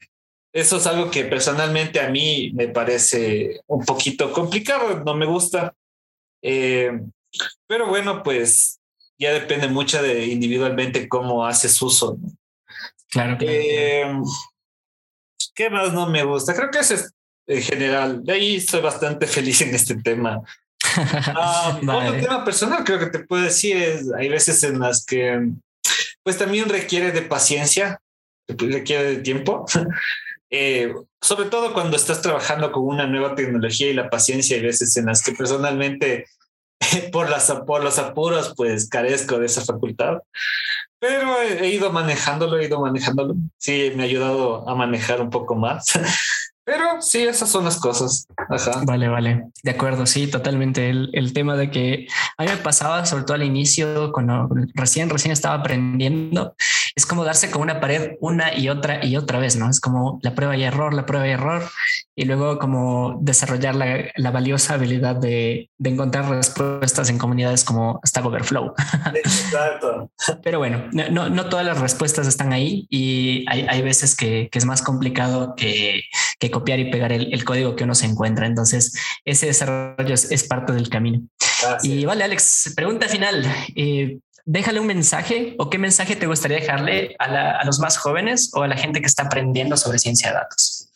eso 0.52 0.78
es 0.78 0.86
algo 0.86 1.10
que 1.10 1.24
personalmente 1.24 2.00
a 2.00 2.10
mí 2.10 2.50
me 2.54 2.68
parece 2.68 3.60
un 3.68 3.84
poquito 3.84 4.32
complicado, 4.32 5.02
no 5.04 5.14
me 5.14 5.26
gusta. 5.26 5.74
Pero 6.40 7.86
bueno, 7.86 8.22
pues 8.22 8.81
ya 9.22 9.32
depende 9.32 9.68
mucho 9.68 10.02
de 10.02 10.26
individualmente 10.26 11.08
cómo 11.08 11.46
haces 11.46 11.80
uso. 11.80 12.18
Claro. 13.08 13.36
Eh, 13.40 14.04
¿Qué 15.54 15.70
más 15.70 15.92
no 15.92 16.08
me 16.08 16.24
gusta? 16.24 16.54
Creo 16.54 16.70
que 16.70 16.80
eso 16.80 16.94
es 16.94 17.12
en 17.46 17.62
general. 17.62 18.24
De 18.24 18.32
ahí 18.32 18.56
estoy 18.56 18.80
bastante 18.80 19.26
feliz 19.26 19.60
en 19.62 19.74
este 19.74 19.96
tema. 19.96 20.42
Ah, 20.94 21.78
otro 21.80 22.20
tema 22.20 22.44
personal 22.44 22.82
creo 22.84 22.98
que 22.98 23.06
te 23.06 23.20
puedo 23.20 23.44
decir 23.44 23.76
es, 23.76 24.12
hay 24.12 24.28
veces 24.28 24.62
en 24.64 24.80
las 24.80 25.06
que 25.06 25.52
pues 26.24 26.36
también 26.36 26.68
requiere 26.68 27.12
de 27.12 27.22
paciencia, 27.22 28.00
requiere 28.48 29.04
de 29.04 29.16
tiempo. 29.22 29.64
Eh, 30.54 30.92
sobre 31.22 31.48
todo 31.48 31.72
cuando 31.72 31.96
estás 31.96 32.20
trabajando 32.20 32.70
con 32.72 32.84
una 32.84 33.06
nueva 33.06 33.34
tecnología 33.34 33.88
y 33.88 33.94
la 33.94 34.10
paciencia, 34.10 34.54
hay 34.54 34.62
veces 34.62 34.94
en 34.98 35.06
las 35.06 35.22
que 35.22 35.32
personalmente 35.32 36.26
por, 37.12 37.30
las, 37.30 37.50
por 37.66 37.82
los 37.82 37.98
apuros, 37.98 38.54
pues 38.56 38.88
carezco 38.88 39.38
de 39.38 39.46
esa 39.46 39.62
facultad. 39.62 40.18
Pero 40.98 41.40
he, 41.42 41.68
ido 41.68 41.92
manejándolo, 41.92 42.58
he 42.58 42.66
ido 42.66 42.80
manejándolo. 42.80 43.34
Sí, 43.58 43.92
me 43.96 44.04
ha 44.04 44.06
ayudado 44.06 44.68
a 44.68 44.74
manejar 44.74 45.20
un 45.20 45.30
poco 45.30 45.56
más. 45.56 45.86
Pero 46.64 47.02
sí, 47.02 47.22
esas 47.22 47.48
son 47.48 47.64
las 47.64 47.78
cosas. 47.78 48.28
Vale, 48.84 49.08
vale. 49.08 49.44
De 49.64 49.72
acuerdo, 49.72 50.06
sí, 50.06 50.28
totalmente. 50.28 50.90
El, 50.90 51.10
el, 51.12 51.32
tema 51.32 51.56
de 51.56 51.70
que 51.70 52.06
a 52.38 52.44
mí 52.44 52.50
me 52.50 52.56
pasaba, 52.58 53.04
sobre 53.04 53.24
todo 53.24 53.34
al 53.34 53.42
inicio, 53.42 54.12
cuando 54.12 54.48
recién, 54.74 55.10
recién 55.10 55.32
estaba 55.32 55.56
aprendiendo, 55.56 56.54
es 56.94 57.06
como 57.06 57.24
darse 57.24 57.50
con 57.50 57.62
una 57.62 57.80
pared 57.80 58.12
una 58.20 58.56
y 58.56 58.68
otra 58.68 59.04
y 59.04 59.16
otra 59.16 59.38
vez, 59.38 59.56
¿no? 59.56 59.68
Es 59.68 59.80
como 59.80 60.20
la 60.22 60.34
prueba 60.34 60.56
y 60.56 60.62
error, 60.62 60.94
la 60.94 61.06
prueba 61.06 61.26
y 61.26 61.30
error, 61.30 61.62
y 62.14 62.24
luego 62.26 62.58
como 62.58 63.18
desarrollar 63.20 63.74
la, 63.74 64.04
la 64.16 64.30
valiosa 64.30 64.74
habilidad 64.74 65.16
de, 65.16 65.70
de, 65.78 65.90
encontrar 65.90 66.28
respuestas 66.28 67.08
en 67.08 67.18
comunidades 67.18 67.64
como 67.64 68.00
Stack 68.06 68.24
Overflow. 68.26 68.74
Exacto. 69.14 70.10
Pero 70.42 70.58
bueno, 70.58 70.84
no, 70.92 71.28
no 71.28 71.48
todas 71.48 71.64
las 71.64 71.80
respuestas 71.80 72.26
están 72.26 72.52
ahí 72.52 72.86
y 72.90 73.44
hay, 73.48 73.66
hay 73.68 73.82
veces 73.82 74.14
que, 74.14 74.48
que, 74.52 74.58
es 74.58 74.66
más 74.66 74.82
complicado 74.82 75.54
que, 75.56 76.02
que 76.38 76.50
copiar 76.52 76.78
y 76.78 76.90
pegar 76.90 77.12
el, 77.12 77.34
el, 77.34 77.44
código 77.44 77.74
que 77.74 77.82
uno 77.82 77.96
se 77.96 78.06
encuentra. 78.06 78.46
Entonces, 78.46 78.96
ese 79.24 79.46
desarrollo 79.46 80.14
es, 80.14 80.30
es 80.30 80.44
parte 80.44 80.72
del 80.72 80.88
camino. 80.88 81.22
Y 81.82 82.04
vale, 82.04 82.22
Alex, 82.22 82.72
pregunta 82.76 83.08
final. 83.08 83.44
Eh, 83.74 84.18
déjale 84.44 84.78
un 84.78 84.86
mensaje 84.86 85.56
o 85.58 85.68
qué 85.68 85.78
mensaje 85.78 86.14
te 86.14 86.26
gustaría 86.26 86.58
dejarle 86.58 87.16
a, 87.18 87.58
a, 87.58 87.64
los 87.64 87.80
más 87.80 87.98
jóvenes 87.98 88.50
o 88.54 88.62
a 88.62 88.68
la 88.68 88.76
gente 88.76 89.00
que 89.00 89.06
está 89.06 89.24
aprendiendo 89.24 89.76
sobre 89.76 89.98
ciencia 89.98 90.28
de 90.28 90.34
datos. 90.34 90.90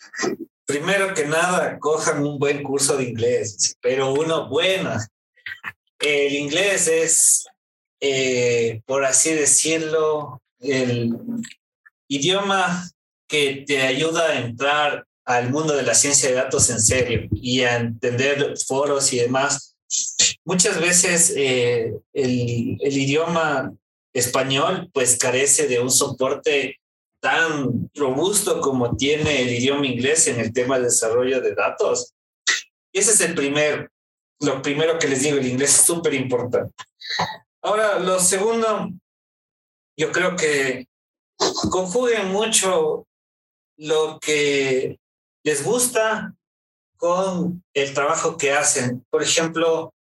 Primero 0.67 1.15
que 1.15 1.27
nada, 1.27 1.79
cojan 1.79 2.25
un 2.25 2.39
buen 2.39 2.63
curso 2.63 2.97
de 2.97 3.05
inglés, 3.05 3.77
pero 3.81 4.13
uno 4.13 4.49
bueno. 4.49 4.93
El 6.01 6.35
inglés 6.35 6.89
es, 6.89 7.47
eh, 8.01 8.83
por 8.85 9.05
así 9.05 9.33
decirlo, 9.33 10.43
el 10.59 11.17
idioma 12.09 12.91
que 13.29 13.65
te 13.67 13.83
ayuda 13.83 14.27
a 14.27 14.39
entrar 14.39 15.06
al 15.27 15.51
mundo 15.51 15.77
de 15.77 15.83
la 15.83 15.95
ciencia 15.95 16.29
de 16.29 16.37
datos 16.37 16.71
en 16.71 16.81
serio 16.81 17.29
y 17.33 17.63
a 17.63 17.77
entender 17.77 18.55
foros 18.67 19.13
y 19.13 19.19
demás 19.19 19.77
muchas 20.45 20.81
veces 20.81 21.33
eh, 21.37 21.93
el, 22.13 22.77
el, 22.81 22.97
idioma 22.97 23.73
español 24.13 24.91
pues 24.93 25.19
carece 25.19 25.69
de 25.69 25.81
un 25.81 25.91
soporte 25.91 26.81
tan 27.21 27.91
robusto 27.95 28.61
como 28.61 28.97
tiene 28.97 29.43
el 29.43 29.51
idioma 29.51 29.87
inglés 29.87 30.27
en 30.29 30.41
el 30.41 30.53
tema 30.53 30.79
de 30.79 30.85
desarrollo 30.85 31.41
de 31.41 31.55
datos. 31.55 32.15
Ese 32.93 33.11
es 33.13 33.21
el 33.21 33.35
primer, 33.35 33.91
lo 34.41 34.63
primero 34.63 34.99
que 34.99 35.09
les 35.09 35.23
digo, 35.23 35.39
el 35.39 35.47
inglés 35.47 35.71
es 35.71 35.85
súper 35.85 36.15
importante. 36.15 36.73
Ahora, 37.63 37.99
lo 37.99 38.21
segundo, 38.21 38.91
yo 39.99 40.13
creo 40.13 40.37
que 40.37 40.87
conjuguen 41.71 42.33
mucho 42.33 43.07
lo 43.77 44.19
que 44.21 44.99
les 45.47 45.63
gusta 45.63 46.35
con 46.97 47.63
el 47.73 47.95
trabajo 47.95 48.37
que 48.37 48.53
hacen. 48.53 49.07
Por 49.09 49.23
ejemplo, 49.23 49.95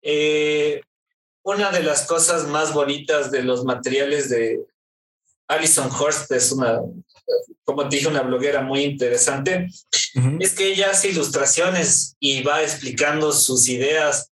eh, 0.00 0.80
una 1.42 1.72
de 1.72 1.82
las 1.82 2.06
cosas 2.06 2.46
más 2.46 2.72
bonitas 2.72 3.32
de 3.32 3.42
los 3.42 3.64
materiales 3.64 4.28
de 4.28 4.64
Alison 5.48 5.90
Horst 5.90 6.30
es 6.30 6.52
una, 6.52 6.82
como 7.64 7.88
te 7.88 7.96
dije, 7.96 8.06
una 8.06 8.22
bloguera 8.22 8.62
muy 8.62 8.84
interesante, 8.84 9.68
es 10.38 10.54
que 10.54 10.68
ella 10.68 10.92
hace 10.92 11.08
ilustraciones 11.08 12.14
y 12.20 12.44
va 12.44 12.62
explicando 12.62 13.32
sus 13.32 13.68
ideas 13.68 14.30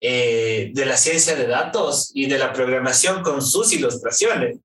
eh, 0.00 0.70
de 0.72 0.86
la 0.86 0.96
ciencia 0.96 1.34
de 1.34 1.48
datos 1.48 2.12
y 2.14 2.26
de 2.26 2.38
la 2.38 2.52
programación 2.52 3.24
con 3.24 3.42
sus 3.42 3.72
ilustraciones. 3.72 4.58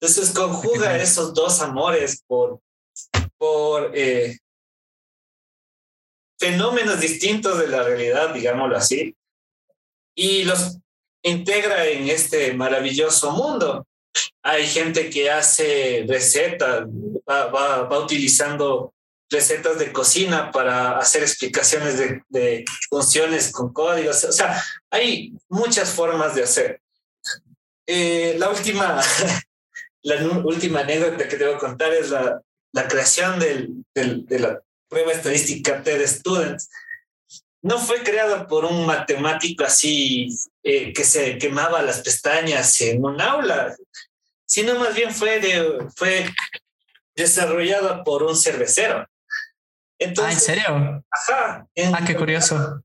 Entonces 0.00 0.30
conjuga 0.30 0.96
esos 0.98 1.34
dos 1.34 1.60
amores 1.60 2.24
por, 2.26 2.58
por 3.38 3.92
eh, 3.94 4.38
fenómenos 6.42 6.98
distintos 6.98 7.56
de 7.60 7.68
la 7.68 7.84
realidad, 7.84 8.34
digámoslo 8.34 8.76
así, 8.76 9.14
y 10.12 10.42
los 10.42 10.76
integra 11.22 11.86
en 11.86 12.08
este 12.08 12.52
maravilloso 12.52 13.30
mundo. 13.30 13.86
Hay 14.42 14.66
gente 14.66 15.08
que 15.08 15.30
hace 15.30 16.04
recetas, 16.08 16.84
va, 17.28 17.96
utilizando 17.96 18.92
recetas 19.30 19.78
de 19.78 19.92
cocina 19.92 20.50
para 20.50 20.98
hacer 20.98 21.22
explicaciones 21.22 21.96
de, 22.28 22.64
funciones 22.90 23.52
con 23.52 23.72
códigos. 23.72 24.24
O 24.24 24.32
sea, 24.32 24.60
hay 24.90 25.32
muchas 25.48 25.90
formas 25.90 26.34
de 26.34 26.42
hacer. 26.42 26.80
Eh, 27.86 28.34
la 28.36 28.50
última, 28.50 29.00
la 30.02 30.16
última 30.44 30.80
anécdota 30.80 31.28
que 31.28 31.36
debo 31.36 31.56
contar 31.56 31.94
es 31.94 32.10
la, 32.10 32.42
creación 32.88 33.38
de 33.38 34.38
la 34.40 34.60
prueba 34.92 35.12
estadística 35.12 35.82
TED 35.82 36.06
Students, 36.06 36.68
no 37.62 37.78
fue 37.78 38.02
creada 38.02 38.46
por 38.46 38.66
un 38.66 38.84
matemático 38.84 39.64
así 39.64 40.28
eh, 40.62 40.92
que 40.92 41.02
se 41.02 41.38
quemaba 41.38 41.80
las 41.80 42.00
pestañas 42.00 42.78
en 42.82 43.02
un 43.02 43.18
aula, 43.18 43.74
sino 44.44 44.78
más 44.78 44.94
bien 44.94 45.14
fue, 45.14 45.40
de, 45.40 45.88
fue 45.96 46.28
desarrollada 47.16 48.04
por 48.04 48.22
un 48.22 48.36
cervecero. 48.36 49.08
Entonces, 49.98 50.48
ah, 50.48 50.52
¿en 50.52 50.58
serio? 50.58 51.04
Ajá. 51.10 51.66
ah, 51.94 52.04
qué 52.06 52.14
curioso. 52.14 52.82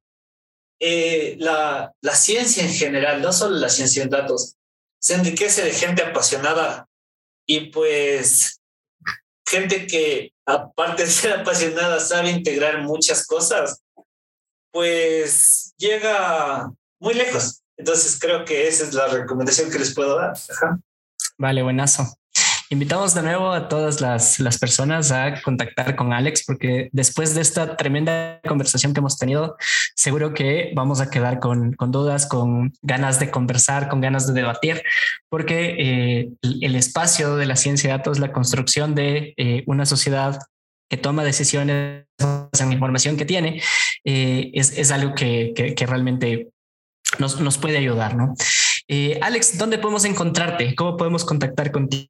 Eh, 0.80 1.36
la, 1.40 1.92
la 2.00 2.16
ciencia 2.16 2.64
en 2.64 2.74
general, 2.74 3.22
no 3.22 3.34
solo 3.34 3.58
la 3.58 3.70
ciencia 3.70 4.04
en 4.04 4.10
datos, 4.10 4.56
se 5.00 5.16
enriquece 5.16 5.64
de 5.64 5.74
gente 5.74 6.04
apasionada 6.04 6.88
y 7.46 7.72
pues 7.72 8.62
gente 9.46 9.88
que 9.88 10.34
aparte 10.48 11.04
de 11.04 11.12
ser 11.12 11.34
apasionada, 11.34 12.00
sabe 12.00 12.32
integrar 12.32 12.82
muchas 12.82 13.26
cosas, 13.28 13.84
pues 14.72 15.74
llega 15.78 16.72
muy 17.00 17.14
lejos. 17.14 17.62
Entonces 17.76 18.18
creo 18.20 18.46
que 18.46 18.68
esa 18.68 18.86
es 18.86 18.94
la 18.94 19.08
recomendación 19.08 19.70
que 19.70 19.78
les 19.78 19.94
puedo 19.94 20.18
dar. 20.18 20.34
Vale, 21.38 21.62
buenazo. 21.62 22.18
Invitamos 22.70 23.14
de 23.14 23.22
nuevo 23.22 23.54
a 23.54 23.70
todas 23.70 24.02
las, 24.02 24.42
las, 24.42 24.60
personas 24.60 25.12
a 25.14 25.42
contactar 25.42 25.96
con 25.96 26.12
Alex 26.12 26.44
porque 26.46 26.90
después 26.92 27.34
de 27.34 27.40
esta 27.40 27.78
tremenda 27.78 28.42
conversación 28.46 28.94
que 28.94 29.00
hemos 29.00 29.18
tenido, 29.18 29.56
seguro 29.96 30.34
que 30.34 30.74
vamos 30.76 31.00
a 31.00 31.10
quedar 31.10 31.40
con, 31.40 31.72
con 31.74 31.94
dudas, 31.94 32.26
con 32.26 32.74
ganas 32.82 33.22
de 33.22 33.32
conversar, 33.32 33.88
con 33.88 34.02
ganas 34.02 34.28
de 34.28 34.34
debatir, 34.34 34.84
porque 35.30 35.76
eh, 35.80 36.30
el 36.42 36.76
espacio 36.76 37.38
de 37.38 37.46
la 37.46 37.56
ciencia 37.56 37.90
de 37.90 37.98
datos, 38.00 38.20
la 38.20 38.34
construcción 38.34 38.96
de 38.96 39.34
eh, 39.38 39.64
una 39.66 39.86
sociedad 39.86 40.38
que 40.90 40.98
toma 40.98 41.24
decisiones 41.24 42.04
en 42.20 42.72
información 42.74 43.16
que 43.16 43.26
tiene, 43.26 43.62
eh, 44.04 44.52
es, 44.54 44.78
es, 44.78 44.92
algo 44.92 45.16
que, 45.16 45.54
que, 45.56 45.74
que 45.74 45.86
realmente 45.86 46.50
nos, 47.18 47.40
nos, 47.40 47.58
puede 47.58 47.78
ayudar, 47.78 48.16
¿no? 48.18 48.34
Alex, 49.22 49.58
¿dónde 49.58 49.78
podemos 49.78 50.04
encontrarte? 50.04 50.76
¿Cómo 50.76 50.98
podemos 50.98 51.24
contactar 51.24 51.72
contigo? 51.72 52.08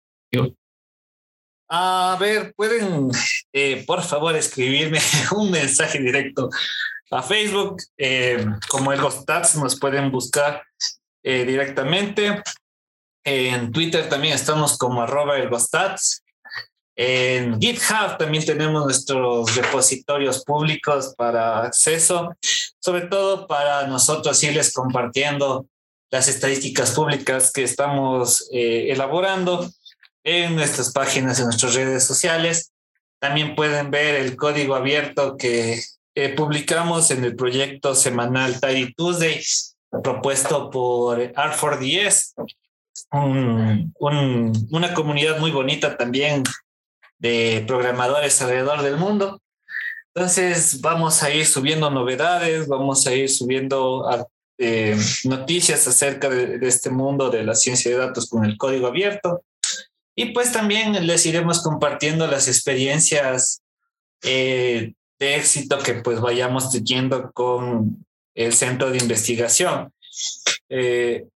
A 1.70 2.16
ver, 2.20 2.54
pueden, 2.56 3.10
eh, 3.52 3.84
por 3.86 4.02
favor, 4.02 4.36
escribirme 4.36 5.00
un 5.36 5.52
mensaje 5.52 6.00
directo 6.00 6.50
a 7.12 7.22
Facebook. 7.22 7.78
Eh, 7.98 8.46
como 8.70 8.94
el 8.94 9.02
Gostats, 9.02 9.56
nos 9.56 9.78
pueden 9.78 10.12
buscar 10.12 10.64
eh, 11.24 11.44
directamente. 11.44 12.42
En 13.26 13.72
Twitter 13.74 14.08
también 14.08 14.34
estamos 14.34 14.78
como 14.78 15.02
arroba 15.02 15.38
el 15.38 15.50
Gostats. 15.50 16.24
En 16.96 17.60
GitHub 17.60 18.18
también 18.18 18.46
tenemos 18.46 18.86
nuestros 18.86 19.54
repositorios 19.56 20.44
públicos 20.46 21.14
para 21.16 21.64
acceso, 21.64 22.34
sobre 22.80 23.02
todo 23.02 23.46
para 23.46 23.86
nosotros 23.86 24.42
irles 24.42 24.74
compartiendo 24.74 25.68
las 26.10 26.28
estadísticas 26.28 26.92
públicas 26.92 27.52
que 27.52 27.64
estamos 27.64 28.48
elaborando 28.52 29.70
en 30.28 30.58
nuestras 30.58 30.92
páginas, 30.92 31.40
en 31.40 31.46
nuestras 31.46 31.74
redes 31.74 32.04
sociales. 32.04 32.74
También 33.20 33.56
pueden 33.56 33.90
ver 33.92 34.16
el 34.16 34.36
código 34.36 34.76
abierto 34.76 35.38
que 35.38 35.82
publicamos 36.36 37.12
en 37.12 37.24
el 37.24 37.36
proyecto 37.36 37.96
semanal 37.96 38.60
Tidy 38.60 38.94
Tuesday, 38.94 39.42
propuesto 40.04 40.70
por 40.70 41.20
R4DS, 41.20 42.34
un, 43.14 43.94
un, 44.00 44.68
una 44.72 44.94
comunidad 44.94 45.40
muy 45.40 45.52
bonita 45.52 45.96
también 45.96 46.44
de 47.20 47.64
programadores 47.66 48.42
alrededor 48.42 48.82
del 48.82 48.98
mundo. 48.98 49.42
Entonces 50.14 50.82
vamos 50.82 51.24
a 51.24 51.32
ir 51.32 51.46
subiendo 51.46 51.90
novedades, 51.90 52.68
vamos 52.68 53.08
a 53.08 53.14
ir 53.14 53.30
subiendo 53.30 54.06
eh, 54.58 54.98
noticias 55.24 55.88
acerca 55.88 56.28
de, 56.28 56.58
de, 56.58 56.68
este 56.68 56.90
mundo 56.90 57.30
de 57.30 57.44
la 57.44 57.56
ciencia 57.56 57.92
de 57.92 57.98
datos 57.98 58.30
con 58.30 58.44
el 58.44 58.58
código 58.58 58.88
abierto. 58.88 59.42
Y 60.20 60.32
pues 60.32 60.52
también 60.52 61.06
les 61.06 61.26
iremos 61.28 61.62
compartiendo 61.62 62.26
las 62.26 62.48
experiencias 62.48 63.62
eh, 64.24 64.94
de 65.20 65.36
éxito 65.36 65.78
que 65.78 65.94
pues 65.94 66.20
vayamos 66.20 66.72
teniendo 66.72 67.32
con 67.34 68.04
el 68.34 68.52
centro 68.54 68.90
de 68.90 68.98
investigación. 68.98 69.94
Eh, 70.70 71.28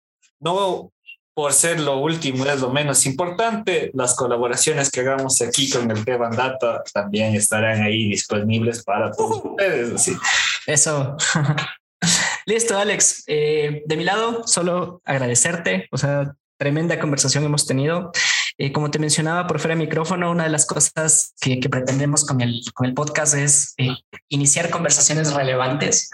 no 0.41 0.91
por 1.35 1.53
ser 1.53 1.79
lo 1.79 1.99
último 1.99 2.47
es 2.47 2.61
lo 2.61 2.71
menos 2.71 3.05
importante, 3.05 3.91
las 3.93 4.17
colaboraciones 4.17 4.91
que 4.91 5.01
hagamos 5.01 5.43
aquí 5.43 5.69
con 5.69 5.91
el 5.91 6.03
Teban 6.03 6.35
Data 6.35 6.83
también 6.93 7.35
estarán 7.35 7.83
ahí 7.83 8.09
disponibles 8.09 8.83
para 8.83 9.13
todos 9.13 9.43
ustedes. 9.45 10.11
Eso. 10.67 11.17
Listo, 12.47 12.79
Alex. 12.79 13.25
Eh, 13.27 13.83
de 13.85 13.97
mi 13.97 14.05
lado, 14.05 14.47
solo 14.47 15.03
agradecerte. 15.05 15.87
O 15.93 15.99
sea, 15.99 16.35
tremenda 16.59 16.99
conversación 16.99 17.45
hemos 17.45 17.67
tenido. 17.67 18.13
Eh, 18.59 18.73
como 18.73 18.91
te 18.91 18.99
mencionaba 18.99 19.47
por 19.47 19.61
fuera 19.61 19.75
de 19.75 19.83
micrófono, 19.83 20.31
una 20.31 20.45
de 20.45 20.51
las 20.51 20.67
cosas 20.67 21.35
que, 21.41 21.59
pretendemos 21.71 22.25
con 22.25 22.41
el, 22.41 22.63
con 22.75 22.87
el 22.87 22.95
podcast 22.95 23.35
es 23.35 23.75
eh, 23.79 23.91
iniciar 24.29 24.71
conversaciones 24.71 25.33
relevantes, 25.33 26.11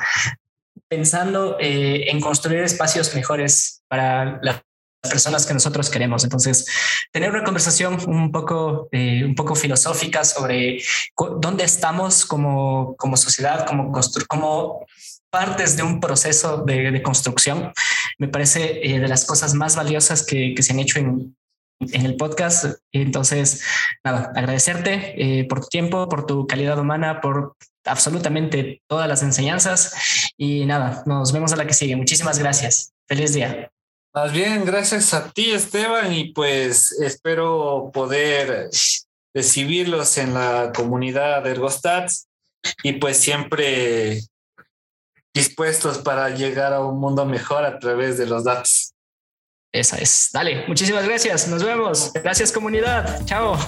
pensando 0.89 1.57
en 1.61 2.21
construir 2.21 2.61
espacios 2.61 3.15
mejores 3.15 3.83
para 3.89 4.39
las 4.43 4.63
personas 5.09 5.47
que 5.47 5.55
nosotros 5.55 5.91
queremos. 5.91 6.25
Entonces, 6.25 6.67
tener 7.13 7.31
una 7.31 7.45
conversación 7.45 7.99
un 8.07 8.31
poco, 8.33 8.89
eh, 8.93 9.25
un 9.25 9.35
poco 9.35 9.55
filosófica 9.55 10.25
sobre 10.25 10.83
dónde 11.39 11.65
estamos 11.65 12.25
como, 12.25 12.97
como 12.97 13.17
sociedad, 13.17 13.67
como, 13.67 13.93
como 14.29 14.87
partes 15.31 15.77
de 15.77 15.83
un 15.83 16.01
proceso 16.01 16.65
de, 16.65 17.03
construcción, 17.03 17.73
me 18.19 18.29
parece 18.29 18.81
eh, 18.83 19.01
de 19.01 19.09
las 19.09 19.25
cosas 19.25 19.55
más 19.55 19.77
valiosas 19.77 20.25
que, 20.25 20.55
que 20.55 20.63
se 20.63 20.73
han 20.73 20.81
hecho 20.81 20.99
en, 20.99 21.37
en 21.81 22.07
el 22.07 22.17
podcast. 22.17 22.79
Entonces, 22.93 23.63
nada, 24.05 24.33
agradecerte 24.35 25.15
eh, 25.41 25.45
por 25.45 25.61
tu 25.61 25.67
tiempo, 25.69 26.09
por 26.09 26.27
tu 26.27 26.47
calidad 26.47 26.79
humana, 26.79 27.21
por 27.21 27.57
absolutamente 27.85 28.83
todas 28.89 29.09
las 29.09 29.23
enseñanzas 29.23 29.95
y 30.37 30.67
nada, 30.67 31.03
nos 31.07 31.33
vemos 31.33 31.53
a 31.53 31.57
la 31.57 31.67
que 31.67 31.75
sigue. 31.75 31.97
Muchísimas 31.97 32.39
gracias. 32.39 32.93
Feliz 33.07 33.33
día. 33.35 33.71
Más 34.15 34.33
bien, 34.33 34.65
gracias 34.65 35.13
a 35.13 35.31
ti, 35.31 35.53
Esteban, 35.53 36.13
y 36.13 36.33
pues 36.33 36.93
espero 36.93 37.91
poder 37.93 38.71
recibirlos 39.35 40.17
en 40.17 40.33
la 40.33 40.73
comunidad 40.75 41.45
de 41.45 41.51
Ergostats 41.51 42.27
y 42.83 42.95
pues 42.95 43.19
siempre 43.19 44.23
dispuestos 45.35 45.99
para 45.99 46.31
llegar 46.31 46.73
a 46.73 46.81
un 46.81 46.99
mundo 46.99 47.27
mejor 47.27 47.65
a 47.67 47.79
través 47.79 48.17
de 48.17 48.25
los 48.25 48.45
datos. 48.45 48.95
Esa 49.77 49.99
es. 49.99 50.31
Dale, 50.33 50.67
muchísimas 50.69 51.05
gracias. 51.05 51.49
Nos 51.49 51.63
vemos. 51.63 52.11
Gracias 52.15 52.51
comunidad. 52.51 53.23
Chao. 53.27 53.59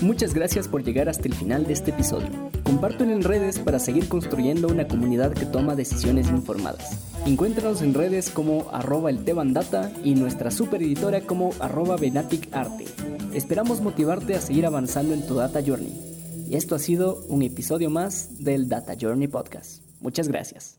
Muchas 0.00 0.32
gracias 0.32 0.68
por 0.68 0.84
llegar 0.84 1.08
hasta 1.08 1.26
el 1.26 1.34
final 1.34 1.66
de 1.66 1.72
este 1.72 1.90
episodio. 1.90 2.28
Compártelo 2.62 3.10
en 3.10 3.24
redes 3.24 3.58
para 3.58 3.80
seguir 3.80 4.08
construyendo 4.08 4.68
una 4.68 4.86
comunidad 4.86 5.32
que 5.32 5.44
toma 5.44 5.74
decisiones 5.74 6.28
informadas. 6.28 7.00
Encuéntranos 7.26 7.82
en 7.82 7.94
redes 7.94 8.30
como 8.30 8.70
arroba 8.70 9.10
el 9.10 9.24
Data 9.24 9.90
y 10.04 10.14
nuestra 10.14 10.52
super 10.52 10.82
editora 10.84 11.22
como 11.22 11.50
arroba 11.58 11.96
Arte. 12.52 12.84
Esperamos 13.34 13.80
motivarte 13.80 14.36
a 14.36 14.40
seguir 14.40 14.66
avanzando 14.66 15.14
en 15.14 15.26
tu 15.26 15.34
Data 15.34 15.60
Journey. 15.66 16.46
Y 16.48 16.54
esto 16.54 16.76
ha 16.76 16.78
sido 16.78 17.24
un 17.28 17.42
episodio 17.42 17.90
más 17.90 18.38
del 18.38 18.68
Data 18.68 18.94
Journey 18.98 19.26
Podcast. 19.26 19.82
Muchas 20.00 20.28
gracias. 20.28 20.77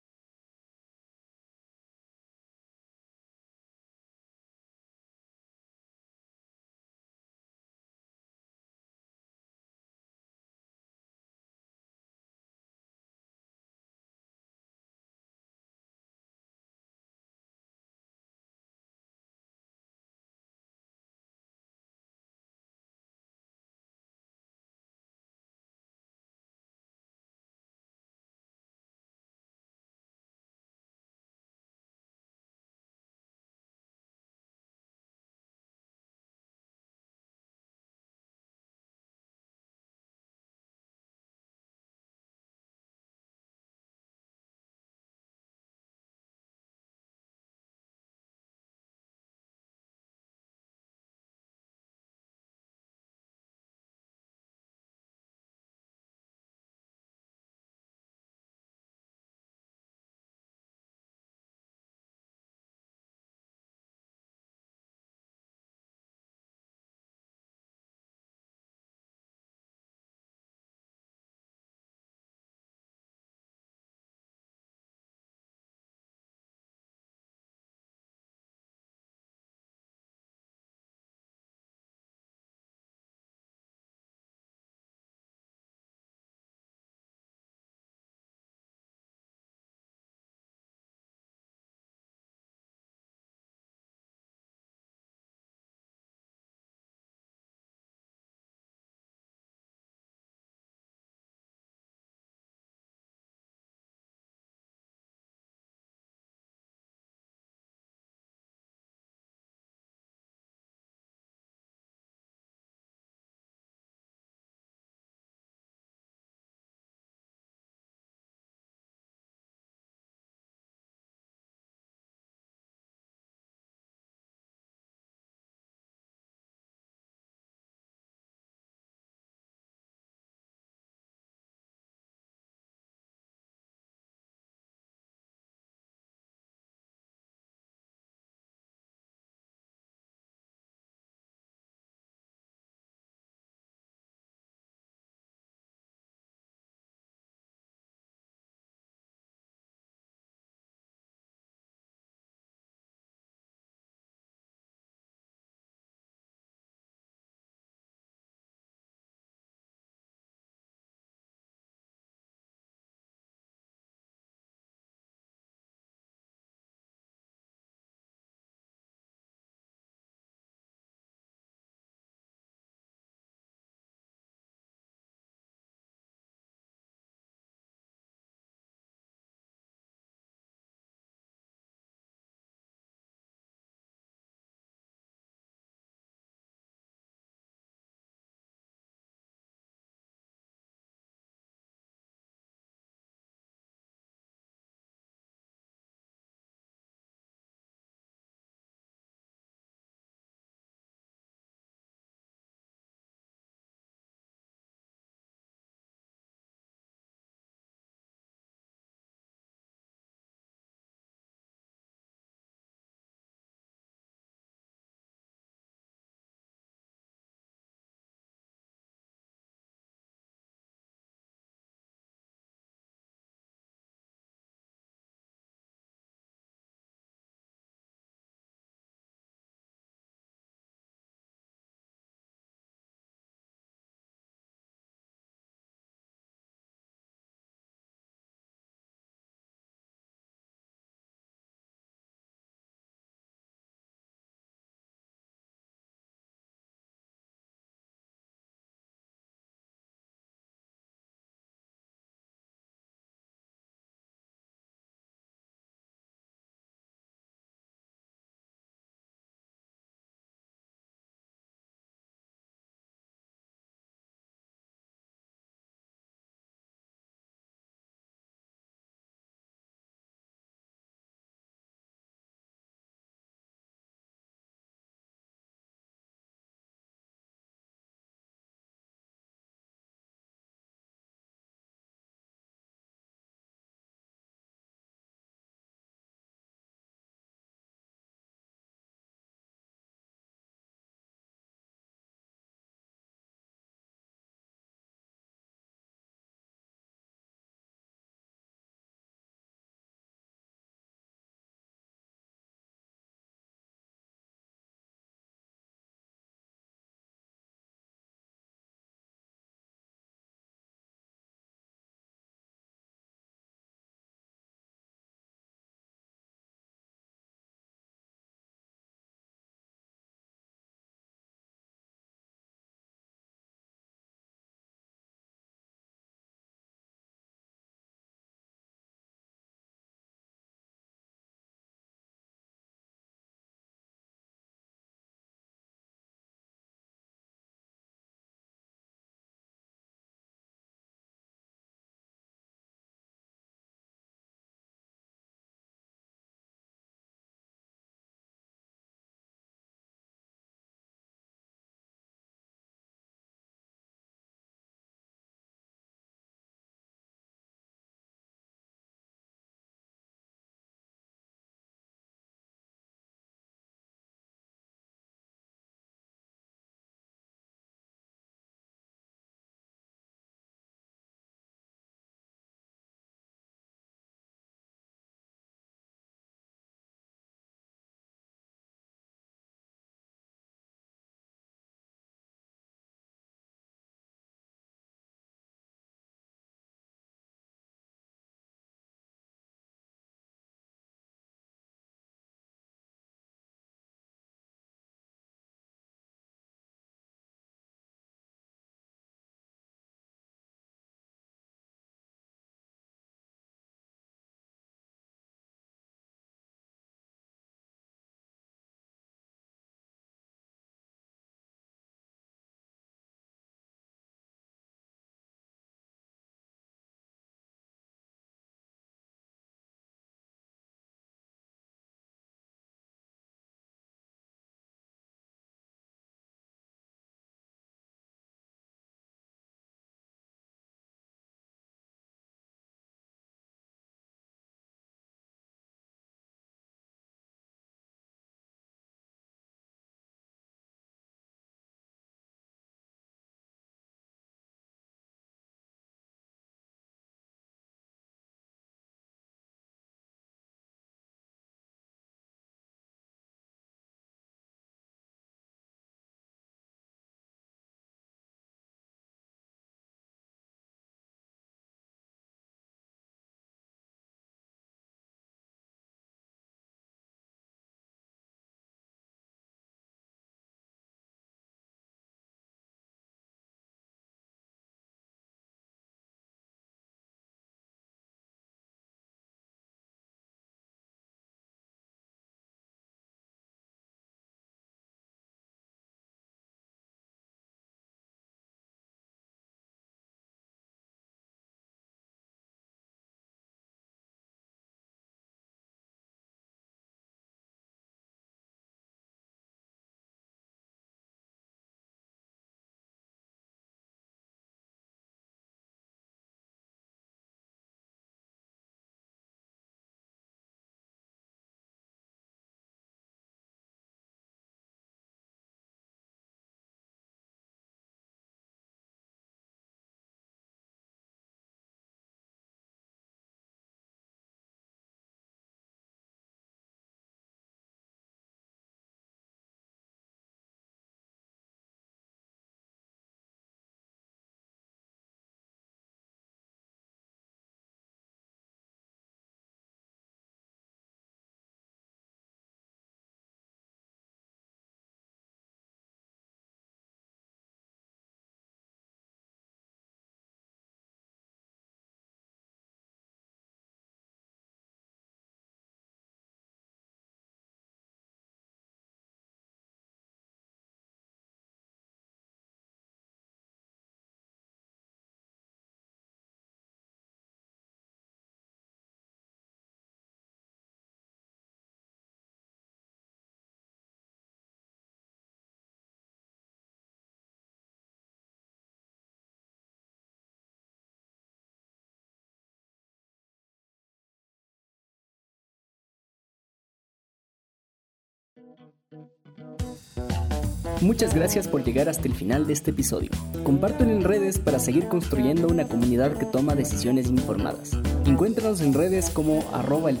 Muchas 590.80 591.14
gracias 591.14 591.46
por 591.46 591.62
llegar 591.62 591.88
hasta 591.88 592.08
el 592.08 592.14
final 592.14 592.46
de 592.46 592.54
este 592.54 592.72
episodio. 592.72 593.10
Comparto 593.44 593.84
en 593.84 594.02
redes 594.02 594.40
para 594.40 594.58
seguir 594.58 594.88
construyendo 594.88 595.46
una 595.46 595.68
comunidad 595.68 596.18
que 596.18 596.26
toma 596.26 596.56
decisiones 596.56 597.06
informadas. 597.08 597.70
Encuéntranos 598.04 598.60
en 598.60 598.74
redes 598.74 599.10
como 599.10 599.44
arroba 599.52 599.90
el 599.90 600.00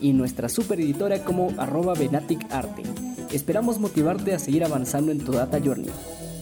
y 0.00 0.14
nuestra 0.14 0.48
super 0.48 0.80
editora 0.80 1.22
como 1.22 1.50
arroba 1.58 1.92
Arte. 2.50 2.82
Esperamos 3.30 3.78
motivarte 3.78 4.32
a 4.32 4.38
seguir 4.38 4.64
avanzando 4.64 5.12
en 5.12 5.18
tu 5.18 5.32
Data 5.32 5.60
Journey. 5.62 5.90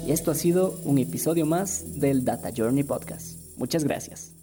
Y 0.07 0.13
esto 0.13 0.31
ha 0.31 0.35
sido 0.35 0.79
un 0.85 0.99
episodio 0.99 1.45
más 1.45 2.01
del 2.01 2.25
Data 2.25 2.51
Journey 2.57 2.85
Podcast. 2.85 3.39
Muchas 3.57 3.83
gracias. 3.83 4.38